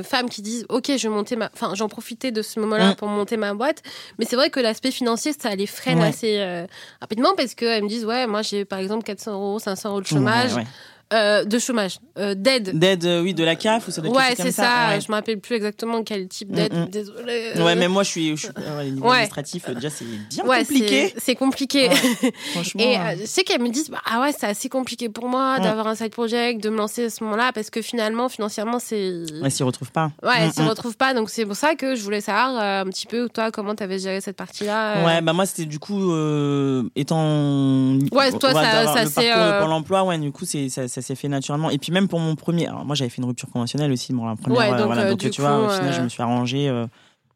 femmes 0.03 0.29
qui 0.29 0.41
disent, 0.41 0.65
ok, 0.67 0.91
je 0.97 1.07
monter 1.07 1.37
ma, 1.37 1.49
enfin, 1.53 1.73
j'en 1.73 1.87
profitais 1.87 2.31
de 2.33 2.41
ce 2.41 2.59
moment-là 2.59 2.91
Mm. 2.91 2.95
pour 2.95 3.07
monter 3.07 3.37
ma 3.37 3.53
boîte, 3.53 3.81
mais 4.17 4.25
c'est 4.25 4.35
vrai 4.35 4.49
que 4.49 4.59
l'aspect 4.59 4.91
financier, 4.91 5.31
ça 5.39 5.55
les 5.55 5.67
freine 5.67 5.99
Ouais. 5.99 6.07
assez 6.07 6.37
euh, 6.39 6.65
rapidement 6.99 7.29
parce 7.37 7.55
qu'elles 7.55 7.83
me 7.83 7.87
disent, 7.89 8.03
ouais, 8.05 8.27
moi 8.27 8.41
j'ai 8.41 8.65
par 8.65 8.79
exemple 8.79 9.03
400 9.03 9.31
euros, 9.33 9.59
500 9.59 9.89
euros 9.91 10.01
de 10.01 10.05
chômage, 10.07 10.51
Ouais, 10.53 10.59
ouais. 10.63 10.67
Euh, 11.13 11.43
de 11.43 11.57
chômage, 11.59 11.99
euh, 12.17 12.35
d'aide. 12.35 12.77
D'aide, 12.77 13.05
euh, 13.05 13.21
oui, 13.23 13.33
de 13.33 13.43
la 13.43 13.55
CAF 13.55 13.87
ou 13.87 13.91
ça 13.91 14.01
doit 14.01 14.09
être 14.11 14.15
Ouais, 14.17 14.35
c'est 14.35 14.43
comme 14.43 14.51
ça. 14.51 14.89
ouais. 14.89 15.01
Je 15.01 15.07
me 15.09 15.15
rappelle 15.15 15.39
plus 15.39 15.55
exactement 15.55 16.03
quel 16.03 16.27
type 16.27 16.51
d'aide. 16.51 16.73
Mm, 16.73 16.81
mm. 16.83 16.89
Désolée. 16.89 17.51
Ouais, 17.57 17.75
mais 17.75 17.87
moi, 17.87 18.03
je 18.03 18.09
suis, 18.09 18.29
je 18.31 18.35
suis 18.35 18.47
euh, 18.57 18.77
Ouais. 18.77 18.87
administratifs, 19.09 19.63
euh, 19.69 19.73
déjà, 19.73 19.89
c'est 19.89 20.05
bien 20.05 20.45
Ouais, 20.45 20.59
compliqué. 20.59 21.07
c'est- 21.15 21.19
C'est 21.19 21.35
compliqué. 21.35 21.89
Ouais, 21.89 21.95
Franchement. 22.53 22.81
Et 22.83 22.97
je 23.21 23.25
sais 23.25 23.43
qu'elles 23.43 23.61
me 23.61 23.69
disent, 23.69 23.89
bah, 23.89 24.01
ah 24.05 24.21
ouais, 24.21 24.31
c'est 24.37 24.45
assez 24.47 24.69
compliqué 24.69 25.09
pour 25.09 25.27
moi 25.27 25.59
Mm. 25.59 25.63
d'avoir 25.63 25.87
un 25.87 25.95
side 25.95 26.11
project, 26.11 26.61
de 26.63 26.69
me 26.69 26.77
lancer 26.77 27.05
à 27.05 27.09
ce 27.09 27.23
moment-là, 27.23 27.51
parce 27.53 27.69
que 27.69 27.81
finalement, 27.81 28.29
financièrement, 28.29 28.79
c'est. 28.79 29.23
Ouais, 29.41 29.49
s'y 29.49 29.63
retrouve 29.63 29.91
pas. 29.91 30.11
Ouais, 30.23 30.29
elles 30.39 30.51
s'y 30.53 30.61
Mm, 30.61 30.65
mm. 30.65 30.69
retrouvent 30.69 30.97
pas. 30.97 31.13
Donc 31.13 31.29
c'est 31.29 31.45
pour 31.45 31.55
ça 31.55 31.75
que 31.75 31.95
je 31.95 32.01
voulais 32.03 32.21
savoir 32.21 32.57
un 32.59 32.85
petit 32.85 33.07
peu, 33.07 33.29
toi, 33.29 33.49
comment 33.51 33.73
tu 33.75 33.83
avais 33.83 33.97
géré 33.99 34.21
cette 34.21 34.37
partie-là. 34.37 35.03
Ouais, 35.05 35.21
bah 35.21 35.33
moi 35.33 35.45
c'était 35.45 35.65
du 35.65 35.79
coup 35.79 36.11
euh, 36.13 36.83
étant 36.95 37.95
Ouais, 38.11 38.31
toi, 38.31 38.53
ça- 38.53 38.93
ça 38.93 39.03
le 39.03 39.09
s'est, 39.09 39.13
parcours 39.29 39.43
de 39.45 39.49
euh, 39.51 39.61
Pôle 39.61 39.71
emploi, 39.73 40.03
ouais, 40.03 40.17
du 40.17 40.31
coup 40.31 40.45
c'est 40.45 40.69
ça, 41.01 41.07
s'est 41.07 41.15
fait 41.15 41.27
naturellement. 41.27 41.69
Et 41.69 41.77
puis 41.77 41.91
même 41.91 42.07
pour 42.07 42.19
mon 42.19 42.35
premier, 42.35 42.67
alors 42.67 42.85
moi 42.85 42.95
j'avais 42.95 43.09
fait 43.09 43.17
une 43.21 43.27
rupture 43.27 43.49
conventionnelle 43.49 43.91
aussi 43.91 44.13
pour 44.13 44.25
la 44.25 44.35
première, 44.35 44.59
Ouais, 44.59 44.71
euh, 44.73 44.77
donc, 44.77 44.85
voilà, 44.87 45.03
euh, 45.03 45.09
donc 45.09 45.19
tu 45.29 45.41
vois, 45.41 45.65
au 45.65 45.69
final 45.69 45.89
euh, 45.89 45.91
je 45.97 46.01
me 46.01 46.09
suis 46.09 46.21
arrangé, 46.21 46.69
euh, 46.69 46.85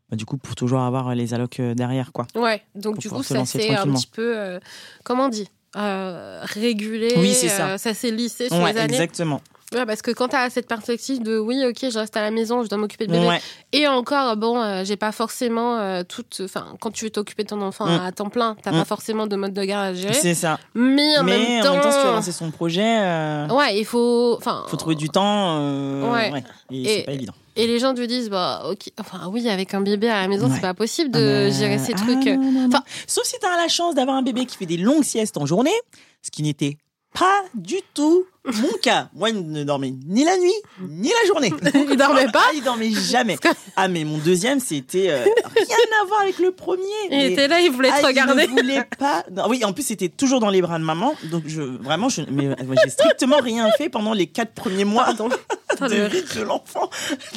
bah, 0.10 0.15
du 0.17 0.26
coup 0.26 0.38
pour 0.38 0.56
toujours 0.56 0.80
avoir 0.82 1.13
les 1.15 1.34
allocs 1.34 1.60
euh, 1.60 1.73
derrière 1.73 2.12
quoi. 2.12 2.28
Ouais, 2.36 2.62
donc 2.76 2.95
Pour 2.95 3.02
du 3.02 3.10
coup, 3.10 3.23
ça 3.23 3.45
s'est 3.45 3.69
un 3.76 3.88
petit 3.88 4.08
peu, 4.08 4.38
euh, 4.38 4.60
comment 5.04 5.26
on 5.26 5.30
dit, 5.30 5.49
euh, 5.76 6.39
régulé. 6.43 7.13
Oui, 7.17 7.34
c'est 7.34 7.49
ça. 7.49 7.69
euh, 7.71 7.78
ça 7.78 7.93
s'est 7.93 8.12
lissé 8.12 8.47
sur 8.49 8.58
Ouais, 8.58 8.73
les 8.73 8.80
années. 8.80 8.93
exactement. 8.93 9.41
Ouais, 9.74 9.86
parce 9.86 10.02
que 10.02 10.12
quand 10.12 10.28
tu 10.30 10.36
as 10.36 10.50
cette 10.50 10.68
perspective 10.68 11.22
de 11.24 11.38
oui, 11.38 11.64
ok, 11.68 11.90
je 11.92 11.98
reste 12.00 12.16
à 12.18 12.22
la 12.22 12.32
maison, 12.32 12.64
je 12.64 12.70
dois 12.70 12.78
m'occuper 12.78 13.08
de 13.08 13.12
bébé. 13.12 13.26
Ouais, 13.28 13.42
Et 13.72 13.88
encore, 13.88 14.36
bon, 14.38 14.62
euh, 14.62 14.84
j'ai 14.86 14.98
pas 14.98 15.12
forcément 15.12 15.78
euh, 15.80 16.04
toute. 16.08 16.42
Enfin, 16.44 16.66
quand 16.80 16.92
tu 16.92 17.06
veux 17.06 17.12
t'occuper 17.12 17.44
de 17.44 17.50
ton 17.50 17.62
enfant 17.62 17.86
Mm. 17.86 18.02
à 18.06 18.12
temps 18.12 18.30
plein, 18.30 18.56
t'as 18.62 18.72
Mm. 18.72 18.76
pas 18.80 18.86
forcément 18.86 19.28
de 19.28 19.36
mode 19.36 19.54
de 19.54 19.64
garde 19.64 19.88
à 19.88 19.94
gérer. 19.94 20.14
c'est 20.14 20.36
ça. 20.36 20.60
Mais 20.76 21.18
en 21.18 21.24
Mais 21.24 21.38
même 21.38 21.64
temps. 21.64 21.70
en 21.72 21.74
même 21.74 21.82
temps, 21.84 21.92
si 21.92 21.98
tu 22.00 22.06
veux 22.06 22.12
lancer 22.14 22.32
son 22.32 22.52
projet, 22.52 23.00
euh, 23.02 23.48
Ouais, 23.50 23.78
il 23.80 23.86
faut. 23.86 24.36
Enfin. 24.38 24.64
faut 24.68 24.78
trouver 24.78 24.96
du 24.96 25.10
temps. 25.10 25.58
euh, 25.60 26.12
Ouais. 26.12 26.32
ouais. 26.32 26.44
Et, 26.72 26.82
Et- 26.82 26.98
c'est 27.00 27.04
pas 27.04 27.12
évident. 27.14 27.34
Et 27.56 27.68
les 27.68 27.78
gens 27.78 27.94
te 27.94 28.02
disent, 28.02 28.30
bah, 28.32 28.64
ok. 28.70 28.90
Enfin, 29.00 29.28
oui, 29.32 29.48
avec 29.48 29.76
un 29.76 29.82
bébé 29.82 30.10
à 30.10 30.22
la 30.22 30.28
maison, 30.28 30.48
Ouais. 30.48 30.54
c'est 30.56 30.62
pas 30.62 30.74
possible 30.74 31.12
Ah, 31.14 31.18
de 31.20 31.24
mais- 31.24 31.52
gérer 31.52 31.78
ces 31.78 31.94
ah, 31.96 31.98
trucs. 32.00 32.26
non, 32.26 32.38
non, 32.38 32.52
non. 32.52 32.68
Enfin- 32.68 32.84
Sauf 33.06 33.26
si 33.26 33.36
tu 33.40 33.46
as 33.46 33.58
la 33.62 33.68
chance 33.68 33.94
d'avoir 33.94 34.18
un 34.18 34.24
bébé 34.24 34.46
qui 34.48 34.58
fait 34.58 34.66
des 34.66 34.78
longues 34.78 35.04
siestes 35.04 35.38
en 35.38 35.46
journée, 35.46 35.70
ce 36.24 36.32
qui 36.32 36.42
n'était 36.42 36.78
pas 37.13 37.43
du 37.54 37.78
tout 37.93 38.26
mon 38.45 38.73
cas. 38.82 39.10
Moi, 39.13 39.30
il 39.30 39.52
ne 39.52 39.63
dormait 39.63 39.93
ni 40.06 40.26
la 40.26 40.38
nuit, 40.38 40.52
ni 40.82 41.10
la 41.10 41.28
journée. 41.28 41.54
Il 41.89 41.95
dormait 41.95 42.28
pas 42.28 42.41
Ah, 42.49 42.52
il 42.54 42.62
dormait 42.62 42.91
jamais. 42.91 43.38
Ah, 43.78 43.88
mais 43.88 44.04
mon 44.04 44.17
deuxième, 44.17 44.60
c'était 44.60 45.10
euh, 45.12 45.23
rien 45.23 46.02
à 46.04 46.08
voir 46.08 46.21
avec 46.21 46.39
le 46.39 46.52
premier. 46.52 46.84
Il 47.06 47.10
Mais- 47.12 47.32
était 47.32 47.47
là, 47.47 47.62
il 47.62 47.71
voulait 47.71 47.89
ah, 47.93 48.02
te 48.02 48.06
regarder. 48.06 48.43
Il 48.43 48.54
ne 48.56 48.62
voulait 48.62 48.84
pas. 48.99 49.23
Non, 49.32 49.45
oui, 49.47 49.63
en 49.63 49.71
plus, 49.71 49.84
c'était 49.84 50.10
toujours 50.10 50.41
dans 50.41 50.49
les 50.49 50.62
bras 50.62 50.78
de 50.78 50.84
maman. 50.84 51.15
Donc, 51.32 51.43
je, 51.47 51.62
vraiment, 51.62 52.10
je, 52.10 52.21
mais, 52.30 52.47
euh, 52.47 52.56
j'ai 52.84 52.89
strictement 52.89 53.38
rien 53.38 53.69
fait 53.78 53.88
pendant 53.89 54.13
les 54.13 54.28
quatre 54.28 54.54
premiers 54.54 54.86
mois 54.86 55.06
Pardon. 55.06 55.30
De 55.80 56.08
vie 56.08 56.23
de 56.36 56.41
l'enfant. 56.41 56.89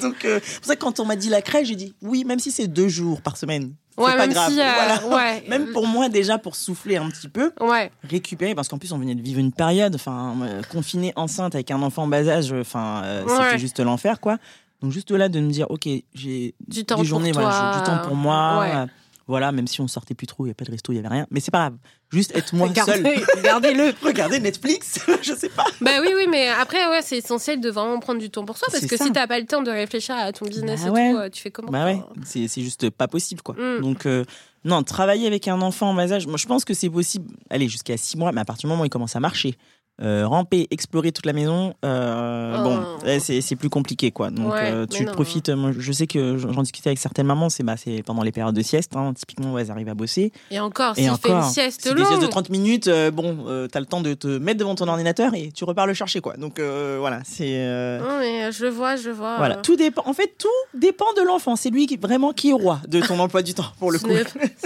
Donc, 0.03 0.25
euh, 0.25 0.41
c'est 0.43 0.57
pour 0.57 0.67
ça 0.67 0.77
que 0.77 0.81
quand 0.81 0.99
on 1.01 1.05
m'a 1.05 1.17
dit 1.17 1.29
la 1.29 1.41
crèche, 1.41 1.69
j'ai 1.69 1.77
dit 1.77 1.95
oui, 2.03 2.25
même 2.25 2.39
si 2.41 2.51
c'est 2.51 2.67
deux 2.67 2.89
jours 2.89 3.23
par 3.23 3.37
semaine. 3.37 3.75
C'est 3.99 4.05
Ouais, 4.05 4.13
pas 4.13 4.27
même 4.27 4.33
grave. 4.33 4.51
si. 4.53 4.61
euh, 4.61 4.65
Voilà. 4.75 5.17
Ouais. 5.17 5.45
Même 5.49 5.73
pour 5.73 5.87
moi, 5.87 6.09
déjà, 6.09 6.39
pour 6.39 6.55
souffler 6.57 6.97
un 6.97 7.09
petit 7.09 7.29
peu, 7.29 7.53
Ouais. 7.61 7.91
récupérer, 8.09 8.55
parce 8.55 8.69
qu'en 8.69 8.79
plus, 8.79 8.93
on 8.93 8.99
venait 8.99 9.15
de 9.15 9.23
vivre 9.23 9.41
une 9.41 9.53
période, 9.53 9.95
enfin, 9.95 10.35
euh, 10.43 10.63
confinée, 10.71 11.13
enceinte, 11.17 11.55
avec 11.55 11.71
un 11.71 11.81
enfant 11.83 12.03
en 12.03 12.07
bas 12.09 12.29
âge, 12.29 12.53
enfin, 12.53 13.03
euh, 13.05 13.25
Ouais. 13.25 13.31
c'était 13.45 13.59
juste 13.59 13.81
l'enfer, 13.81 14.21
quoi. 14.21 14.37
Donc, 14.83 14.93
juste 14.93 15.11
là, 15.11 15.29
de 15.31 15.41
me 15.41 15.51
dire, 15.51 15.67
OK, 15.71 15.89
j'ai 16.15 16.55
Du 16.69 16.85
temps 16.85 16.97
des 16.97 17.01
pour 17.01 17.05
journées, 17.05 17.33
toi. 17.33 17.43
voilà, 17.43 17.71
j'ai 17.73 17.79
du 17.79 17.85
temps 17.87 17.99
pour 17.99 18.15
moi. 18.17 18.87
Voilà, 19.29 19.51
même 19.51 19.67
si 19.67 19.81
on 19.81 19.89
sortait 19.89 20.15
plus 20.15 20.29
trop, 20.29 20.45
il 20.45 20.49
n'y 20.49 20.53
a 20.53 20.55
pas 20.55 20.65
de 20.65 20.71
resto, 20.71 20.93
il 20.93 20.97
n'y 20.97 20.99
avait 21.01 21.09
rien. 21.15 21.27
Mais 21.31 21.41
c'est 21.41 21.51
pas 21.51 21.59
grave. 21.69 21.79
Juste 22.13 22.35
être 22.37 22.55
moi 22.55 22.69
seule. 22.69 22.75
Gardez- 23.03 23.25
Gardez-le. 23.43 23.93
Regarder 24.05 24.39
Netflix, 24.39 25.01
je 25.23 25.33
sais 25.35 25.49
pas. 25.49 25.65
Bah 25.81 25.91
oui, 26.01 26.11
oui, 26.15 26.27
mais 26.31 26.47
après, 26.49 26.87
ouais, 26.89 27.03
c'est 27.03 27.19
essentiel 27.19 27.61
de 27.61 27.69
vraiment 27.69 27.99
prendre 27.99 28.21
du 28.21 28.31
temps 28.31 28.45
pour 28.45 28.57
soi 28.57 28.69
parce 28.71 28.87
que 28.87 28.97
ça. 28.97 29.05
si 29.05 29.13
t'as 29.13 29.27
pas 29.27 29.41
le 29.41 29.47
temps 29.47 29.63
de 29.63 29.71
réfléchir 29.71 30.15
à 30.15 30.33
ton 30.33 30.47
business 30.47 30.83
Bah 30.83 30.87
et 30.87 30.91
ouais. 30.91 31.11
tout, 31.13 31.19
euh, 31.19 31.29
tu 31.31 31.43
fais 31.43 31.51
comment 31.51 31.71
Bah 31.73 31.85
ouais, 31.85 31.99
c'est 32.25 32.47
juste 32.63 32.89
pas 32.91 33.09
possible, 33.09 33.43
quoi. 33.43 33.57
Mm. 33.57 33.81
Donc, 33.81 34.07
euh, 34.07 34.25
non, 34.65 34.83
travailler 34.85 35.27
avec 35.27 35.49
un 35.49 35.61
enfant 35.61 35.91
en 35.91 35.95
bas 35.95 36.13
âge, 36.13 36.27
moi, 36.29 36.37
je 36.37 36.47
pense 36.47 36.65
que 36.65 36.75
c'est 36.75 36.91
possible, 36.91 37.27
allez, 37.51 37.69
jusqu'à 37.69 37.97
6 37.97 38.17
mois, 38.17 38.31
mais 38.31 38.41
à 38.41 38.45
partir 38.45 38.69
du 38.69 38.71
moment 38.71 38.83
où 38.83 38.87
il 38.87 38.91
commence 38.91 39.17
à 39.17 39.21
marcher, 39.21 39.57
euh, 40.03 40.27
ramper, 40.27 40.67
explorer 40.71 41.11
toute 41.13 41.25
la 41.27 41.33
maison, 41.33 41.75
euh, 41.85 42.57
Oh. 42.59 42.63
bon, 42.63 42.81
là, 43.05 43.19
c'est 43.21 43.57
plus 43.57 43.71
compliqué, 43.71 44.11
quoi. 44.11 44.31
Donc, 44.31 44.53
Ouais, 44.53 44.71
euh, 44.73 44.87
tu 44.87 45.05
profites. 45.07 45.49
Moi, 45.49 45.71
je 45.79 45.93
sais 45.93 46.07
que 46.07 46.37
j'en 46.37 46.63
discutais 46.63 46.91
avec 46.91 46.99
certaines 46.99 47.27
mamans, 47.27 47.49
c'est 47.49 47.63
bah, 47.63 47.77
c'est 47.77 48.03
pendant 48.03 48.23
les 48.23 48.33
périodes 48.33 48.55
de 48.55 48.63
sieste, 48.63 48.95
hein, 48.97 49.13
typiquement, 49.15 49.59
elles 49.59 49.71
arrivent 49.71 49.89
à 49.89 49.95
bosser. 49.95 50.33
Et 50.51 50.61
encore, 50.61 50.93
Et 50.99 51.03
s'il 51.05 51.11
fait 51.17 51.29
une 51.29 51.35
encore, 51.37 51.51
sieste 51.51 51.89
des 51.89 51.97
siestes 52.05 52.17
de 52.21 52.21
longue. 52.23 52.31
30 52.31 52.51
minutes, 52.51 52.91
bon, 53.13 53.69
t'as 53.73 53.81
le 53.81 53.87
temps 53.87 54.01
de 54.01 54.15
te 54.15 54.27
mettre 54.39 54.59
devant 54.59 54.75
ton 54.75 54.89
ordinateur 54.89 55.35
et 55.35 55.51
tu 55.53 55.65
repars 55.65 55.87
le 55.87 55.95
chercher, 55.95 56.21
quoi. 56.21 56.37
Donc, 56.37 56.61
voilà, 56.61 57.21
c'est. 57.25 57.99
Non, 58.01 58.19
mais 58.19 58.53
je 58.53 58.67
vois, 58.67 58.97
je 58.97 59.11
vois. 59.11 59.37
Voilà, 59.39 59.57
tout 59.57 59.77
dépend. 59.77 60.03
En 60.07 60.13
fait, 60.13 60.35
tout 60.39 60.49
dépend 60.79 61.13
de 61.17 61.23
l'enfant. 61.23 61.57
C'est 61.57 61.71
lui 61.71 61.87
qui 61.87 61.97
vraiment 61.97 62.33
qui 62.33 62.51
est 62.51 62.53
roi 62.53 62.81
de 62.89 63.01
ton 63.01 63.19
emploi 63.19 63.43
du 63.43 63.55
temps 63.55 63.65
pour 63.79 63.91
le 63.91 63.99
Ce 63.99 64.05
coup. 64.05 64.11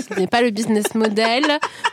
Ce 0.08 0.18
n'est 0.18 0.26
pas 0.26 0.42
le 0.42 0.50
business 0.50 0.94
model, 0.94 1.44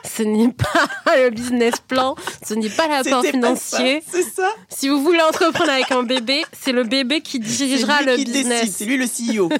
ce 0.04 0.24
n'est 0.24 0.52
pas 0.52 0.88
le 1.16 1.30
business 1.30 1.76
plan, 1.88 2.16
ce 2.46 2.54
n'est 2.56 2.70
pas 2.70 3.04
C'était 3.04 3.12
pas 3.12 3.22
financier. 3.32 4.04
C'est 4.10 4.24
ça. 4.24 4.50
Si 4.70 4.90
vous 4.90 5.02
voulez 5.02 5.22
entreprendre 5.22 5.70
avec 5.70 5.92
un 5.92 6.04
bébé, 6.04 6.44
c'est 6.54 6.72
le 6.72 6.84
bébé 6.84 7.22
qui 7.22 7.40
dirigera 7.40 8.02
le 8.02 8.16
qui 8.16 8.26
décide. 8.26 8.34
business. 8.44 8.76
C'est 8.76 8.86
lui 8.86 8.98
le 8.98 9.06
CEO. 9.06 9.50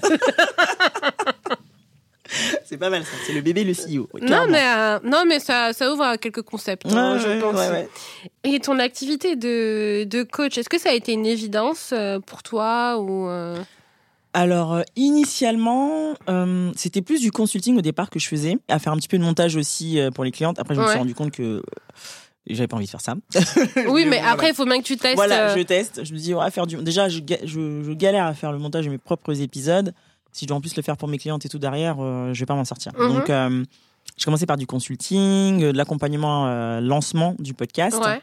c'est 2.66 2.78
pas 2.78 2.90
mal 2.90 3.04
ça. 3.04 3.12
C'est 3.26 3.34
le 3.34 3.42
bébé 3.42 3.64
le 3.64 3.74
CEO. 3.74 4.10
Non 4.22 4.48
mais, 4.50 4.62
euh, 4.64 5.00
non, 5.04 5.24
mais 5.28 5.40
ça, 5.40 5.72
ça 5.74 5.92
ouvre 5.92 6.04
à 6.04 6.18
quelques 6.18 6.42
concepts, 6.42 6.86
hein, 6.88 7.14
Ouais, 7.14 7.20
je 7.20 7.28
ouais, 7.28 7.40
pense. 7.40 7.56
ouais, 7.56 7.70
ouais. 7.70 7.90
Et 8.44 8.60
ton 8.60 8.80
activité 8.80 9.36
de, 9.36 10.04
de 10.04 10.24
coach, 10.24 10.58
est-ce 10.58 10.70
que 10.70 10.78
ça 10.80 10.90
a 10.90 10.94
été 10.94 11.14
une 11.14 11.26
évidence 11.26 11.92
euh, 11.94 12.20
pour 12.20 12.44
toi 12.44 12.98
ou 13.00 13.28
euh, 13.30 13.58
Alors, 14.34 14.82
initialement, 14.98 16.14
euh, 16.30 16.72
c'était 16.76 17.02
plus 17.02 17.22
du 17.22 17.32
consulting 17.32 17.78
au 17.78 17.82
départ 17.82 18.10
que 18.10 18.20
je 18.20 18.28
faisais, 18.28 18.58
à 18.68 18.80
faire 18.80 18.92
un 18.94 18.98
petit 18.98 19.08
peu 19.08 19.18
de 19.18 19.24
montage 19.24 19.56
aussi 19.56 20.00
pour 20.14 20.24
les 20.24 20.32
clientes. 20.32 20.60
Après, 20.60 20.76
je 20.76 20.82
me 20.82 20.88
suis 20.88 20.98
rendu 20.98 21.16
compte 21.16 21.32
que 21.32 21.64
j'avais 22.56 22.68
pas 22.68 22.76
envie 22.78 22.86
de 22.86 22.92
faire 22.92 23.02
ça. 23.02 23.16
Oui, 23.90 24.06
mais 24.06 24.18
voilà. 24.18 24.32
après, 24.32 24.50
il 24.50 24.56
faut 24.56 24.66
bien 24.66 24.80
que 24.80 24.86
tu 24.86 24.98
testes. 24.98 25.16
Voilà, 25.16 25.50
euh, 25.50 25.58
je 25.58 25.62
teste. 25.64 26.04
Je 26.04 26.14
me 26.14 26.18
dis, 26.20 26.34
on 26.34 26.40
va 26.40 26.52
faire 26.52 26.68
du. 26.68 26.78
Déjà, 26.78 27.10
je, 27.10 27.20
je, 27.44 27.84
je 27.84 27.92
galère 27.94 28.26
à 28.26 28.34
faire 28.34 28.52
le 28.52 28.60
montage 28.60 28.86
de 28.86 28.90
mes 28.90 28.98
propres 28.98 29.42
épisodes. 29.42 29.94
Si 30.32 30.46
je 30.46 30.48
dois 30.48 30.58
en 30.58 30.62
plus 30.62 30.76
le 30.76 30.84
faire 30.84 30.98
pour 30.98 31.08
mes 31.08 31.18
clientes 31.18 31.46
et 31.46 31.50
tout 31.50 31.60
derrière, 31.60 31.98
euh, 32.00 32.34
je 32.34 32.40
vais 32.40 32.46
pas 32.46 32.56
m'en 32.56 32.66
sortir. 32.66 32.92
Mhm. 32.98 33.14
Donc, 33.14 33.30
euh, 33.30 33.64
j'ai 34.16 34.26
commencé 34.26 34.46
par 34.46 34.58
du 34.58 34.68
consulting, 34.68 35.64
euh, 35.64 35.72
de 35.72 35.78
l'accompagnement 35.78 36.48
euh, 36.48 36.80
lancement 36.80 37.36
du 37.40 37.54
podcast. 37.54 37.98
Ouais. 37.98 38.22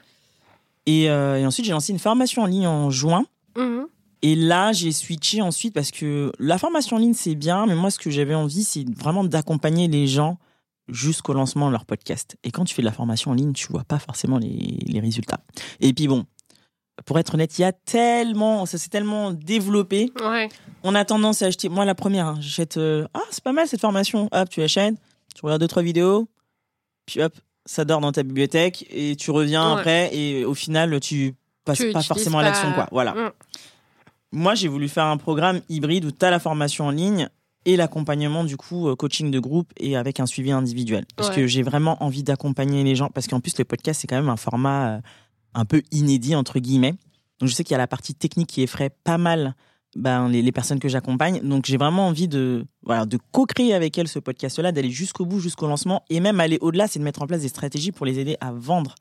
Et, 0.87 1.11
euh, 1.11 1.39
et 1.39 1.47
ensuite, 1.47 1.67
j'ai 1.67 1.73
lancé 1.73 1.93
une 1.93 1.99
formation 1.99 2.43
en 2.43 2.47
ligne 2.47 2.67
en 2.67 2.91
juin. 2.91 3.27
Mhm. 3.57 3.87
Et 4.23 4.37
là, 4.37 4.73
j'ai 4.73 4.93
switché 4.93 5.43
ensuite 5.43 5.75
parce 5.75 5.91
que 5.91 6.33
la 6.39 6.57
formation 6.57 6.97
en 6.97 6.99
ligne, 6.99 7.13
c'est 7.15 7.35
bien, 7.35 7.67
mais 7.67 7.75
moi, 7.75 7.91
ce 7.91 7.99
que 7.99 8.11
j'avais 8.11 8.35
envie, 8.35 8.65
c'est 8.65 8.85
vraiment 8.97 9.23
d'accompagner 9.23 9.87
les 9.87 10.07
gens 10.07 10.39
jusqu'au 10.89 11.33
lancement 11.33 11.67
de 11.69 11.73
leur 11.73 11.85
podcast. 11.87 12.37
Et 12.45 12.51
quand 12.51 12.65
tu 12.65 12.75
fais 12.75 12.83
de 12.83 12.87
la 12.87 12.93
formation 12.93 13.31
en 13.31 13.35
ligne, 13.35 13.53
tu 13.53 13.67
vois 13.69 13.85
pas 13.85 13.99
forcément 13.99 14.39
les, 14.39 14.79
les 14.87 15.01
résultats. 15.01 15.41
Et 15.81 15.93
puis 15.93 16.09
bon, 16.09 16.27
pour 17.07 17.19
être 17.19 17.35
honnête, 17.35 17.59
il 17.59 17.63
y 17.63 17.65
a 17.65 17.73
tellement, 17.73 18.67
ça 18.67 18.79
s'est 18.79 18.89
tellement 18.91 19.33
développé. 19.33 20.13
Ouais. 20.23 20.49
On 20.83 20.95
a 20.95 21.05
tendance 21.05 21.43
à 21.43 21.47
acheter. 21.47 21.69
Moi, 21.69 21.85
la 21.85 21.95
première, 21.95 22.27
hein, 22.27 22.37
j'achète. 22.41 22.77
euh, 22.77 23.07
ah, 23.15 23.21
c'est 23.31 23.43
pas 23.43 23.53
mal 23.53 23.67
cette 23.67 23.81
formation. 23.81 24.29
Hop, 24.33 24.49
tu 24.49 24.63
achètes, 24.63 24.95
tu 25.35 25.41
regardes 25.43 25.61
deux 25.61 25.69
trois 25.69 25.83
vidéos, 25.83 26.29
puis 27.07 27.23
hop, 27.23 27.35
ça 27.67 27.85
dort 27.85 28.01
dans 28.01 28.13
ta 28.13 28.23
bibliothèque 28.23 28.87
et 28.91 29.17
tu 29.17 29.31
reviens 29.31 29.75
Ouais. 29.75 29.81
après 29.81 30.15
et 30.17 30.45
au 30.45 30.55
final, 30.55 31.01
tu 31.01 31.35
passes 31.65 31.79
Tu 31.79 31.93
pas 31.93 32.03
forcément 32.03 32.39
à 32.39 32.43
l'action, 32.43 32.73
quoi. 32.75 32.87
Voilà. 32.93 33.13
Mm. 33.15 33.31
Moi, 34.33 34.55
j'ai 34.55 34.69
voulu 34.69 34.89
faire 34.89 35.05
un 35.07 35.17
programme 35.17 35.61
hybride 35.69 36.05
où 36.05 36.11
tu 36.11 36.25
as 36.25 36.31
la 36.31 36.39
formation 36.41 36.87
en 36.87 36.91
ligne 36.91 37.29
et 37.67 37.77
l'accompagnement 37.77 38.45
du 38.45 38.57
coup 38.57 38.89
euh, 38.89 38.97
coaching 38.97 39.31
de 39.31 39.39
groupe 39.39 39.73
et 39.79 39.97
avec 39.97 40.21
un 40.21 40.27
suivi 40.27 40.51
individuel. 40.53 41.05
Parce 41.17 41.31
Ouais. 41.31 41.37
que 41.37 41.47
j'ai 41.47 41.63
vraiment 41.63 42.03
envie 42.03 42.23
d'accompagner 42.23 42.85
les 42.85 42.95
gens 42.97 43.09
parce 43.09 43.27
qu'en 43.27 43.41
plus 43.41 43.57
le 43.59 43.65
podcast 43.65 44.01
c'est 44.01 44.07
quand 44.07 44.17
même 44.17 44.29
un 44.29 44.37
format 44.37 44.97
euh, 44.97 45.01
un 45.55 45.65
peu 45.65 45.83
inédit 45.93 46.35
entre 46.35 46.59
guillemets. 46.59 46.95
Donc 47.41 47.49
je 47.49 47.55
sais 47.55 47.65
qu'il 47.65 47.73
y 47.73 47.75
a 47.75 47.79
la 47.79 47.87
partie 47.87 48.15
technique 48.15 48.49
qui 48.49 48.63
effraie 48.63 48.91
pas 49.05 49.19
mal 49.19 49.55
ben, 49.97 50.29
les, 50.29 50.43
les 50.43 50.53
personnes 50.53 50.81
que 50.81 50.89
j'accompagne. 50.89 51.41
Donc 51.43 51.67
j'ai 51.67 51.77
vraiment 51.77 52.09
envie 52.09 52.27
de 52.29 52.65
voilà 52.83 53.07
de 53.07 53.19
co-créer 53.33 53.75
avec 53.75 53.97
elles 53.97 54.09
ce 54.09 54.19
podcast 54.19 54.59
là 54.59 54.73
d'aller 54.73 54.91
jusqu'au 54.91 55.25
bout 55.25 55.41
jusqu'au 55.41 55.67
lancement. 55.69 56.03
Et 56.11 56.21
même 56.21 56.41
aller 56.41 56.59
au-delà 56.61 56.87
c'est 56.89 56.99
de 56.99 57.05
mettre 57.05 57.23
en 57.23 57.27
place 57.27 57.43
des 57.43 57.49
stratégies 57.49 57.93
pour 57.93 58.05
les 58.07 58.19
aider 58.19 58.37
à 58.41 58.53
vendre 58.53 58.95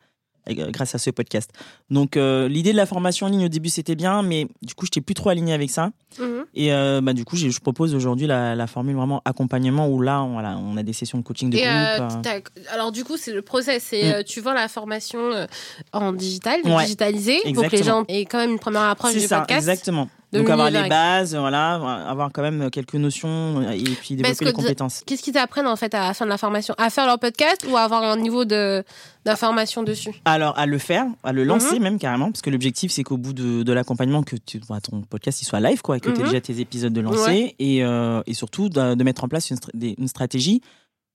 grâce 0.50 0.94
à 0.96 0.98
ce 0.98 1.10
podcast 1.10 1.52
donc 1.90 2.18
euh, 2.18 2.48
l'idée 2.48 2.72
de 2.72 2.78
la 2.78 2.86
formation 2.86 3.28
en 3.28 3.30
ligne 3.30 3.46
au 3.46 3.50
début 3.50 3.70
c'était 3.70 3.96
bien 3.96 4.22
mais 4.24 4.48
du 4.62 4.74
coup 4.76 4.86
j'étais 4.86 5.02
plus 5.02 5.14
trop 5.16 5.30
aligné 5.30 5.54
avec 5.54 5.70
ça 5.70 5.92
Mhm. 6.20 6.46
et 6.54 6.72
euh, 6.72 7.02
bah, 7.02 7.14
du 7.14 7.26
coup, 7.26 7.36
je 7.36 7.50
propose 7.60 7.96
aujourd'hui 7.96 8.28
la, 8.28 8.54
la 8.54 8.68
formule 8.68 8.96
vraiment 8.96 9.24
accompagnement 9.26 9.88
où 9.90 10.00
là, 10.00 10.22
on, 10.22 10.34
voilà, 10.34 10.60
on 10.60 10.78
a 10.78 10.84
des 10.84 10.94
sessions 10.94 11.18
de 11.18 11.24
coaching 11.24 11.50
de 11.50 11.58
Et 11.58 11.68
euh, 11.68 11.98
groupe. 12.08 12.28
euh. 12.28 12.40
alors 12.72 12.92
du 12.92 13.04
coup, 13.04 13.18
c'est 13.18 13.34
le 13.34 13.42
process. 13.42 13.82
C'est 13.90 14.04
Mm. 14.04 14.14
euh, 14.18 14.22
tu 14.24 14.40
vends 14.40 14.54
la 14.54 14.68
formation 14.68 15.20
euh, 15.32 15.48
en 15.92 16.14
digital, 16.14 16.60
Ouais. 16.64 16.84
digitalisée, 16.84 17.40
pour 17.56 17.64
que 17.68 17.76
les 17.76 17.82
gens 17.82 18.04
aient 18.10 18.26
quand 18.26 18.38
même 18.38 18.52
une 18.52 18.60
première 18.60 18.84
approche 18.84 19.14
du 19.14 19.22
ça, 19.22 19.40
podcast. 19.40 19.58
exactement. 19.68 20.08
Donc 20.40 20.50
avoir 20.50 20.70
les 20.72 20.90
bases, 20.90 21.36
voilà, 21.36 21.74
avoir 22.08 22.32
quand 22.34 22.42
même 22.42 22.70
quelques 22.72 22.96
notions 22.96 23.62
et 23.72 23.84
puis 23.84 24.16
développer 24.16 24.46
les 24.46 24.54
compétences. 24.54 25.04
Qu'est-ce 25.06 25.22
qu'ils 25.24 25.34
t'apprennent 25.34 25.68
en 25.68 25.76
fait 25.76 25.94
à 25.94 26.14
fin 26.14 26.26
de 26.26 26.30
la 26.30 26.38
formation? 26.38 26.74
À 26.78 26.90
faire 26.90 27.06
leur 27.06 27.20
podcast 27.20 27.66
ou 27.70 27.78
à 27.78 27.82
avoir 27.82 28.04
un 28.04 28.18
niveau 28.18 28.46
de 28.46 28.84
d'information 29.26 29.84
dessus? 29.84 30.12
Alors 30.26 30.58
à 30.60 30.66
le 30.66 30.78
faire, 30.78 31.06
à 31.24 31.32
le 31.32 31.44
lancer 31.46 31.76
Mhm. 31.78 31.84
même 31.84 32.00
carrément, 32.00 32.32
parce 32.32 32.42
que 32.42 32.50
l'objectif 32.50 32.92
c'est 32.92 33.04
qu'au 33.04 33.18
bout 33.18 33.32
de, 33.34 33.64
de 33.64 33.74
l'accompagnement 33.74 34.24
que 34.24 34.36
tu, 34.36 34.60
bah, 34.68 34.80
ton 34.82 35.02
podcast 35.02 35.42
il 35.42 35.46
soit 35.46 35.60
live 35.62 35.82
quoi, 35.82 35.98
et 35.98 36.00
que 36.02 36.10
tu 36.10 36.16
aies 36.16 36.20
Mhm. 36.20 36.26
déjà 36.26 36.42
tes 36.42 36.60
épisodes 36.60 36.92
de 36.94 37.02
lancer 37.02 37.56
et, 37.60 37.84
euh, 37.86 38.22
et 38.26 38.34
surtout 38.34 38.68
de, 38.70 38.96
de 38.96 39.04
mettre 39.04 39.24
en 39.24 39.28
place 39.28 39.50
une 39.52 40.08
stratégie 40.08 40.62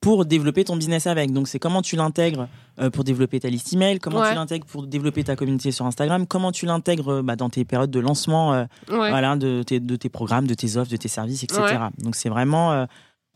pour 0.01 0.25
développer 0.25 0.65
ton 0.65 0.77
business 0.77 1.07
avec. 1.07 1.33
Donc 1.33 1.49
c'est 1.49 1.59
comment 1.59 1.83
tu 1.83 1.97
l'intègres 1.97 2.49
euh, 2.79 2.89
pour 2.89 3.03
développer 3.05 3.41
ta 3.41 3.49
liste 3.49 3.73
email, 3.73 3.99
comment 3.99 4.21
Ouais. 4.21 4.31
tu 4.31 4.35
l'intègres 4.37 4.67
pour 4.67 4.87
développer 4.87 5.25
ta 5.25 5.35
communauté 5.37 5.73
sur 5.73 5.87
Instagram, 5.87 6.27
comment 6.27 6.53
tu 6.53 6.67
l'intègres 6.67 7.15
euh, 7.15 7.23
bah, 7.23 7.35
dans 7.37 7.51
tes 7.51 7.65
périodes 7.65 7.91
de 7.91 8.01
lancement 8.01 8.55
euh, 8.55 8.65
Ouais. 8.89 9.11
voilà, 9.11 9.35
de, 9.37 9.63
tes, 9.65 9.81
de 9.81 9.97
tes 9.97 10.09
programmes, 10.09 10.47
de 10.47 10.55
tes 10.55 10.77
offres, 10.77 10.91
de 10.91 10.97
tes 10.97 11.09
services, 11.09 11.43
etc. 11.43 11.61
Ouais. 11.63 12.05
Donc 12.05 12.15
c'est 12.15 12.29
vraiment, 12.29 12.87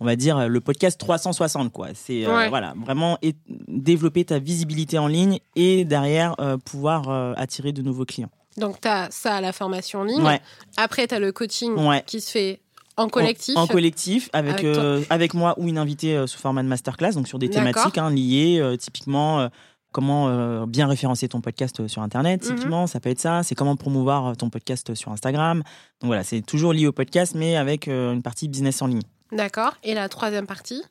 on 0.01 0.05
va 0.05 0.15
dire, 0.17 0.49
le 0.49 0.61
podcast 0.61 0.99
360, 1.01 1.73
quoi. 1.73 1.89
C'est 1.95 2.25
voilà, 2.25 2.75
vraiment 2.85 3.19
et- 3.23 3.35
développer 3.69 4.25
ta 4.25 4.39
visibilité 4.39 4.99
en 4.99 5.09
ligne 5.09 5.39
et 5.57 5.85
derrière 5.85 6.37
pouvoir 6.65 7.09
attirer 7.37 7.73
de 7.73 7.83
nouveaux 7.83 8.05
clients. 8.05 8.31
Donc 8.57 8.81
tu 8.81 8.89
as 8.89 9.09
ça 9.11 9.35
à 9.37 9.41
la 9.41 9.53
formation 9.53 10.01
en 10.01 10.05
ligne. 10.05 10.39
Après, 10.77 11.07
tu 11.09 11.15
as 11.15 11.19
le 11.19 11.33
coaching 11.33 11.75
qui 12.07 12.21
se 12.21 12.31
fait 12.31 12.62
en 12.97 13.09
collectif. 13.09 13.57
En, 13.57 13.63
en 13.63 13.67
collectif, 13.67 14.29
avec, 14.33 14.55
Avec 14.55 14.65
euh, 14.65 15.03
avec 15.11 15.35
moi 15.35 15.55
ou 15.59 15.69
une 15.69 15.79
invitée 15.79 16.17
euh, 16.17 16.27
sous 16.27 16.39
format 16.39 16.63
de 16.63 16.69
masterclass, 16.69 17.13
donc 17.13 17.29
sur 17.29 17.39
des 17.39 17.49
thématiques 17.51 17.99
hein, 17.99 18.11
liées, 18.11 18.59
euh, 18.61 18.77
typiquement. 18.77 19.49
Comment 19.93 20.65
bien 20.67 20.87
référencer 20.87 21.29
ton 21.29 21.43
podcast 21.43 21.87
sur 21.87 22.01
Internet, 22.01 22.43
Mhm. 22.43 22.49
typiquement, 22.57 22.87
ça 22.87 22.99
peut 22.99 23.11
être 23.11 23.21
ça. 23.21 23.43
C'est 23.43 23.55
comment 23.55 23.77
promouvoir 23.77 24.35
ton 24.39 24.49
podcast 24.49 24.95
sur 24.95 25.13
Instagram. 25.13 25.59
Donc 26.01 26.07
voilà, 26.07 26.25
c'est 26.25 26.41
toujours 26.41 26.73
lié 26.73 26.87
au 26.87 26.93
podcast, 26.93 27.35
mais 27.37 27.57
avec 27.57 27.89
une 27.89 28.23
partie 28.23 28.49
business 28.49 28.81
en 28.81 28.87
ligne. 28.87 29.03
D'accord. 29.33 29.75
Et 29.83 29.93
la 29.93 30.09
troisième 30.09 30.47
partie? 30.47 30.83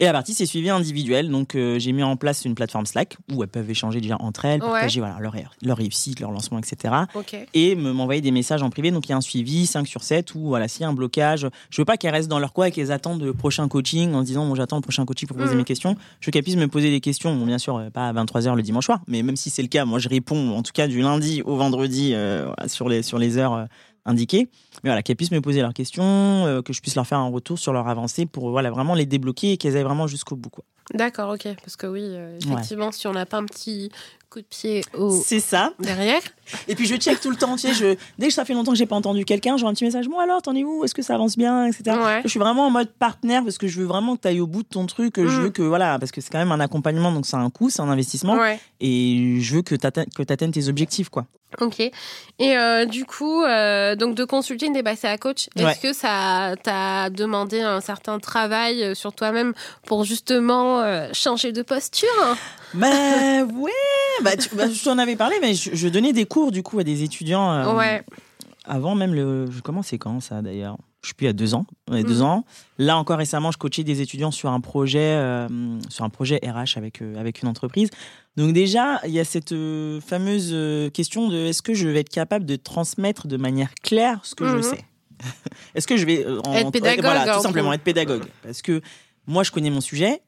Et 0.00 0.04
la 0.04 0.12
partie, 0.12 0.34
c'est 0.34 0.46
suivi 0.46 0.70
individuel. 0.70 1.30
Donc, 1.30 1.54
euh, 1.54 1.78
j'ai 1.78 1.92
mis 1.92 2.02
en 2.02 2.16
place 2.16 2.44
une 2.44 2.54
plateforme 2.54 2.86
Slack 2.86 3.16
où 3.32 3.42
elles 3.42 3.48
peuvent 3.48 3.68
échanger 3.70 4.00
déjà 4.00 4.16
entre 4.20 4.44
elles, 4.44 4.62
Ouais. 4.62 4.68
partager 4.70 5.00
voilà, 5.00 5.16
leur, 5.20 5.34
leur 5.62 5.76
réussite, 5.76 6.20
leur 6.20 6.30
lancement, 6.30 6.58
etc. 6.58 6.94
Ok. 7.14 7.36
Et 7.54 7.74
me- 7.74 7.92
m'envoyer 7.92 8.20
des 8.20 8.30
messages 8.30 8.62
en 8.62 8.70
privé. 8.70 8.90
Donc, 8.90 9.06
il 9.06 9.10
y 9.10 9.12
a 9.12 9.16
un 9.16 9.20
suivi 9.20 9.66
5 9.66 9.86
sur 9.86 10.02
7 10.02 10.34
où, 10.34 10.40
voilà, 10.48 10.68
s'il 10.68 10.82
y 10.82 10.84
a 10.84 10.88
un 10.88 10.92
blocage, 10.94 11.46
je 11.70 11.80
veux 11.80 11.84
pas 11.84 11.96
qu'elles 11.96 12.12
restent 12.14 12.28
dans 12.30 12.38
leur 12.38 12.52
coin 12.52 12.66
et 12.66 12.70
qu'elles 12.70 12.92
attendent 12.92 13.22
le 13.22 13.32
prochain 13.34 13.68
coaching 13.68 14.12
en 14.14 14.20
se 14.20 14.26
disant, 14.26 14.46
bon, 14.46 14.54
j'attends 14.54 14.76
le 14.76 14.82
prochain 14.82 15.04
coaching 15.04 15.26
pour 15.28 15.36
poser 15.36 15.52
Mhm. 15.52 15.58
mes 15.58 15.64
questions. 15.64 15.96
Je 16.20 16.26
veux 16.26 16.30
qu'elles 16.32 16.42
puissent 16.42 16.56
me 16.56 16.68
poser 16.68 16.90
des 16.90 17.00
questions. 17.00 17.34
Bon, 17.34 17.46
bien 17.46 17.58
sûr, 17.58 17.76
euh, 17.76 17.90
pas 17.90 18.08
à 18.08 18.12
23h 18.12 18.54
le 18.56 18.62
dimanche 18.62 18.84
soir, 18.86 19.00
mais 19.06 19.22
même 19.22 19.36
si 19.36 19.50
c'est 19.50 19.62
le 19.62 19.68
cas, 19.68 19.84
moi, 19.84 19.98
je 19.98 20.08
réponds, 20.08 20.56
en 20.56 20.62
tout 20.62 20.72
cas, 20.72 20.86
du 20.86 21.00
lundi 21.00 21.42
au 21.44 21.56
vendredi 21.56 22.12
euh, 22.14 22.50
sur, 22.66 22.88
les, 22.88 23.02
sur 23.02 23.18
les 23.18 23.38
heures 23.38 23.66
indiquées. 24.04 24.48
Mais 24.82 24.90
voilà, 24.90 25.02
qu'elles 25.02 25.16
puissent 25.16 25.30
me 25.30 25.40
poser 25.40 25.60
leurs 25.60 25.74
questions, 25.74 26.46
euh, 26.46 26.62
que 26.62 26.72
je 26.72 26.80
puisse 26.80 26.94
leur 26.94 27.06
faire 27.06 27.18
un 27.18 27.30
retour 27.30 27.58
sur 27.58 27.72
leur 27.72 27.88
avancée 27.88 28.26
pour 28.26 28.50
voilà, 28.50 28.70
vraiment 28.70 28.94
les 28.94 29.06
débloquer 29.06 29.52
et 29.52 29.56
qu'elles 29.56 29.76
aillent 29.76 29.84
vraiment 29.84 30.06
jusqu'au 30.06 30.36
bout. 30.36 30.50
Quoi. 30.50 30.64
D'accord, 30.92 31.30
ok. 31.30 31.48
Parce 31.62 31.76
que 31.76 31.86
oui, 31.86 32.02
euh, 32.04 32.38
effectivement, 32.42 32.92
si 32.92 33.06
on 33.06 33.12
n'a 33.12 33.26
pas 33.26 33.38
un 33.38 33.46
petit 33.46 33.90
coup 34.34 34.40
de 34.40 34.46
pied 34.46 34.82
au... 34.98 35.10
C'est 35.24 35.40
ça. 35.40 35.72
derrière, 35.78 36.20
Et 36.68 36.74
puis 36.74 36.86
je 36.86 36.96
check 36.96 37.20
tout 37.20 37.30
le 37.30 37.36
temps, 37.36 37.54
tu 37.56 37.68
sais, 37.68 37.74
je, 37.74 37.96
dès 38.18 38.28
que 38.28 38.34
ça 38.34 38.44
fait 38.44 38.52
longtemps 38.54 38.72
que 38.72 38.78
j'ai 38.78 38.86
pas 38.86 38.96
entendu 38.96 39.24
quelqu'un, 39.24 39.56
j'ai 39.56 39.64
un 39.66 39.72
petit 39.72 39.84
message, 39.84 40.08
bon 40.08 40.18
alors, 40.18 40.42
t'en 40.42 40.54
es 40.54 40.64
où? 40.64 40.84
Est-ce 40.84 40.94
que 40.94 41.02
ça 41.02 41.14
avance 41.14 41.36
bien? 41.38 41.66
Etc. 41.66 41.82
Ouais. 41.96 42.20
Je 42.24 42.28
suis 42.28 42.40
vraiment 42.40 42.66
en 42.66 42.70
mode 42.70 42.90
partenaire 42.92 43.42
parce 43.44 43.58
que 43.58 43.68
je 43.68 43.80
veux 43.80 43.86
vraiment 43.86 44.16
que 44.16 44.22
tu 44.22 44.28
ailles 44.28 44.40
au 44.40 44.46
bout 44.46 44.62
de 44.62 44.68
ton 44.68 44.86
truc, 44.86 45.14
je 45.16 45.22
Mm. 45.22 45.42
veux 45.42 45.50
que, 45.50 45.62
voilà, 45.62 45.98
parce 45.98 46.10
que 46.12 46.20
c'est 46.20 46.30
quand 46.30 46.38
même 46.38 46.52
un 46.52 46.60
accompagnement, 46.60 47.12
donc 47.12 47.26
c'est 47.26 47.36
un 47.36 47.48
coût, 47.50 47.70
c'est 47.70 47.80
un 47.82 47.88
investissement, 47.88 48.34
ouais. 48.36 48.58
et 48.80 49.38
je 49.40 49.54
veux 49.56 49.62
que 49.62 49.74
tu 49.76 49.86
atteignes 49.86 50.50
tes 50.52 50.68
objectifs, 50.68 51.08
quoi. 51.08 51.26
Ok. 51.60 51.78
Et 51.78 51.92
euh, 52.40 52.84
du 52.84 53.04
coup, 53.04 53.44
euh, 53.44 53.94
donc 53.94 54.16
de 54.16 54.24
consulting, 54.24 54.72
t'es 54.74 54.82
passé 54.82 55.06
à 55.06 55.16
coach. 55.18 55.48
Est-ce 55.54 55.64
Ouais. 55.64 55.76
que 55.80 55.92
ça 55.92 56.54
t'a 56.60 57.10
demandé 57.10 57.60
un 57.60 57.80
certain 57.80 58.18
travail 58.18 58.82
euh, 58.82 58.94
sur 58.96 59.12
toi-même 59.12 59.52
pour 59.86 60.02
justement 60.02 60.80
euh, 60.80 61.08
changer 61.12 61.52
de 61.52 61.62
posture? 61.62 62.08
Bah 62.74 62.88
ouais, 63.56 63.70
bah, 64.22 64.36
tu, 64.36 64.54
bah, 64.54 64.68
je 64.70 64.82
t'en 64.84 64.98
avais 64.98 65.16
parlé, 65.16 65.36
mais 65.40 65.54
je, 65.54 65.70
je 65.74 65.88
donnais 65.88 66.12
des 66.12 66.24
cours 66.26 66.52
du 66.52 66.62
coup 66.62 66.78
à 66.78 66.84
des 66.84 67.02
étudiants. 67.02 67.50
euh, 67.52 67.74
Ouais. 67.74 68.04
Avant 68.66 68.94
même 68.94 69.12
le. 69.14 69.50
Je 69.50 69.60
commençais 69.60 69.98
quand 69.98 70.20
ça 70.20 70.40
d'ailleurs? 70.40 70.78
Je 71.02 71.08
sais 71.08 71.14
plus, 71.14 71.26
a 71.26 71.34
deux 71.34 71.54
ans. 71.54 71.66
Ouais, 71.90 72.02
deux 72.02 72.20
Mhm. 72.20 72.22
ans. 72.22 72.44
Là 72.78 72.96
encore 72.96 73.18
récemment, 73.18 73.50
je 73.52 73.58
coachais 73.58 73.84
des 73.84 74.00
étudiants 74.00 74.30
sur 74.30 74.48
un 74.48 74.60
projet, 74.60 75.00
euh, 75.00 75.48
sur 75.90 76.02
un 76.04 76.08
projet 76.08 76.40
RH 76.42 76.78
avec, 76.78 77.02
euh, 77.02 77.14
avec 77.20 77.42
une 77.42 77.48
entreprise. 77.48 77.90
Donc 78.38 78.54
déjà, 78.54 79.00
il 79.04 79.10
y 79.10 79.20
a 79.20 79.24
cette 79.24 79.54
fameuse 80.00 80.56
question 80.94 81.28
de 81.28 81.36
est-ce 81.36 81.60
que 81.60 81.74
je 81.74 81.88
vais 81.88 82.00
être 82.00 82.08
capable 82.08 82.46
de 82.46 82.56
transmettre 82.56 83.26
de 83.28 83.36
manière 83.36 83.74
claire 83.82 84.20
ce 84.22 84.34
que 84.34 84.48
je 84.48 84.56
Mhm. 84.56 84.62
sais? 84.62 84.84
Est-ce 85.74 85.86
que 85.86 85.96
je 85.98 86.06
vais 86.06 86.26
en- 86.26 86.54
Être 86.54 86.70
pédagogue, 86.70 87.04
Voilà, 87.04 87.34
tout 87.36 87.42
simplement 87.42 87.72
être 87.72 87.84
pédagogue. 87.84 88.24
Parce 88.42 88.62
que 88.62 88.80
moi, 89.26 89.42
je 89.42 89.50
connais 89.50 89.70
mon 89.70 89.80
sujet. 89.82 90.22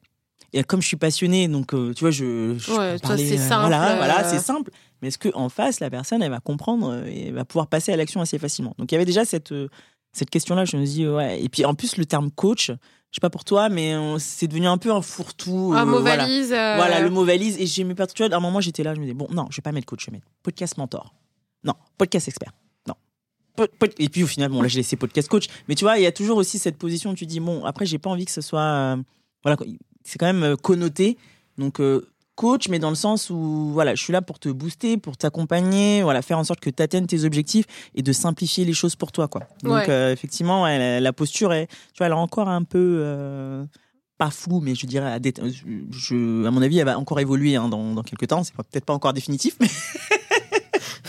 Et 0.53 0.63
comme 0.63 0.81
je 0.81 0.87
suis 0.87 0.97
passionné, 0.97 1.47
donc 1.47 1.73
euh, 1.73 1.93
tu 1.93 2.01
vois, 2.01 2.11
je, 2.11 2.55
je 2.57 2.71
Ouais, 2.71 2.97
c'est 3.17 3.33
euh, 3.33 3.37
simple, 3.37 3.67
Voilà, 3.67 3.95
voilà, 3.97 4.25
euh. 4.25 4.29
c'est 4.29 4.39
simple. 4.39 4.71
Mais 5.01 5.09
est-ce 5.09 5.17
que 5.17 5.29
en 5.35 5.49
face, 5.49 5.79
la 5.79 5.89
personne, 5.89 6.23
elle 6.23 6.31
va 6.31 6.39
comprendre 6.39 7.05
et 7.05 7.27
elle 7.27 7.33
va 7.33 7.45
pouvoir 7.45 7.67
passer 7.67 7.91
à 7.91 7.97
l'action 7.97 8.21
assez 8.21 8.39
facilement? 8.39 8.73
Donc 8.77 8.91
il 8.91 8.95
y 8.95 8.97
avait 8.97 9.05
déjà 9.05 9.25
cette 9.25 9.53
cette 10.13 10.29
question-là. 10.29 10.65
Je 10.65 10.77
me 10.77 10.85
dis 10.85 11.07
ouais. 11.07 11.41
Et 11.43 11.49
puis 11.49 11.65
en 11.65 11.73
plus, 11.75 11.97
le 11.97 12.05
terme 12.05 12.31
coach, 12.31 12.67
je 12.69 12.73
sais 13.15 13.21
pas 13.21 13.29
pour 13.29 13.43
toi, 13.43 13.69
mais 13.69 13.93
c'est 14.19 14.47
devenu 14.47 14.67
un 14.67 14.77
peu 14.77 14.91
un 14.91 15.01
fourre-tout. 15.01 15.73
Un 15.75 15.81
euh, 15.81 15.85
mot 15.85 15.99
voilà. 16.01 16.23
valise. 16.23 16.51
euh, 16.53 16.75
Voilà, 16.77 17.01
le 17.01 17.09
mot 17.09 17.23
valise. 17.25 17.57
Et 17.59 17.65
j'aimais 17.67 17.93
pas. 17.93 18.07
Tu 18.07 18.23
vois, 18.25 18.33
à 18.33 18.37
un 18.37 18.41
moment, 18.41 18.61
j'étais 18.61 18.83
là, 18.83 18.95
je 18.95 18.99
me 18.99 19.05
disais 19.05 19.13
bon, 19.13 19.27
non, 19.31 19.47
je 19.51 19.57
vais 19.57 19.61
pas 19.61 19.71
mettre 19.73 19.85
coach, 19.85 20.01
je 20.05 20.07
vais 20.11 20.13
mettre 20.17 20.27
podcast 20.43 20.77
mentor. 20.77 21.13
Non, 21.63 21.73
podcast 21.97 22.27
expert. 22.29 22.53
Non. 22.87 22.95
Pod- 23.55 23.93
Et 23.99 24.07
puis 24.09 24.23
au 24.23 24.27
final, 24.27 24.49
bon 24.49 24.61
là, 24.61 24.67
j'ai 24.69 24.77
laissé 24.79 24.95
podcast 24.95 25.27
coach. 25.27 25.47
Mais 25.67 25.75
tu 25.75 25.83
vois, 25.83 25.97
il 25.97 26.03
y 26.03 26.07
a 26.07 26.11
toujours 26.11 26.37
aussi 26.37 26.57
cette 26.57 26.77
position 26.77 27.11
où 27.11 27.15
tu 27.15 27.25
dis 27.25 27.39
bon, 27.41 27.65
après, 27.65 27.85
j'ai 27.85 27.97
pas 27.99 28.09
envie 28.09 28.25
que 28.25 28.31
ce 28.31 28.41
soit. 28.41 28.61
euh, 28.61 28.95
voilà, 29.43 29.57
c'est 30.07 30.17
quand 30.17 30.25
même 30.25 30.43
euh, 30.43 30.55
connoté. 30.55 31.17
Donc 31.57 31.79
euh, 31.79 32.07
coach, 32.35 32.69
mais 32.69 32.77
dans 32.79 32.89
le 32.89 32.95
sens 32.95 33.29
où 33.31 33.69
voilà, 33.73 33.95
je 33.95 34.01
suis 34.03 34.13
là 34.13 34.21
pour 34.21 34.37
te 34.39 34.47
booster, 34.49 34.97
pour 34.97 35.17
t'accompagner, 35.17 36.03
voilà, 36.03 36.21
faire 36.21 36.37
en 36.37 36.43
sorte 36.43 36.59
que 36.59 36.69
tu 36.69 36.81
atteignes 36.83 37.07
tes 37.07 37.23
objectifs 37.25 37.65
et 37.95 38.03
de 38.03 38.11
simplifier 38.13 38.63
les 38.63 38.73
choses 38.73 38.95
pour 38.95 39.11
toi, 39.11 39.27
quoi. 39.27 39.41
Donc 39.63 39.73
Ouais. 39.73 39.89
euh, 39.89 40.11
effectivement, 40.13 40.63
ouais, 40.63 40.77
la, 40.77 40.99
la 40.99 41.13
posture 41.13 41.51
est, 41.53 41.65
tu 41.67 41.97
vois, 41.97 42.05
elle 42.07 42.13
est 42.13 42.15
encore 42.15 42.47
un 42.49 42.63
peu. 42.63 42.99
euh, 43.01 43.65
pas 44.19 44.31
floue, 44.31 44.61
mais 44.61 44.73
je 44.73 44.87
dirais, 44.87 45.11
à, 45.11 45.19
dé- 45.19 45.31
je, 45.91 46.45
à 46.47 46.49
mon 46.49 46.61
avis, 46.63 46.79
elle 46.79 46.85
va 46.85 46.97
encore 46.97 47.19
évoluer 47.19 47.55
hein, 47.55 47.69
dans, 47.69 47.93
dans 47.93 48.01
quelques 48.01 48.27
temps. 48.27 48.43
C'est 48.43 48.55
peut-être 48.55 48.85
pas 48.85 48.93
encore 48.95 49.13
définitif, 49.13 49.55
mais 49.59 49.67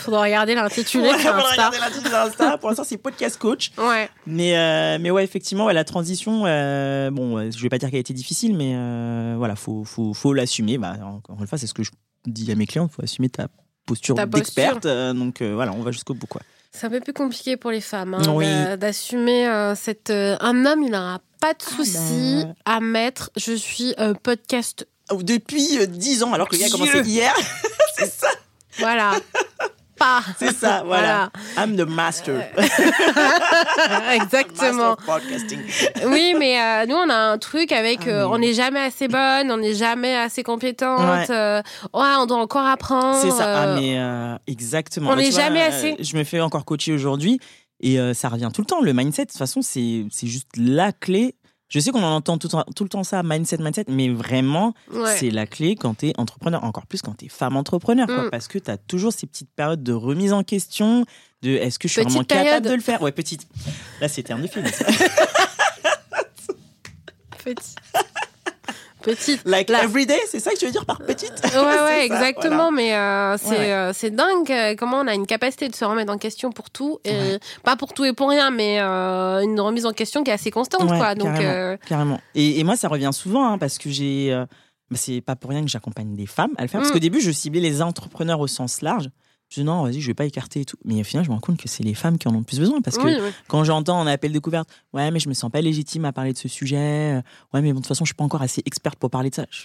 Faudra 0.08 0.22
regarder 0.22 0.54
l'intitulé 0.54 1.04
Ouais, 1.10 1.18
sur 1.18 1.30
on 1.30 1.36
va 1.36 1.38
Insta. 1.48 1.50
regarder 1.68 1.78
la 1.78 1.90
suite 1.90 2.04
de 2.04 2.14
Insta. 2.14 2.58
Pour 2.58 2.68
l'instant, 2.70 2.84
c'est 2.84 2.96
podcast 2.96 3.38
coach. 3.38 3.72
Ouais. 3.76 4.08
Mais, 4.26 4.56
euh, 4.56 4.98
mais 5.00 5.10
ouais, 5.10 5.22
effectivement, 5.24 5.66
ouais, 5.66 5.74
la 5.74 5.84
transition, 5.84 6.44
euh, 6.46 7.10
bon, 7.10 7.36
euh, 7.38 7.50
je 7.54 7.62
vais 7.62 7.68
pas 7.68 7.78
dire 7.78 7.90
qu'elle 7.90 7.98
a 7.98 8.00
été 8.00 8.14
difficile, 8.14 8.56
mais 8.56 8.72
euh, 8.74 9.34
voilà, 9.36 9.54
faut, 9.56 9.84
faut, 9.84 10.14
faut 10.14 10.32
l'assumer. 10.32 10.78
Bah, 10.78 10.96
encore 11.04 11.36
une 11.40 11.46
fois, 11.46 11.58
c'est 11.58 11.66
ce 11.66 11.74
que 11.74 11.82
je 11.82 11.90
dis 12.26 12.50
à 12.50 12.54
mes 12.54 12.66
clients, 12.66 12.88
faut 12.88 13.02
assumer 13.02 13.28
ta 13.28 13.48
posture 13.86 14.14
Ta 14.14 14.26
posture. 14.26 14.40
d'experte. 14.44 14.86
euh, 14.86 15.12
donc 15.12 15.42
euh, 15.42 15.54
voilà, 15.54 15.72
on 15.72 15.82
va 15.82 15.90
jusqu'au 15.90 16.14
bout, 16.14 16.26
quoi. 16.26 16.40
C'est 16.70 16.86
un 16.86 16.90
peu 16.90 17.00
plus 17.00 17.12
compliqué 17.14 17.56
pour 17.56 17.70
les 17.70 17.80
femmes 17.80 18.14
hein, 18.14 18.22
Oui. 18.34 18.46
d'assumer 18.78 19.46
euh, 19.48 19.74
cette. 19.74 20.10
euh, 20.10 20.36
un 20.40 20.66
homme, 20.66 20.82
il 20.82 20.90
n'aura 20.90 21.20
pas 21.40 21.52
de 21.54 21.58
Ah 21.66 21.76
souci 21.76 22.44
bah. 22.44 22.54
à 22.66 22.80
mettre. 22.80 23.30
Je 23.36 23.52
suis 23.52 23.94
euh, 23.98 24.14
podcast. 24.14 24.86
Depuis 25.22 25.78
euh, 25.78 25.86
10 25.86 26.22
ans, 26.24 26.32
alors 26.34 26.48
que 26.48 26.54
le 26.56 26.60
gars 26.60 26.66
a 26.66 26.70
commencé 26.70 27.00
hier. 27.00 27.34
c'est 27.96 28.10
ça, 28.12 28.28
Voilà. 28.78 29.12
pas. 29.98 30.22
c'est 30.38 30.54
ça, 30.54 30.82
voilà. 30.86 31.30
I'm 31.56 31.76
the 31.76 31.88
master. 31.88 32.42
Exactement. 34.12 34.72
Master 34.72 34.90
of 34.92 35.04
podcasting. 35.06 35.60
Oui, 36.06 36.34
mais 36.38 36.60
euh, 36.60 36.86
nous, 36.86 36.94
on 36.96 37.08
a 37.10 37.14
un 37.32 37.38
truc 37.38 37.72
avec. 37.72 38.00
Ah, 38.04 38.08
euh, 38.08 38.18
mais- 38.28 38.34
On 38.34 38.38
n'est 38.38 38.54
jamais 38.54 38.80
assez 38.80 39.08
bonne, 39.08 39.50
on 39.50 39.56
n'est 39.58 39.74
jamais 39.74 40.16
assez 40.16 40.42
compétente. 40.42 41.00
Ouais. 41.00 41.30
euh, 41.30 41.62
ouais, 41.94 42.14
on 42.18 42.26
doit 42.26 42.38
encore 42.40 42.66
apprendre. 42.66 43.18
C'est 43.20 43.30
ça. 43.30 43.62
Ah, 43.62 43.74
mais 43.74 43.98
exactement. 44.46 45.10
on 45.10 45.16
n'est 45.16 45.30
vois, 45.30 45.40
jamais 45.40 45.62
assez. 45.62 45.96
Je 46.00 46.16
me 46.16 46.24
fais 46.24 46.40
encore 46.40 46.64
coacher 46.64 46.92
aujourd'hui 46.92 47.40
et 47.80 47.98
ça 48.14 48.28
revient 48.28 48.50
tout 48.52 48.62
le 48.62 48.66
temps. 48.66 48.80
Le 48.80 48.92
mindset, 48.92 49.26
de 49.26 49.30
toute 49.30 49.38
façon, 49.38 49.60
c'est 49.62 50.06
juste 50.22 50.48
la 50.56 50.92
clé. 50.92 51.34
Je 51.68 51.80
sais 51.80 51.90
qu'on 51.90 52.02
en 52.02 52.14
entend 52.14 52.38
tout, 52.38 52.46
le 52.46 52.50
temps- 52.52 52.64
tout 52.74 52.82
le 52.84 52.88
temps 52.88 53.04
ça, 53.04 53.22
mindset, 53.22 53.58
mindset, 53.58 53.84
mais 53.88 54.08
vraiment, 54.08 54.72
ouais. 54.92 55.16
c'est 55.18 55.30
la 55.30 55.46
clé 55.46 55.76
quand 55.76 55.92
t'es 55.94 56.12
entrepreneur, 56.16 56.64
encore 56.64 56.86
plus 56.86 57.02
quand 57.02 57.12
t'es 57.12 57.28
femme 57.28 57.56
entrepreneur, 57.56 58.06
quoi, 58.06 58.24
Mm. 58.24 58.30
parce 58.30 58.48
que 58.48 58.58
t'as 58.58 58.78
toujours 58.78 59.12
ces 59.12 59.26
petites 59.26 59.50
périodes 59.54 59.82
de 59.82 59.92
remise 59.92 60.32
en 60.32 60.42
question, 60.44 61.04
de 61.42 61.50
est-ce 61.50 61.78
que 61.78 61.86
je 61.86 61.92
suis 61.92 62.00
Petite 62.02 62.12
vraiment 62.14 62.24
période. 62.24 62.46
capable 62.46 62.68
de 62.68 62.74
le 62.74 62.80
faire? 62.80 63.02
Ouais, 63.02 63.12
petite. 63.12 63.46
Là, 64.00 64.08
c'est 64.08 64.22
terme 64.22 64.40
de 64.42 64.46
film. 64.46 64.64
Petit. 67.44 67.74
Petite. 69.08 69.42
like 69.46 69.70
Là. 69.70 69.82
everyday, 69.84 70.18
c'est 70.28 70.40
ça 70.40 70.50
que 70.52 70.58
tu 70.58 70.66
veux 70.66 70.70
dire 70.72 70.84
par 70.86 70.98
petite? 70.98 71.32
Ouais, 71.54 71.80
ouais, 71.84 72.04
exactement. 72.04 72.70
Mais 72.70 72.94
euh, 72.94 73.36
c'est 73.38 73.48
Ouais, 73.50 73.58
ouais. 73.58 73.72
euh, 73.72 73.92
c'est 73.94 74.10
dingue 74.10 74.50
euh, 74.50 74.74
comment 74.76 74.98
on 74.98 75.06
a 75.06 75.14
une 75.14 75.26
capacité 75.26 75.68
de 75.68 75.74
se 75.74 75.84
remettre 75.84 76.12
en 76.12 76.18
question 76.18 76.52
pour 76.52 76.70
tout. 76.70 76.98
Et 77.04 77.10
Ouais. 77.12 77.38
Pas 77.64 77.76
pour 77.76 77.92
tout 77.94 78.04
et 78.04 78.12
pour 78.12 78.28
rien, 78.30 78.50
mais 78.50 78.80
euh, 78.80 79.40
une 79.42 79.60
remise 79.60 79.86
en 79.86 79.92
question 79.92 80.22
qui 80.24 80.30
est 80.30 80.34
assez 80.34 80.50
constante. 80.50 80.90
Ouais, 80.90 80.98
quoi. 80.98 81.14
Donc, 81.14 81.34
carrément. 81.34 81.76
Carrément. 81.86 82.20
Et, 82.34 82.60
et 82.60 82.64
moi, 82.64 82.76
ça 82.76 82.88
revient 82.88 83.10
souvent 83.12 83.46
hein, 83.52 83.58
parce 83.58 83.78
que 83.78 83.90
j'ai. 83.90 84.30
bah, 84.90 84.96
c'est 84.98 85.20
pas 85.20 85.36
pour 85.36 85.50
rien 85.50 85.62
que 85.62 85.68
j'accompagne 85.70 86.14
des 86.14 86.26
femmes 86.26 86.52
à 86.58 86.62
le 86.62 86.68
faire. 86.68 86.80
Parce 86.80 86.90
Mm. 86.90 86.94
qu'au 86.94 86.98
début, 87.00 87.20
je 87.20 87.30
ciblais 87.30 87.60
les 87.60 87.82
entrepreneurs 87.82 88.40
au 88.40 88.46
sens 88.46 88.80
large. 88.82 89.10
Je 89.50 89.60
dis 89.60 89.64
non, 89.64 89.82
vas-y, 89.82 90.00
je 90.00 90.06
vais 90.06 90.14
pas 90.14 90.26
écarter 90.26 90.60
et 90.60 90.64
tout. 90.64 90.76
Mais 90.84 91.00
au 91.00 91.04
final, 91.04 91.24
je 91.24 91.30
me 91.30 91.34
rends 91.34 91.40
compte 91.40 91.56
que 91.58 91.68
c'est 91.68 91.82
les 91.82 91.94
femmes 91.94 92.18
qui 92.18 92.28
en 92.28 92.34
ont 92.34 92.38
le 92.38 92.44
plus 92.44 92.58
besoin. 92.58 92.80
Parce 92.82 92.98
que 92.98 93.04
oui, 93.04 93.16
oui. 93.20 93.30
quand 93.48 93.64
j'entends 93.64 93.98
en 93.98 94.06
appel 94.06 94.30
découverte, 94.32 94.68
ouais, 94.92 95.10
mais 95.10 95.20
je 95.20 95.28
me 95.28 95.34
sens 95.34 95.50
pas 95.50 95.60
légitime 95.62 96.04
à 96.04 96.12
parler 96.12 96.32
de 96.34 96.38
ce 96.38 96.48
sujet. 96.48 97.16
euh, 97.16 97.22
Ouais, 97.54 97.62
mais 97.62 97.68
bon, 97.72 97.76
de 97.76 97.84
toute 97.84 97.86
façon, 97.88 98.04
je 98.04 98.08
suis 98.10 98.14
pas 98.14 98.24
encore 98.24 98.42
assez 98.42 98.62
experte 98.66 98.98
pour 98.98 99.08
parler 99.10 99.30
de 99.30 99.34
ça. 99.36 99.46
Je 99.50 99.60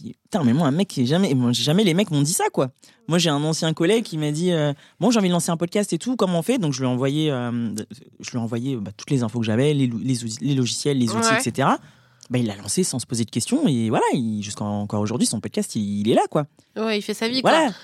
me 0.00 0.04
dis, 0.08 0.14
putain, 0.24 0.42
mais 0.42 0.52
moi, 0.52 0.66
un 0.66 0.72
mec 0.72 0.88
qui 0.88 1.02
est 1.02 1.06
jamais. 1.06 1.32
moi, 1.34 1.52
jamais 1.52 1.84
les 1.84 1.94
mecs 1.94 2.10
m'ont 2.10 2.22
dit 2.22 2.32
ça, 2.32 2.44
quoi. 2.52 2.70
Moi, 3.06 3.18
j'ai 3.18 3.30
un 3.30 3.42
ancien 3.44 3.72
collègue 3.74 4.02
qui 4.04 4.18
m'a 4.18 4.32
dit, 4.32 4.50
euh, 4.50 4.72
bon, 4.98 5.12
j'ai 5.12 5.20
envie 5.20 5.28
de 5.28 5.32
lancer 5.32 5.50
un 5.52 5.56
podcast 5.56 5.92
et 5.92 5.98
tout, 5.98 6.16
comment 6.16 6.40
on 6.40 6.42
fait? 6.42 6.58
Donc, 6.58 6.72
je 6.72 6.80
lui 6.80 6.86
ai 6.86 6.90
envoyé, 6.90 7.30
euh, 7.30 7.70
je 8.20 8.30
lui 8.30 8.38
ai 8.38 8.40
envoyé 8.40 8.76
bah, 8.76 8.90
toutes 8.96 9.10
les 9.10 9.22
infos 9.22 9.38
que 9.38 9.46
j'avais, 9.46 9.72
les, 9.72 9.86
logiciels, 10.56 10.98
les 10.98 11.10
outils, 11.14 11.28
Ouais. 11.28 11.40
etc. 11.40 11.68
Bah, 12.28 12.38
il 12.38 12.46
l'a 12.46 12.56
lancé 12.56 12.82
sans 12.82 12.98
se 12.98 13.06
poser 13.06 13.24
de 13.24 13.30
questions 13.30 13.66
et 13.68 13.88
voilà, 13.88 14.04
il- 14.14 14.42
jusqu'à 14.42 14.64
encore 14.64 15.00
aujourd'hui, 15.00 15.26
son 15.28 15.40
podcast, 15.40 15.76
il, 15.76 16.00
il 16.00 16.10
est 16.10 16.14
là, 16.14 16.24
quoi. 16.28 16.46
Ouais, 16.76 16.98
il 16.98 17.02
fait 17.02 17.14
sa 17.14 17.28
vie. 17.28 17.40
Voilà, 17.40 17.66
Quoi. 17.66 17.74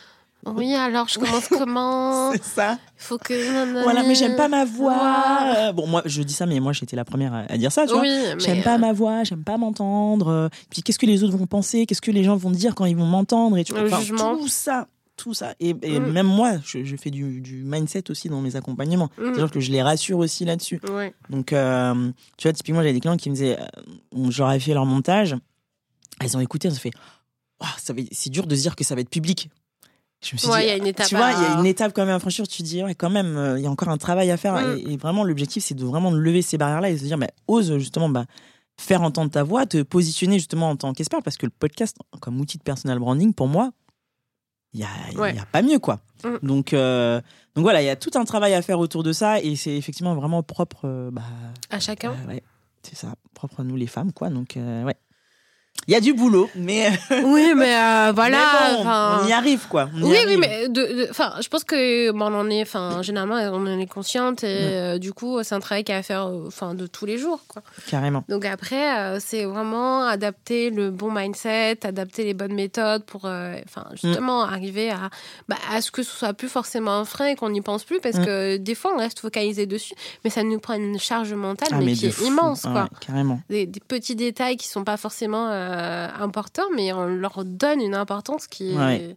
Oui, 0.46 0.74
alors 0.74 1.08
je 1.08 1.18
commence 1.18 1.48
comment 1.48 2.32
c'est 2.32 2.44
ça. 2.44 2.78
Il 2.98 3.02
faut 3.02 3.18
que. 3.18 3.82
Voilà, 3.82 4.02
mais 4.02 4.14
j'aime 4.14 4.36
pas 4.36 4.48
ma 4.48 4.64
voix. 4.64 5.54
Euh, 5.56 5.72
Bon, 5.72 5.86
moi, 5.86 6.02
je 6.04 6.22
dis 6.22 6.32
ça, 6.34 6.46
mais 6.46 6.60
moi, 6.60 6.72
j'étais 6.72 6.96
la 6.96 7.04
première 7.04 7.34
à, 7.48 7.56
dire 7.58 7.72
ça, 7.72 7.86
tu 7.86 7.92
vois. 7.92 8.02
Oui, 8.02 8.08
mais. 8.34 8.40
J'aime 8.40 8.62
pas 8.62 8.74
euh, 8.74 8.78
ma 8.78 8.92
voix, 8.92 9.24
j'aime 9.24 9.44
pas 9.44 9.56
m'entendre. 9.56 10.50
Puis 10.70 10.82
qu'est-ce 10.82 10.98
que 10.98 11.06
les 11.06 11.22
autres 11.24 11.36
vont 11.36 11.46
penser? 11.46 11.86
Qu'est-ce 11.86 12.00
que 12.02 12.10
les 12.10 12.24
gens 12.24 12.36
vont 12.36 12.50
dire 12.50 12.74
quand 12.74 12.84
ils 12.84 12.96
vont 12.96 13.06
m'entendre? 13.06 13.56
Et 13.58 13.64
tu 13.64 13.72
vois. 13.72 13.82
Tout 14.38 14.48
ça, 14.48 14.86
tout 15.16 15.34
ça. 15.34 15.54
Et, 15.60 15.74
et 15.82 16.00
Mm. 16.00 16.10
même 16.12 16.26
moi, 16.26 16.52
je, 16.64 16.84
je 16.84 16.96
fais 16.96 17.10
du, 17.10 17.40
du 17.40 17.62
mindset 17.64 18.10
aussi 18.10 18.28
dans 18.28 18.40
mes 18.40 18.56
accompagnements. 18.56 19.10
mm, 19.16 19.22
C'est-à-dire 19.24 19.50
que 19.50 19.60
je 19.60 19.70
les 19.70 19.82
rassure 19.82 20.18
aussi 20.18 20.44
là-dessus. 20.44 20.80
ouais. 20.92 21.14
Donc, 21.30 21.52
euh, 21.52 22.10
tu 22.36 22.48
vois, 22.48 22.52
typiquement, 22.52 22.80
j'avais 22.80 22.92
des 22.92 23.00
clients 23.00 23.16
qui 23.16 23.30
me 23.30 23.34
disaient, 23.34 23.58
euh, 23.58 24.50
ai 24.52 24.60
fait 24.60 24.74
leur 24.74 24.86
montage, 24.86 25.36
elles 26.20 26.36
ont 26.36 26.40
écouté, 26.40 26.68
elles 26.68 26.74
ont 26.74 26.78
fait, 26.78 26.92
Oh, 27.60 27.66
ça 27.78 27.92
va 27.92 28.00
être- 28.00 28.08
c'est 28.12 28.30
dur 28.30 28.46
de 28.48 28.54
se 28.56 28.60
dire 28.62 28.74
que 28.76 28.82
ça 28.84 28.94
va 28.96 29.00
être 29.00 29.08
public. 29.08 29.48
Je 30.24 30.34
me 30.34 30.38
suis 30.38 30.48
Ouais, 30.48 30.60
dit, 30.60 30.64
il 30.66 30.68
y 30.68 30.72
a 30.72 30.76
une 30.76 30.86
étape 30.86 31.06
tu 31.06 31.16
vois, 31.16 31.32
il 31.32 31.42
y 31.42 31.44
a 31.44 31.58
une 31.60 31.66
étape 31.66 31.92
quand 31.94 32.04
même 32.06 32.14
à 32.16 32.18
franchir. 32.18 32.48
Tu 32.48 32.58
te 32.62 32.66
dis, 32.66 32.82
ouais, 32.82 32.94
quand 32.94 33.10
même, 33.10 33.36
euh, 33.36 33.58
il 33.58 33.62
y 33.64 33.66
a 33.66 33.70
encore 33.70 33.88
un 33.90 33.98
travail 33.98 34.30
à 34.30 34.36
faire. 34.36 34.54
Mm. 34.54 34.78
Et, 34.86 34.92
et 34.92 34.96
vraiment, 34.96 35.22
l'objectif, 35.24 35.62
c'est 35.64 35.74
de 35.74 35.84
vraiment 35.84 36.10
lever 36.10 36.40
ces 36.42 36.56
barrières-là 36.58 36.90
et 36.90 36.96
se 36.96 37.04
dire, 37.04 37.18
bah, 37.18 37.26
ose 37.46 37.76
justement 37.78 38.08
bah, 38.08 38.24
faire 38.80 39.02
entendre 39.02 39.30
ta 39.30 39.42
voix, 39.42 39.66
te 39.66 39.82
positionner 39.82 40.38
justement 40.38 40.70
en 40.70 40.76
tant 40.76 40.92
qu'expert, 40.94 41.22
parce 41.22 41.36
que 41.36 41.46
le 41.46 41.52
podcast, 41.56 41.96
comme 42.20 42.40
outil 42.40 42.58
de 42.58 42.62
personal 42.62 42.98
branding, 42.98 43.34
pour 43.34 43.48
moi, 43.48 43.70
il 44.72 44.80
n'y 44.80 44.84
a, 44.86 45.20
Ouais. 45.20 45.34
pas 45.52 45.62
mieux, 45.62 45.78
quoi. 45.78 46.00
Mm. 46.24 46.46
Donc, 46.46 46.72
euh, 46.72 47.20
donc 47.54 47.62
voilà, 47.62 47.82
il 47.82 47.84
y 47.86 47.90
a 47.90 47.96
tout 47.96 48.10
un 48.14 48.24
travail 48.24 48.54
à 48.54 48.62
faire 48.62 48.78
autour 48.80 49.02
de 49.04 49.12
ça 49.12 49.40
et 49.40 49.54
c'est 49.56 49.76
effectivement 49.76 50.14
vraiment 50.14 50.42
propre 50.42 50.80
euh, 50.86 51.10
bah, 51.12 51.22
À 51.70 51.78
chacun. 51.78 52.14
ouais, 52.26 52.42
c'est 52.82 52.96
ça, 52.96 53.14
propre 53.34 53.60
à 53.60 53.62
nous 53.64 53.76
les 53.76 53.86
femmes, 53.86 54.12
quoi. 54.12 54.30
Donc, 54.30 54.54
ouais. 54.56 54.96
Il 55.86 55.92
y 55.92 55.96
a 55.96 56.00
du 56.00 56.14
boulot, 56.14 56.48
mais, 56.54 56.88
Oui, 57.24 57.52
mais 57.54 57.76
euh, 57.76 58.12
voilà. 58.14 58.38
mais 58.38 58.74
bon, 58.76 58.80
enfin, 58.80 59.20
on 59.22 59.28
y 59.28 59.32
arrive, 59.34 59.66
quoi. 59.68 59.90
Y 59.94 60.02
Oui, 60.02 60.16
oui, 60.26 60.36
mais 60.38 60.68
de, 60.70 61.08
enfin, 61.10 61.34
je 61.42 61.48
pense 61.48 61.62
que 61.62 62.10
bon, 62.10 62.32
on 62.32 62.40
en 62.40 62.48
est, 62.48 62.62
enfin, 62.62 63.02
généralement, 63.02 63.34
on 63.52 63.66
en 63.66 63.78
est 63.78 63.86
consciente 63.86 64.44
et 64.44 64.46
euh, 64.46 64.98
du 64.98 65.12
coup, 65.12 65.42
c'est 65.42 65.54
un 65.54 65.60
travail 65.60 65.84
qu'il 65.84 65.92
y 65.92 65.96
a 65.96 65.98
à 65.98 66.02
faire, 66.02 66.26
euh, 66.28 66.44
enfin, 66.46 66.72
de 66.74 66.86
tous 66.86 67.04
les 67.04 67.18
jours, 67.18 67.40
quoi. 67.48 67.60
Carrément. 67.86 68.24
Donc 68.30 68.46
après, 68.46 68.96
euh, 68.98 69.18
c'est 69.20 69.44
vraiment 69.44 70.04
adapter 70.06 70.70
le 70.70 70.90
bon 70.90 71.10
mindset, 71.12 71.80
adapter 71.86 72.24
les 72.24 72.32
bonnes 72.32 72.54
méthodes 72.54 73.04
pour, 73.04 73.26
euh, 73.26 73.54
enfin, 73.66 73.84
justement, 73.92 74.42
arriver 74.42 74.90
à, 74.90 75.10
bah, 75.50 75.56
à 75.70 75.82
ce 75.82 75.90
que 75.90 76.02
ce 76.02 76.16
soit 76.16 76.32
plus 76.32 76.48
forcément 76.48 76.92
un 76.92 77.04
frein 77.04 77.26
et 77.26 77.34
qu'on 77.36 77.50
n'y 77.50 77.60
pense 77.60 77.84
plus, 77.84 78.00
parce 78.00 78.16
Mm. 78.16 78.24
que 78.24 78.56
des 78.56 78.74
fois, 78.74 78.92
on 78.94 78.98
reste 79.00 79.18
focalisé 79.20 79.66
dessus, 79.66 79.94
mais 80.24 80.30
ça 80.30 80.42
nous 80.44 80.60
prend 80.60 80.74
une 80.74 80.98
charge 80.98 81.34
mentale, 81.34 81.68
Ah, 81.72 81.76
mais, 81.80 81.84
mais 81.86 81.92
qui 81.92 82.06
est 82.06 82.10
fou. 82.10 82.24
immense, 82.24 82.62
Ah 82.64 82.70
quoi. 82.72 82.82
ouais, 82.84 82.88
carrément. 83.06 83.40
Des, 83.50 83.66
des 83.66 83.80
petits 83.80 84.16
détails 84.16 84.56
qui 84.56 84.66
sont 84.68 84.84
pas 84.84 84.96
forcément 84.96 85.50
euh, 85.64 86.08
importants, 86.18 86.68
mais 86.74 86.92
on 86.92 87.06
leur 87.06 87.44
donne 87.44 87.80
une 87.80 87.94
importance 87.94 88.46
qui 88.46 88.72
est, 88.72 88.76
Ouais. 88.76 89.16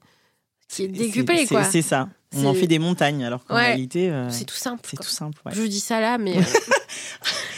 qui 0.68 0.84
est 0.84 0.88
décuplée, 0.88 1.46
C'est- 1.46 1.56
quoi. 1.56 1.64
C'est 1.64 1.82
ça. 1.82 2.10
On 2.36 2.46
en 2.46 2.54
fait 2.54 2.68
des 2.68 2.78
montagnes, 2.80 3.24
alors 3.24 3.46
qu'en 3.46 3.56
Ouais. 3.56 3.68
réalité, 3.68 4.10
euh, 4.12 4.30
C'est 4.30 4.44
tout 4.46 4.56
simple. 4.56 4.82
c'est 4.90 4.98
tout 4.98 5.04
simple. 5.04 5.40
Ouais. 5.46 5.54
Je 5.56 5.62
vous 5.62 5.68
dis 5.68 5.80
ça 5.80 6.02
là, 6.02 6.18
mais 6.18 6.36
euh, 6.38 6.42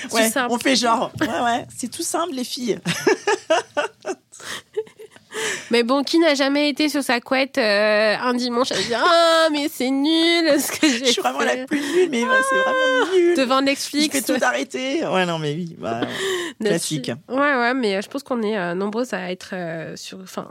c'est 0.09 0.13
Ouais, 0.13 0.31
on 0.49 0.59
fait 0.59 0.75
genre, 0.75 1.11
ouais, 1.19 1.27
ouais, 1.27 1.67
c'est 1.75 1.89
tout 1.89 2.03
simple, 2.03 2.33
les 2.33 2.43
filles. 2.43 2.79
Mais 5.71 5.83
bon, 5.83 6.03
qui 6.03 6.19
n'a 6.19 6.33
jamais 6.35 6.69
été 6.69 6.89
sur 6.89 7.03
sa 7.03 7.19
couette 7.19 7.57
euh, 7.57 8.15
un 8.21 8.33
dimanche 8.33 8.71
à 8.71 8.75
se 8.75 8.87
dire 8.87 9.03
Ah, 9.05 9.47
mais 9.51 9.67
c'est 9.71 9.89
nul 9.89 10.59
ce 10.59 10.71
que 10.71 10.87
j'ai 10.89 11.05
Je 11.05 11.11
suis 11.11 11.21
vraiment 11.21 11.39
fait 11.39 11.57
la 11.57 11.65
plus 11.65 11.79
nulle, 11.79 12.09
mais 12.09 12.21
c'est 12.21 12.55
vraiment 12.55 13.13
nul. 13.15 13.37
devant 13.37 13.59
Je 13.59 13.65
Netflix. 13.65 14.19
fais 14.25 14.33
tout 14.37 14.43
arrêter. 14.43 15.05
Ouais, 15.07 15.25
non, 15.25 15.37
mais 15.39 15.53
oui. 15.53 15.75
bah, 15.79 16.01
classique. 16.63 17.11
Ouais, 17.29 17.35
ouais, 17.37 17.73
mais 17.73 17.95
euh, 17.97 18.01
je 18.01 18.07
pense 18.07 18.23
qu'on 18.23 18.41
est 18.41 18.57
euh, 18.57 18.73
nombreuses 18.73 19.13
à 19.13 19.31
être 19.31 19.51
euh, 19.53 19.95
sur. 19.95 20.19
Enfin, 20.21 20.49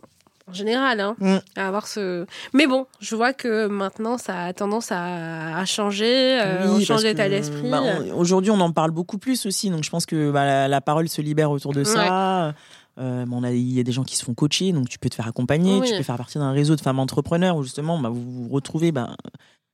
en 0.50 0.54
général, 0.54 0.98
hein, 1.00 1.14
Mm. 1.18 1.36
à 1.56 1.68
avoir 1.68 1.86
ce. 1.86 2.24
Mais 2.54 2.66
bon, 2.66 2.86
je 3.00 3.14
vois 3.14 3.34
que 3.34 3.66
maintenant, 3.66 4.16
ça 4.16 4.44
a 4.44 4.52
tendance 4.54 4.90
à, 4.90 5.58
à 5.58 5.64
changer, 5.66 6.40
euh, 6.40 6.62
Oui, 6.64 6.70
on 6.70 6.78
change 6.78 6.86
parce 6.88 7.02
d'état 7.02 7.28
d'esprit. 7.28 7.68
bah, 7.70 7.82
Aujourd'hui, 8.16 8.50
on 8.50 8.60
en 8.60 8.72
parle 8.72 8.90
beaucoup 8.92 9.18
plus 9.18 9.44
aussi, 9.44 9.68
donc 9.68 9.84
je 9.84 9.90
pense 9.90 10.06
que 10.06 10.30
bah, 10.30 10.46
la, 10.46 10.66
la 10.68 10.80
parole 10.80 11.06
se 11.10 11.20
libère 11.20 11.50
autour 11.50 11.74
de 11.74 11.84
ça. 11.84 12.54
Euh, 12.98 13.24
bon, 13.26 13.38
on 13.40 13.44
a- 13.44 13.52
il 13.52 13.72
y 13.72 13.78
a 13.80 13.82
des 13.84 13.92
gens 13.92 14.02
qui 14.04 14.16
se 14.16 14.24
font 14.24 14.34
coacher, 14.34 14.72
donc 14.72 14.88
tu 14.88 14.98
peux 14.98 15.08
te 15.08 15.14
faire 15.14 15.28
accompagner, 15.28 15.78
Oui. 15.80 15.88
tu 15.88 15.96
peux 15.96 16.02
faire 16.02 16.16
partie 16.16 16.38
d'un 16.38 16.50
réseau 16.52 16.74
de 16.76 16.80
femmes 16.80 16.98
entrepreneurs 16.98 17.56
où 17.56 17.62
justement 17.62 17.98
bah, 17.98 18.08
vous 18.08 18.22
vous 18.44 18.48
retrouvez. 18.48 18.90
Bah, 18.92 19.14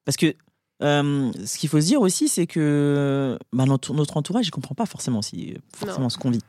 parce 0.05 0.17
que 0.17 0.35
euh, 0.83 1.31
ce 1.47 1.57
qu'il 1.59 1.69
faut 1.69 1.81
se 1.81 1.87
dire 1.87 2.01
aussi, 2.03 2.29
c'est 2.29 2.47
que 2.47 3.39
bah, 3.53 3.65
notre, 3.65 3.95
notre 3.95 4.17
entourage, 4.17 4.47
il 4.47 4.51
comprend 4.51 4.75
pas 4.75 4.87
forcément, 4.87 5.21
aussi, 5.21 5.55
forcément 5.75 6.11
ce 6.11 6.19
qu'on 6.19 6.31
vit. 6.31 6.41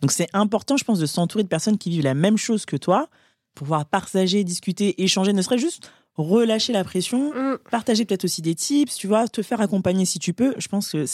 Donc 0.00 0.10
c'est 0.10 0.28
important, 0.32 0.76
je 0.76 0.84
pense, 0.84 0.98
de 0.98 1.06
s'entourer 1.06 1.44
de 1.44 1.48
personnes 1.48 1.78
qui 1.78 1.90
vivent 1.90 2.02
la 2.04 2.14
même 2.14 2.36
chose 2.36 2.64
que 2.66 2.76
toi 2.76 3.08
pour 3.54 3.66
pouvoir 3.66 3.86
partager, 3.86 4.42
discuter, 4.42 5.02
échanger, 5.04 5.32
ne 5.32 5.40
serait 5.42 5.58
juste 5.58 5.92
relâcher 6.16 6.72
la 6.72 6.82
pression 6.84 7.30
Mm. 7.32 7.58
partager 7.70 8.04
peut-être 8.04 8.24
aussi 8.24 8.42
des 8.42 8.54
tips, 8.54 8.96
tu 8.96 9.06
vois, 9.06 9.28
te 9.28 9.42
faire 9.42 9.60
accompagner 9.60 10.04
si 10.04 10.18
tu 10.18 10.32
peux. 10.32 10.54
Je 10.58 10.66
pense 10.68 10.90
que 10.90 11.04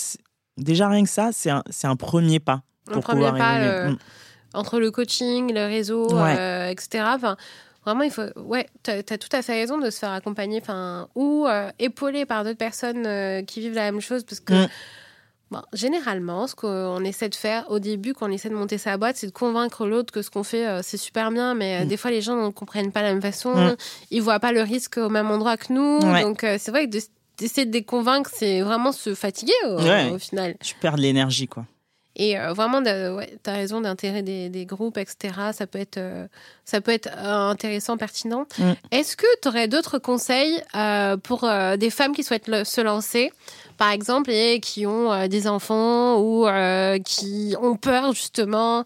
déjà 0.57 0.89
rien 0.89 1.03
que 1.05 1.11
ça, 1.11 1.31
c'est 1.33 1.51
un, 1.51 1.63
un 1.85 1.97
premier 1.97 2.39
pas. 2.41 2.63
Un 2.89 2.93
Pour 2.93 3.03
premier 3.03 3.25
pouvoir 3.27 3.37
pas. 3.37 3.91
Entre 4.55 4.79
le 4.81 4.91
coaching, 4.91 5.53
le 5.55 5.67
réseau, 5.67 6.09
Ouais. 6.15 6.37
euh, 6.39 6.69
etc. 6.69 7.05
Enfin, 7.15 7.37
vraiment, 7.85 8.03
il 8.03 8.11
faut. 8.11 8.23
Ouais, 8.37 8.67
tu 8.83 8.91
as, 8.91 9.03
tout 9.03 9.29
à 9.33 9.43
fait 9.43 9.53
raison 9.55 9.79
de 9.79 9.91
se 9.91 9.99
faire 9.99 10.13
accompagner, 10.13 10.61
enfin, 10.63 11.09
ou 11.15 11.47
euh, 11.49 11.71
épauler 11.79 12.27
par 12.27 12.45
d'autres 12.45 12.59
personnes 12.59 13.07
euh, 13.07 13.43
qui 13.43 13.61
vivent 13.61 13.75
la 13.75 13.91
même 13.91 14.01
chose, 14.01 14.25
parce 14.25 14.41
que. 14.41 14.55
Mm. 14.55 14.69
Bon, 15.53 15.63
généralement, 15.73 16.47
ce 16.47 16.55
qu'on 16.55 17.03
essaie 17.03 17.29
de 17.29 17.35
faire 17.35 17.69
au 17.73 17.81
début, 17.81 18.15
quand 18.15 18.29
on 18.29 18.33
essaie 18.33 18.49
de 18.51 18.55
monter 18.55 18.79
sa 18.79 18.97
boîte, 18.97 19.17
c'est 19.17 19.27
de 19.27 19.33
convaincre 19.33 19.85
l'autre 19.85 20.13
que 20.13 20.23
ce 20.23 20.31
qu'on 20.31 20.45
fait, 20.45 20.65
euh, 20.65 20.81
c'est 20.81 20.97
super 20.97 21.33
bien, 21.33 21.55
mais 21.55 21.81
euh, 21.81 21.85
Mm. 21.85 21.89
des 21.89 21.97
fois, 21.97 22.13
les 22.13 22.21
gens 22.21 22.37
ne 22.37 22.51
comprennent 22.51 22.93
pas 22.93 23.03
la 23.03 23.09
même 23.13 23.21
façon, 23.21 23.53
Mm. 23.57 23.77
ils 24.13 24.23
voient 24.23 24.39
pas 24.39 24.53
le 24.53 24.63
risque 24.63 24.99
au 24.99 25.09
même 25.09 25.29
endroit 25.29 25.57
que 25.57 25.73
nous. 25.73 25.99
Ouais. 26.05 26.23
Donc, 26.23 26.45
euh, 26.45 26.57
c'est 26.61 26.71
vrai 26.71 26.87
que 26.89 26.93
de- 26.99 27.03
d'essayer 27.39 27.67
de 27.67 27.73
les 27.73 27.83
convaincre, 27.83 28.31
c'est 28.33 28.61
vraiment 28.61 28.93
se 28.93 29.13
fatiguer 29.17 29.53
au, 29.67 29.83
Ouais. 29.83 30.11
au 30.11 30.19
final. 30.21 30.55
Tu 30.63 30.77
perds 30.77 30.95
de 30.95 31.01
l'énergie, 31.03 31.49
quoi. 31.49 31.65
Et 32.23 32.39
euh, 32.39 32.53
vraiment, 32.53 32.81
ouais, 32.83 33.39
tu 33.43 33.49
as 33.49 33.55
raison 33.55 33.81
d'intégrer 33.81 34.21
des, 34.21 34.51
des 34.51 34.67
groupes, 34.67 34.99
etc. 34.99 35.33
Ça 35.55 35.67
peut 35.67 35.79
être, 35.79 35.97
euh, 35.97 36.27
ça 36.67 36.83
peut 36.83 36.93
être 36.93 37.09
euh, 37.17 37.49
intéressant, 37.51 37.97
pertinent. 37.97 38.47
Mm. 38.59 38.73
Est-ce 38.91 39.17
que 39.17 39.25
tu 39.41 39.49
aurais 39.49 39.69
d'autres 39.69 39.99
conseils 39.99 40.61
euh, 40.77 41.17
pour 41.17 41.45
euh, 41.45 41.79
des 41.79 41.89
femmes 41.89 42.15
qui 42.15 42.23
souhaitent 42.23 42.49
le- 42.49 42.65
se 42.65 42.83
lancer 42.83 43.33
par 43.79 43.91
exemple, 43.93 44.31
et 44.31 44.61
qui 44.61 44.85
ont 44.87 45.11
euh, 45.11 45.27
des 45.29 45.49
enfants 45.49 46.19
ou 46.21 46.47
euh, 46.47 46.99
qui 46.99 47.55
ont 47.63 47.77
peur 47.77 48.13
justement, 48.13 48.85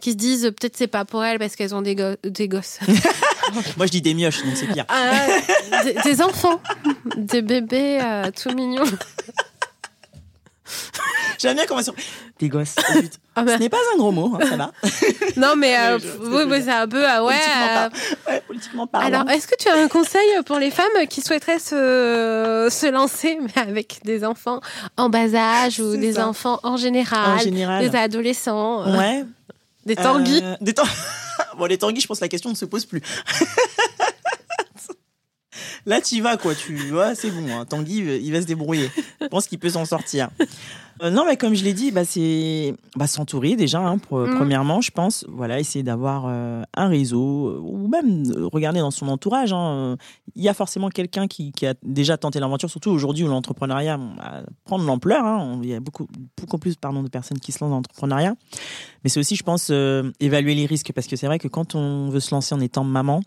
qui 0.00 0.12
se 0.12 0.16
disent 0.16 0.42
peut-être 0.56 0.76
c'est 0.76 0.86
pas 0.86 1.04
pour 1.04 1.24
elles 1.24 1.40
parce 1.40 1.56
qu'elles 1.56 1.74
ont 1.74 1.82
des, 1.82 1.96
go- 1.96 2.14
des 2.22 2.46
gosses? 2.46 2.78
Moi, 3.76 3.86
je 3.86 3.90
dis 3.90 4.02
des 4.02 4.14
mioches, 4.14 4.44
donc 4.44 4.56
c'est 4.56 4.66
pire. 4.68 4.84
Ah, 4.88 5.26
des, 5.82 5.94
des 6.04 6.22
enfants, 6.22 6.60
des 7.16 7.42
bébés 7.42 7.98
euh, 8.00 8.30
tout 8.30 8.54
mignons. 8.54 8.84
J'aime 11.38 11.54
bien 11.56 11.66
comment 11.66 11.82
sur... 11.82 11.94
Des 12.38 12.48
gosses. 12.48 12.74
Ah 13.40 13.44
bah, 13.44 13.52
Ce 13.54 13.58
n'est 13.60 13.68
pas 13.68 13.78
un 13.94 13.98
gros 13.98 14.10
mot, 14.10 14.34
hein, 14.34 14.44
ça 14.50 14.56
va. 14.56 14.72
non 15.36 15.54
mais 15.54 15.78
euh, 15.78 15.98
Oui, 16.22 16.42
mais 16.48 16.60
c'est 16.62 16.72
un 16.72 16.88
peu 16.88 17.06
ah 17.06 17.22
ouais. 17.24 17.34
Politiquement 17.36 17.62
euh, 17.62 17.88
par- 17.88 17.90
ouais, 18.34 18.42
politiquement 18.48 18.86
parlant. 18.88 19.06
alors, 19.20 19.30
est-ce 19.30 19.46
que 19.46 19.54
tu 19.56 19.68
as 19.68 19.74
un 19.76 19.86
conseil 19.86 20.28
pour 20.44 20.58
les 20.58 20.72
femmes 20.72 21.06
qui 21.08 21.20
souhaiteraient 21.20 21.60
se, 21.60 22.66
se 22.68 22.90
lancer 22.90 23.38
mais 23.40 23.62
avec 23.62 24.00
des 24.04 24.24
enfants 24.24 24.60
en 24.96 25.08
bas 25.08 25.32
âge 25.36 25.78
ou 25.78 25.96
des 25.96 26.14
ça. 26.14 26.26
enfants 26.26 26.58
en 26.64 26.72
en 26.72 26.76
général, 26.76 27.48
des 27.80 27.94
adolescents, 27.96 28.88
euh, 28.88 28.98
Ouais. 28.98 29.24
des 29.86 29.94
tanguis? 29.94 30.40
Euh, 30.42 30.56
des 30.60 30.74
tang- 30.74 30.88
bon, 31.56 31.66
les 31.66 31.78
tanguis, 31.78 32.00
je 32.00 32.08
pense 32.08 32.18
que 32.18 32.24
la 32.24 32.28
question 32.28 32.50
ne 32.50 32.56
se 32.56 32.64
pose 32.64 32.86
plus. 32.86 33.02
Là, 35.86 36.00
tu 36.00 36.16
y 36.16 36.20
vas, 36.20 36.36
quoi. 36.36 36.54
Tu 36.54 36.74
vois, 36.90 37.14
c'est 37.14 37.30
bon. 37.30 37.46
Hein. 37.56 37.64
Tanguy, 37.64 38.02
euh, 38.02 38.18
il 38.18 38.32
va 38.32 38.40
se 38.42 38.46
débrouiller. 38.46 38.90
Je 39.20 39.26
pense 39.28 39.46
qu'il 39.46 39.58
peut 39.58 39.70
s'en 39.70 39.84
sortir. 39.84 40.28
Euh, 41.02 41.10
non, 41.10 41.24
mais 41.24 41.36
comme 41.36 41.54
je 41.54 41.62
l'ai 41.62 41.74
dit, 41.74 41.92
bah, 41.92 42.04
c'est 42.04 42.74
bah, 42.96 43.06
s'entourer 43.06 43.54
déjà. 43.54 43.78
hein, 43.78 43.98
pour- 43.98 44.18
Mhm. 44.18 44.34
Premièrement, 44.36 44.80
je 44.80 44.90
pense, 44.90 45.24
voilà, 45.28 45.60
essayer 45.60 45.84
d'avoir 45.84 46.24
euh, 46.26 46.62
un 46.74 46.88
réseau 46.88 47.60
ou 47.62 47.86
même 47.86 48.24
regarder 48.52 48.80
dans 48.80 48.90
son 48.90 49.06
entourage. 49.08 49.52
hein, 49.52 49.70
euh, 49.74 49.96
Il 50.34 50.42
y 50.42 50.48
a 50.48 50.54
forcément 50.54 50.88
quelqu'un 50.88 51.28
qui, 51.28 51.52
qui 51.52 51.66
a 51.66 51.74
déjà 51.84 52.16
tenté 52.16 52.40
l'aventure, 52.40 52.68
surtout 52.68 52.90
aujourd'hui 52.90 53.22
où 53.24 53.28
l'entrepreneuriat 53.28 53.96
bon, 53.96 54.10
bah, 54.16 54.42
prend 54.64 54.78
de 54.80 54.84
l'ampleur. 54.84 55.24
Il 55.62 55.68
y 55.68 55.74
a 55.74 55.80
beaucoup, 55.80 56.08
beaucoup 56.40 56.58
plus 56.58 56.74
pardon, 56.74 57.02
de 57.04 57.08
personnes 57.08 57.38
qui 57.38 57.52
se 57.52 57.58
lancent 57.60 57.70
dans 57.70 57.76
l'entrepreneuriat. 57.76 58.34
Mais 59.04 59.10
c'est 59.10 59.20
aussi, 59.20 59.36
je 59.36 59.44
pense, 59.44 59.70
évaluer 60.20 60.54
les 60.56 60.66
risques 60.66 60.90
parce 60.92 61.06
que 61.06 61.14
c'est 61.14 61.26
vrai 61.28 61.38
que 61.38 61.46
quand 61.48 61.76
on 61.76 62.08
veut 62.10 62.20
se 62.20 62.34
lancer 62.34 62.54
en 62.56 62.60
étant 62.60 62.82
maman, 62.82 63.22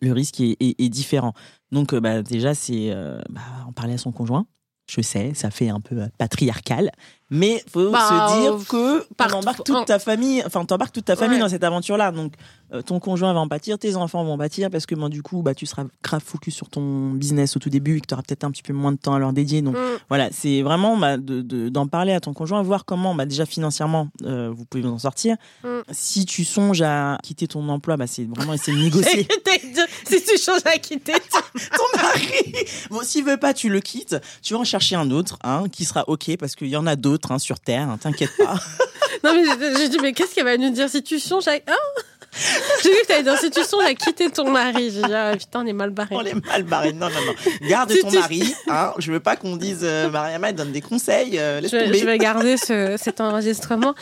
le 0.00 0.12
risque 0.12 0.40
est, 0.40 0.88
différent. 0.88 1.32
Donc, 1.72 1.92
euh, 1.92 2.00
bah, 2.00 2.22
déjà, 2.22 2.54
c'est 2.54 2.90
euh, 2.90 3.20
bah, 3.30 3.40
en 3.66 3.72
parler 3.72 3.94
à 3.94 3.98
son 3.98 4.12
conjoint. 4.12 4.46
Je 4.90 5.02
sais, 5.02 5.34
ça 5.34 5.50
fait 5.50 5.68
un 5.68 5.80
peu 5.80 6.02
euh, 6.02 6.08
patriarcal, 6.16 6.90
mais 7.30 7.62
faut 7.72 7.90
Bah, 7.90 8.08
se 8.08 8.40
dire 8.40 8.54
euh, 8.54 8.58
que 8.68 9.34
embarque 9.34 9.60
en- 9.60 9.62
toute 9.62 9.86
ta 9.86 9.98
famille, 9.98 10.42
enfin, 10.46 10.64
t'embarques 10.64 10.92
toute 10.94 11.04
ta 11.04 11.16
famille 11.16 11.36
Ouais. 11.36 11.42
dans 11.42 11.48
cette 11.48 11.64
aventure-là. 11.64 12.10
Donc, 12.12 12.32
euh, 12.72 12.82
ton 12.82 13.00
conjoint 13.00 13.32
va 13.32 13.40
en 13.40 13.48
pâtir, 13.48 13.78
tes 13.78 13.96
enfants 13.96 14.24
vont 14.24 14.32
en 14.34 14.38
pâtir 14.38 14.70
parce 14.70 14.84
que, 14.86 14.94
moi, 14.94 15.08
du 15.08 15.22
coup, 15.22 15.42
bah, 15.42 15.54
tu 15.54 15.64
seras 15.66 15.84
grave 16.02 16.22
focus 16.24 16.54
sur 16.54 16.68
ton 16.68 17.10
business 17.10 17.56
au 17.56 17.58
tout 17.60 17.70
début 17.70 17.96
et 17.96 18.00
que 18.00 18.06
tu 18.06 18.14
auras 18.14 18.22
peut-être 18.22 18.44
un 18.44 18.50
petit 18.50 18.62
peu 18.62 18.72
moins 18.72 18.92
de 18.92 18.98
temps 18.98 19.14
à 19.14 19.18
leur 19.18 19.32
dédier. 19.32 19.62
Donc, 19.62 19.74
Mm. 19.76 19.98
voilà, 20.08 20.28
c'est 20.32 20.62
vraiment 20.62 20.96
bah, 20.96 21.16
de- 21.16 21.40
de- 21.42 21.68
d'en 21.68 21.86
parler 21.86 22.12
à 22.12 22.20
ton 22.20 22.32
conjoint, 22.34 22.62
voir 22.62 22.84
comment 22.84 23.14
bah, 23.14 23.24
déjà 23.26 23.46
financièrement 23.46 24.08
euh, 24.24 24.50
vous 24.54 24.64
pouvez 24.64 24.82
vous 24.82 24.90
en 24.90 24.98
sortir. 24.98 25.36
Mm. 25.64 25.68
Si 25.92 26.26
tu 26.26 26.44
songes 26.44 26.82
à 26.82 27.18
quitter 27.22 27.46
ton 27.48 27.66
emploi, 27.68 27.96
bah, 27.96 28.06
c'est 28.06 28.24
vraiment 28.24 28.52
essayer 28.54 28.76
de 28.76 28.82
négocier. 28.82 29.26
si 30.06 30.22
tu 30.24 30.38
changes 30.38 30.60
à 30.66 30.78
quitter. 30.78 31.12
ton 31.32 31.98
mari 32.02 32.54
Bon, 32.90 33.00
s'il 33.02 33.24
veut 33.24 33.36
pas, 33.38 33.54
tu 33.54 33.68
le 33.68 33.80
quittes. 33.80 34.16
Tu 34.42 34.54
vas 34.54 34.60
en 34.60 34.64
chercher 34.64 34.96
un 34.96 35.10
autre 35.10 35.38
hein, 35.42 35.64
qui 35.70 35.84
sera 35.84 36.04
OK 36.08 36.36
parce 36.38 36.54
qu'il 36.54 36.68
y 36.68 36.76
en 36.76 36.86
a 36.86 36.96
d'autres 36.96 37.17
hein, 37.30 37.38
sur 37.38 37.60
Terre, 37.60 37.88
hein, 37.88 37.98
t'inquiète 38.00 38.36
pas. 38.36 38.58
Non, 39.24 39.34
mais 39.34 39.74
j'ai 39.76 39.88
dit, 39.88 39.98
mais 40.00 40.12
qu'est-ce 40.12 40.32
qu'elle 40.34 40.44
va 40.44 40.56
nous 40.56 40.70
dire 40.70 40.88
si 40.88 41.02
tu 41.02 41.18
songes 41.18 41.48
à. 41.48 41.54
Hein 41.54 42.02
J'ai 42.82 42.90
vu 42.90 42.96
que 43.08 43.36
si 43.40 43.50
tu 43.50 43.62
songes 43.64 43.84
à 43.84 43.94
quitter 43.94 44.30
ton 44.30 44.50
mari. 44.50 44.90
J'ai 44.94 45.02
dit, 45.02 45.14
ah 45.14 45.32
putain, 45.36 45.62
on 45.62 45.66
est 45.66 45.72
mal 45.72 45.90
barré. 45.90 46.14
On 46.14 46.24
est 46.24 46.34
mal 46.46 46.62
barré. 46.62 46.92
Non, 46.92 47.08
non, 47.08 47.20
non. 47.26 47.68
Garde 47.68 47.92
ton 48.00 48.10
mari. 48.10 48.54
Hein. 48.68 48.92
Je 48.98 49.10
veux 49.12 49.20
pas 49.20 49.36
qu'on 49.36 49.56
dise 49.56 49.80
euh, 49.82 50.08
Mariama 50.10 50.50
elle 50.50 50.54
donne 50.54 50.72
des 50.72 50.80
conseils. 50.80 51.38
euh, 51.38 51.60
laisse 51.60 51.70
Je, 51.72 51.76
tomber. 51.78 51.98
je 51.98 52.04
vais 52.06 52.18
garder 52.18 52.56
ce, 52.56 52.96
cet 52.98 53.20
enregistrement. 53.20 53.94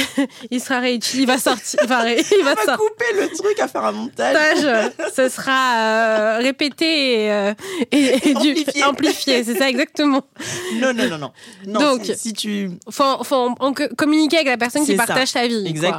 Il 0.50 0.60
sera 0.60 0.80
réutilisé. 0.80 1.22
Il 1.22 1.26
va 1.26 1.38
sortir. 1.38 1.80
Il 1.82 1.88
va, 1.88 2.00
ré- 2.00 2.24
il 2.38 2.44
va 2.44 2.54
On 2.62 2.66
va 2.66 2.76
couper 2.76 3.04
le 3.20 3.28
truc 3.28 3.58
à 3.60 3.68
faire 3.68 3.84
un 3.84 3.92
montage. 3.92 4.90
Ce 5.14 5.28
sera 5.28 5.76
euh, 5.76 6.38
répété 6.38 7.24
et, 7.24 7.32
euh, 7.32 7.54
et, 7.90 8.30
et 8.30 8.34
du- 8.34 8.50
Amplifié. 8.52 8.84
amplifié. 8.84 9.44
C'est 9.44 9.58
ça 9.58 9.68
exactement. 9.68 10.22
Non, 10.76 10.94
non, 10.94 11.08
non, 11.08 11.18
non. 11.18 11.32
Non, 11.66 11.80
Donc- 11.80 12.04
si, 12.04 12.16
si 12.16 12.32
tu 12.32 12.70
Faut, 12.90 13.22
faut 13.24 13.54
communiquer 13.96 14.36
avec 14.36 14.48
la 14.48 14.56
personne 14.56 14.84
qui 14.86 14.94
partage 14.96 15.32
ta 15.32 15.46
vie. 15.46 15.74
quoi. 15.74 15.98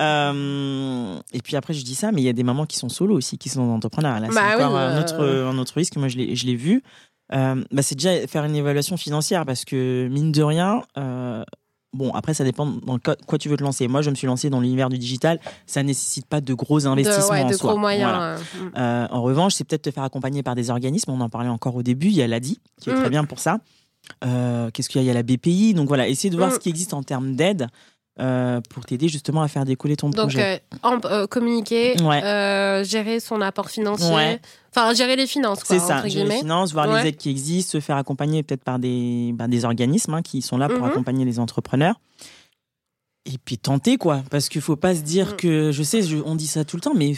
Euh, 0.00 1.18
et 1.32 1.40
puis 1.40 1.56
après, 1.56 1.74
je 1.74 1.84
dis 1.84 1.94
ça, 1.94 2.12
mais 2.12 2.20
il 2.22 2.24
y 2.24 2.28
a 2.28 2.32
des 2.32 2.42
mamans 2.44 2.66
qui 2.66 2.76
sont 2.76 2.88
solo 2.88 3.16
aussi, 3.16 3.38
qui 3.38 3.48
sont 3.48 3.64
dans 3.66 3.72
l'entrepreneuriat. 3.72 4.20
Là, 4.20 4.28
c'est 4.30 4.34
Bah 4.34 4.54
encore 4.56 4.72
oui, 4.72 4.78
un, 4.78 4.96
euh. 4.96 5.00
autre, 5.00 5.24
un 5.54 5.58
autre 5.58 5.72
risque. 5.76 5.96
Moi, 5.96 6.08
je 6.08 6.16
l'ai 6.16 6.36
je 6.36 6.46
l'ai 6.46 6.54
vu. 6.56 6.82
Euh, 7.32 7.62
bah, 7.72 7.82
c'est 7.82 7.94
déjà 7.94 8.26
faire 8.26 8.44
une 8.44 8.54
évaluation 8.56 8.96
financière 8.96 9.44
parce 9.44 9.64
que, 9.64 10.08
mine 10.10 10.32
de 10.32 10.42
rien, 10.42 10.82
euh, 10.96 11.44
bon, 11.92 12.12
après, 12.14 12.32
ça 12.32 12.42
dépend 12.44 12.66
dans 12.66 12.98
quoi, 12.98 13.38
tu 13.38 13.48
veux 13.48 13.56
te 13.56 13.62
lancer. 13.62 13.86
Moi, 13.88 14.00
je 14.02 14.08
me 14.10 14.14
suis 14.14 14.26
lancé 14.26 14.48
dans 14.50 14.60
l'univers 14.60 14.88
du 14.88 14.96
digital. 14.98 15.38
Ça 15.66 15.82
nécessite 15.82 16.26
pas 16.26 16.40
de 16.40 16.54
gros 16.54 16.80
De, 16.80 16.86
investissements 16.86 17.28
ouais, 17.30 17.42
en 17.42 17.48
de 17.48 17.54
soi. 17.54 17.72
gros 17.72 17.78
moyens. 17.80 18.10
Voilà. 18.10 18.36
Euh, 18.78 19.08
en 19.10 19.20
revanche, 19.22 19.54
c'est 19.54 19.64
peut-être 19.64 19.82
te 19.82 19.90
faire 19.90 20.04
accompagner 20.04 20.42
par 20.42 20.54
des 20.54 20.70
organismes. 20.70 21.10
On 21.10 21.20
en 21.20 21.28
parlait 21.28 21.50
encore 21.50 21.74
au 21.76 21.82
début. 21.82 22.06
Il 22.06 22.14
y 22.14 22.22
a 22.22 22.26
l'ADI, 22.26 22.60
qui 22.80 22.88
est 22.90 22.94
Mm. 22.94 23.00
très 23.00 23.10
bien 23.10 23.24
pour 23.24 23.40
ça. 23.40 23.58
Euh, 24.24 24.70
Qu'est-ce 24.72 24.88
qu'il 24.88 25.00
y 25.00 25.02
a? 25.02 25.04
Il 25.04 25.08
y 25.08 25.10
a 25.10 25.14
la 25.14 25.22
BPI. 25.22 25.74
Donc 25.74 25.88
voilà, 25.88 26.08
essayer 26.08 26.30
de 26.30 26.36
voir 26.36 26.48
Mm. 26.48 26.54
ce 26.54 26.58
qui 26.60 26.68
existe 26.70 26.94
en 26.94 27.02
termes 27.02 27.34
d'aide 27.34 27.66
euh, 28.20 28.60
pour 28.70 28.84
t'aider 28.84 29.08
justement 29.08 29.42
à 29.42 29.48
faire 29.48 29.64
décoller 29.64 29.96
ton 29.96 30.08
Donc, 30.10 30.30
projet. 30.30 30.62
euh, 30.74 30.76
en- 30.82 31.00
euh, 31.04 31.26
communiquer, 31.26 31.94
Ouais. 32.02 32.22
euh, 32.24 32.84
gérer 32.84 33.20
son 33.20 33.40
apport 33.40 33.70
financier, 33.70 34.14
Ouais. 34.14 34.40
enfin 34.74 34.92
gérer 34.94 35.16
les 35.16 35.26
finances, 35.26 35.60
C'est 35.64 35.78
ça, 35.78 35.98
entre 35.98 36.08
gérer 36.08 36.28
les 36.28 36.36
finances, 36.38 36.72
voir 36.72 36.88
Ouais. 36.88 37.02
les 37.02 37.08
aides 37.10 37.16
qui 37.16 37.30
existent, 37.30 37.72
se 37.72 37.80
faire 37.80 37.96
accompagner 37.96 38.42
peut-être 38.42 38.64
par 38.64 38.78
des, 38.78 39.30
bah, 39.34 39.46
des 39.48 39.64
organismes 39.64 40.14
hein, 40.14 40.22
qui 40.22 40.42
sont 40.42 40.58
là 40.58 40.68
pour 40.68 40.78
Mhm. 40.80 40.90
accompagner 40.90 41.24
les 41.24 41.38
entrepreneurs. 41.38 41.94
Et 43.26 43.36
puis 43.44 43.58
tenter, 43.58 43.98
quoi. 43.98 44.22
Parce 44.30 44.48
qu'il 44.48 44.62
faut 44.62 44.76
pas 44.76 44.94
se 44.94 45.00
dire 45.02 45.32
Mm. 45.32 45.36
que, 45.36 45.72
je 45.72 45.82
sais, 45.82 46.02
je- 46.02 46.16
on 46.24 46.34
dit 46.34 46.46
ça 46.46 46.64
tout 46.64 46.76
le 46.76 46.80
temps, 46.80 46.94
mais 46.94 47.12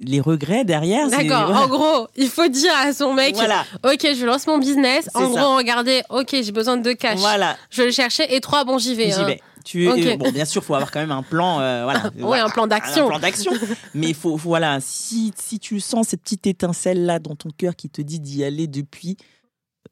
les 0.00 0.20
regrets 0.20 0.64
derrière. 0.64 1.08
D'accord. 1.10 1.46
voilà. 1.46 1.62
En 1.62 1.68
gros, 1.68 2.06
il 2.16 2.28
faut 2.28 2.48
dire 2.48 2.72
à 2.76 2.92
son 2.92 3.12
mec, 3.12 3.34
Voilà, 3.34 3.64
ok, 3.84 4.00
je 4.14 4.24
lance 4.24 4.46
mon 4.46 4.58
business. 4.58 5.08
En 5.14 5.32
ça. 5.32 5.40
gros, 5.40 5.56
regardez, 5.56 6.02
ok, 6.10 6.28
j'ai 6.30 6.52
besoin 6.52 6.76
de 6.76 6.92
cash. 6.92 7.18
voilà, 7.18 7.56
Je 7.70 7.82
vais 7.82 7.86
le 7.88 7.92
chercher 7.92 8.34
et 8.34 8.40
trois, 8.40 8.64
bon, 8.64 8.78
j'y 8.78 8.94
vais. 8.94 9.10
j'y 9.10 9.20
hein. 9.20 9.24
vais. 9.24 9.40
Tu, 9.64 9.88
euh, 9.88 10.16
bon, 10.18 10.30
bien 10.30 10.44
sûr, 10.44 10.62
faut 10.62 10.74
avoir 10.74 10.90
quand 10.90 11.00
même 11.00 11.10
un 11.10 11.22
plan, 11.22 11.58
euh, 11.60 11.84
voilà. 11.84 12.10
Ouais, 12.18 12.38
un 12.38 12.50
plan 12.50 12.66
d'action. 12.66 13.06
Un 13.06 13.08
plan 13.08 13.18
d'action. 13.18 13.50
Mais 13.94 14.08
il 14.08 14.14
faut, 14.14 14.36
faut- 14.36 14.48
voilà, 14.50 14.78
si, 14.82 15.32
si 15.40 15.58
tu 15.58 15.80
sens 15.80 16.08
cette 16.08 16.20
petite 16.22 16.46
étincelle 16.46 17.06
là 17.06 17.18
dans 17.18 17.34
ton 17.34 17.48
cœur 17.50 17.74
qui 17.74 17.88
te 17.88 18.02
dit 18.02 18.20
d'y 18.20 18.44
aller 18.44 18.66
depuis, 18.66 19.16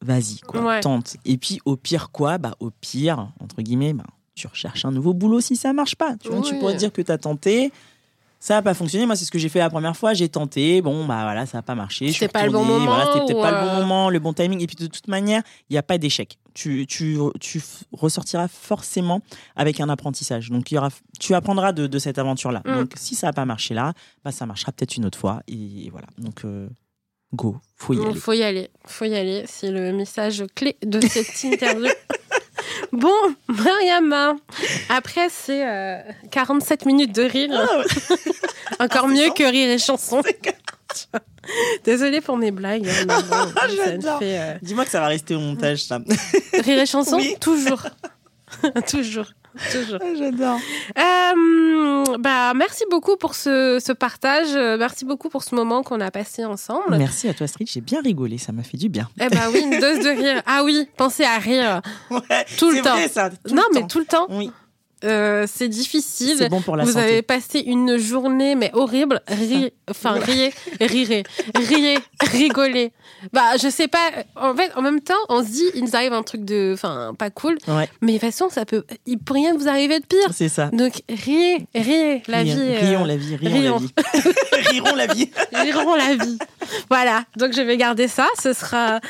vas-y, 0.03 0.40
quoi, 0.40 0.61
Ouais. 0.62 0.80
tente. 0.80 1.16
Et 1.24 1.38
puis 1.38 1.59
au 1.64 1.76
pire 1.76 2.11
quoi, 2.11 2.36
bah 2.38 2.55
au 2.61 2.70
pire 2.70 3.28
entre 3.40 3.62
guillemets, 3.62 3.95
bah, 3.95 4.05
tu 4.34 4.47
recherches 4.47 4.84
un 4.84 4.90
nouveau 4.90 5.14
boulot 5.14 5.40
si 5.40 5.57
ça 5.57 5.72
marche 5.72 5.95
pas. 5.97 6.16
Tu, 6.16 6.28
vois, 6.28 6.40
tu 6.43 6.53
Oui. 6.55 6.59
pourrais 6.61 6.74
te 6.74 6.78
dire 6.78 6.93
que 6.93 7.01
tu 7.03 7.12
as 7.12 7.18
tenté. 7.18 7.72
Ça 8.43 8.55
n'a 8.55 8.62
pas 8.62 8.74
fonctionné. 8.74 9.07
Moi, 9.07 9.14
c'est 9.14 9.24
ce 9.24 9.30
que 9.30 9.38
j'ai 9.38 9.49
fait 9.49 9.61
la 9.61 9.70
première 9.70 9.97
fois. 9.97 10.14
J'ai 10.14 10.28
tenté. 10.28 10.82
Bon, 10.82 11.07
bah 11.07 11.22
voilà, 11.22 11.47
ça 11.47 11.59
n'a 11.59 11.62
pas 11.62 11.76
marché. 11.76 12.11
C'était 12.11 12.26
pas 12.26 12.45
le 12.45 12.51
bon. 12.51 12.64
Voilà, 12.64 13.07
c'était 13.12 13.32
peut-être 13.32 13.49
le 13.49 13.57
euh, 13.57 13.66
bon 13.66 13.80
moment, 13.82 14.11
le 14.11 14.18
bon 14.18 14.32
timing. 14.32 14.61
Et 14.61 14.66
puis 14.66 14.74
de 14.74 14.88
toute 14.88 15.07
manière, 15.07 15.43
il 15.70 15.74
n'y 15.74 15.78
a 15.78 15.82
pas 15.84 15.97
d'échec. 15.97 16.38
Tu, 16.53 16.84
tu, 16.88 17.16
tu 17.38 17.62
ressortiras 17.93 18.49
forcément 18.49 19.20
avec 19.55 19.78
un 19.78 19.88
apprentissage. 19.88 20.51
Donc, 20.51 20.72
il 20.72 20.74
y 20.74 20.78
aura, 20.78 20.88
tu 21.20 21.34
apprendras 21.34 21.70
de, 21.70 21.86
de 21.86 21.99
cette 22.01 22.18
aventure-là. 22.18 22.62
Mm. 22.64 22.74
Donc, 22.74 22.93
si 22.97 23.14
ça 23.14 23.28
n'a 23.28 23.32
pas 23.32 23.45
marché 23.45 23.74
là, 23.74 23.93
bah, 24.24 24.32
ça 24.32 24.45
marchera 24.45 24.72
peut-être 24.72 24.97
une 24.97 25.05
autre 25.05 25.18
fois. 25.18 25.45
Et 25.47 25.88
voilà. 25.93 26.09
Donc, 26.18 26.45
euh, 26.45 26.68
go, 27.32 27.59
faut 27.76 27.95
y 27.95 27.99
Il 27.99 28.03
aller. 28.03 28.14
faut 28.16 28.32
y 28.32 28.43
aller. 28.43 28.70
faut 28.86 29.05
y 29.05 29.14
aller. 29.14 29.45
C'est 29.47 29.70
le 29.70 29.93
message 29.93 30.45
clé 30.57 30.76
de 30.84 31.01
cette 31.01 31.45
interview. 31.45 31.86
Bon, 32.93 33.09
Mariama, 33.49 34.36
après 34.90 35.28
ces 35.30 35.62
euh, 35.64 35.99
47 36.30 36.84
minutes 36.86 37.14
de 37.14 37.22
rire, 37.22 37.49
Ah 37.53 37.82
encore 38.84 39.07
Ah, 39.07 39.09
c'est 39.09 39.14
mieux 39.14 39.30
que 39.30 39.45
rire 39.45 39.70
et 39.70 39.78
chanson. 39.78 40.22
Désolée 41.84 42.20
pour 42.20 42.36
mes 42.36 42.51
blagues. 42.51 42.86
hein, 42.86 42.93
mais 43.09 43.14
bon, 43.99 44.18
fait, 44.18 44.38
euh, 44.38 44.55
Dis-moi 44.61 44.84
que 44.84 44.90
ça 44.90 45.01
va 45.01 45.07
rester 45.07 45.34
au 45.34 45.40
montage, 45.40 45.84
ça. 45.84 45.99
Rire 46.53 46.80
et 46.80 46.86
chanson 46.86 47.16
Oui. 47.16 47.34
Toujours. 47.40 47.82
toujours. 48.86 49.26
Toujours. 49.70 49.98
J'adore. 50.18 50.59
Euh, 50.98 52.05
bah, 52.18 52.53
merci 52.55 52.84
beaucoup 52.90 53.16
pour 53.16 53.34
ce, 53.34 53.78
ce 53.84 53.92
partage. 53.92 54.48
Euh, 54.55 54.76
Merci 54.78 55.05
beaucoup 55.05 55.28
pour 55.28 55.42
ce 55.44 55.55
moment 55.55 55.82
qu'on 55.82 56.00
a 56.00 56.11
passé 56.11 56.44
ensemble. 56.44 56.96
Merci 56.96 57.28
à 57.28 57.34
toi, 57.34 57.46
Street. 57.46 57.66
J'ai 57.68 57.80
bien 57.80 58.00
rigolé. 58.00 58.38
Ça 58.38 58.53
m'a 58.53 58.62
fait 58.62 58.76
du 58.78 58.88
bien. 58.88 59.09
Eh 59.20 59.28
bah 59.28 59.48
oui, 59.53 59.61
une 59.61 59.78
dose 59.78 59.98
de 60.00 60.09
rire. 60.09 60.42
Ah 60.46 60.62
oui, 60.64 60.88
pensez 60.96 61.24
à 61.24 61.38
rire. 61.38 61.80
Ouais, 62.11 62.20
Tout 62.59 62.70
le 62.70 62.82
temps. 62.82 62.94
vrai, 62.94 63.09
ça. 63.09 63.30
tout 63.30 63.55
non, 63.55 63.62
le 63.70 63.74
mais 63.74 63.80
temps. 63.82 63.86
tout 63.86 63.98
le 63.98 64.05
temps. 64.05 64.26
Oui. 64.30 64.50
Euh, 65.05 65.46
c'est 65.53 65.68
difficile. 65.68 66.34
C'est 66.38 66.48
bon 66.48 66.61
pour 66.61 66.76
la 66.76 66.84
Vous 66.84 66.92
santé. 66.92 67.05
avez 67.05 67.22
passé 67.22 67.61
une 67.61 67.96
journée 67.98 68.55
mais 68.55 68.70
horrible. 68.74 69.20
Ri- 69.28 69.72
enfin, 69.90 70.12
riez, 70.12 70.53
rirez, 70.80 71.24
riez, 71.57 71.98
rigolez. 72.20 72.92
Bah, 73.32 73.57
je 73.62 73.68
sais 73.68 73.88
pas. 73.88 74.11
En 74.36 74.55
fait, 74.55 74.70
en 74.76 74.82
même 74.82 75.00
temps, 75.00 75.14
on 75.28 75.42
se 75.42 75.48
dit, 75.48 75.64
il 75.74 75.84
nous 75.84 75.94
arrive 75.96 76.12
un 76.12 76.22
truc 76.22 76.44
de, 76.44 76.72
enfin, 76.74 77.14
pas 77.16 77.30
cool. 77.30 77.57
Ouais, 77.68 77.88
Mais 78.00 78.14
de 78.14 78.18
toute 78.18 78.30
façon, 78.30 78.48
ça 78.50 78.64
peut, 78.64 78.84
il 79.07 79.18
peut 79.18 79.34
rien 79.34 79.55
vous 79.57 79.68
arriver 79.68 80.00
de 80.00 80.07
pire. 80.07 80.30
c'est 80.34 80.48
ça. 80.48 80.66
Donc, 80.72 81.03
riez, 81.09 81.66
riez, 81.74 82.22
la 82.28 82.42
vie. 82.42 82.55
euh, 82.57 82.78
Rions 82.80 83.05
la 83.05 83.16
vie, 83.16 83.36
rions, 83.36 83.78
rions. 83.78 83.80
la 84.53 84.62
vie. 84.62 84.70
Rirons 84.70 84.94
la 84.96 85.07
vie. 85.07 85.30
riront 85.53 85.94
la 85.94 86.14
vie. 86.16 86.38
Voilà. 86.90 87.24
Donc, 87.36 87.53
je 87.55 87.61
vais 87.62 87.76
garder 87.76 88.09
ça. 88.09 88.26
Ce 88.42 88.53
sera, 88.53 89.00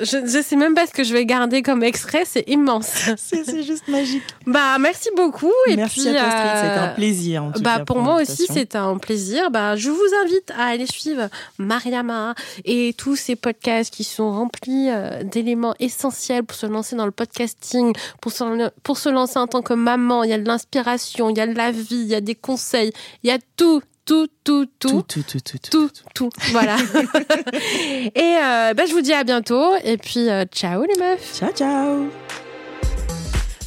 je, 0.00 0.26
je 0.26 0.42
sais 0.42 0.56
même 0.56 0.74
pas 0.74 0.86
ce 0.86 0.92
que 0.92 1.04
je 1.04 1.12
vais 1.12 1.26
garder 1.26 1.62
comme 1.62 1.82
extrait. 1.82 2.24
C'est 2.24 2.48
immense. 2.48 3.08
C'est 3.16 3.44
c'est 3.44 3.62
juste 3.62 3.88
magique. 3.88 4.22
Bah, 4.46 4.78
merci 4.78 5.08
beaucoup. 5.16 5.52
Et 5.66 5.76
Merci 5.76 6.00
puis, 6.00 6.16
à 6.16 6.20
toi, 6.20 6.30
euh, 6.32 6.62
C'était 6.68 6.80
un 6.84 6.94
plaisir. 6.94 7.44
En 7.44 7.52
tout 7.52 7.60
Bah 7.60 7.78
cas, 7.78 7.84
pour 7.84 7.98
moi 7.98 8.20
aussi 8.22 8.46
c'est 8.52 8.76
un 8.76 8.96
plaisir. 8.98 9.50
Bah 9.50 9.76
je 9.76 9.90
vous 9.90 10.10
invite 10.24 10.50
à 10.56 10.66
aller 10.66 10.86
suivre 10.86 11.28
Mariama 11.58 12.34
et 12.64 12.94
tous 12.96 13.16
ces 13.16 13.36
podcasts 13.36 13.92
qui 13.92 14.04
sont 14.04 14.30
remplis 14.30 14.88
euh, 14.90 15.22
d'éléments 15.22 15.74
essentiels 15.80 16.44
pour 16.44 16.56
se 16.56 16.66
lancer 16.66 16.96
dans 16.96 17.06
le 17.06 17.12
podcasting, 17.12 17.92
pour 18.20 18.32
se, 18.32 18.70
pour 18.82 18.98
se 18.98 19.08
lancer 19.08 19.38
en 19.38 19.46
tant 19.46 19.62
que 19.62 19.74
maman. 19.74 20.24
Il 20.24 20.30
y 20.30 20.32
a 20.34 20.38
de 20.38 20.46
l'inspiration, 20.46 21.30
il 21.30 21.36
y 21.36 21.40
a 21.40 21.46
de 21.46 21.54
la 21.56 21.70
vie, 21.70 21.86
il 21.90 22.06
y 22.08 22.14
a 22.14 22.20
des 22.20 22.34
conseils, 22.34 22.92
il 23.22 23.28
y 23.28 23.32
a 23.32 23.38
tout, 23.56 23.82
tout, 24.08 24.26
tout, 24.42 24.64
tout. 24.78 25.02
Tout, 25.02 25.22
tout, 25.22 25.38
tout, 25.38 25.58
tout, 25.58 25.70
Tout, 25.70 25.90
tout, 26.14 26.30
voilà. 26.50 26.76
et 28.14 28.38
euh, 28.42 28.72
bah, 28.72 28.86
je 28.88 28.92
vous 28.92 29.02
dis 29.02 29.12
à 29.12 29.22
bientôt. 29.22 29.76
Et 29.84 29.98
puis, 29.98 30.30
euh, 30.30 30.46
ciao 30.46 30.82
les 30.82 30.98
meufs. 30.98 31.38
Ciao, 31.38 31.52
ciao. 31.52 32.08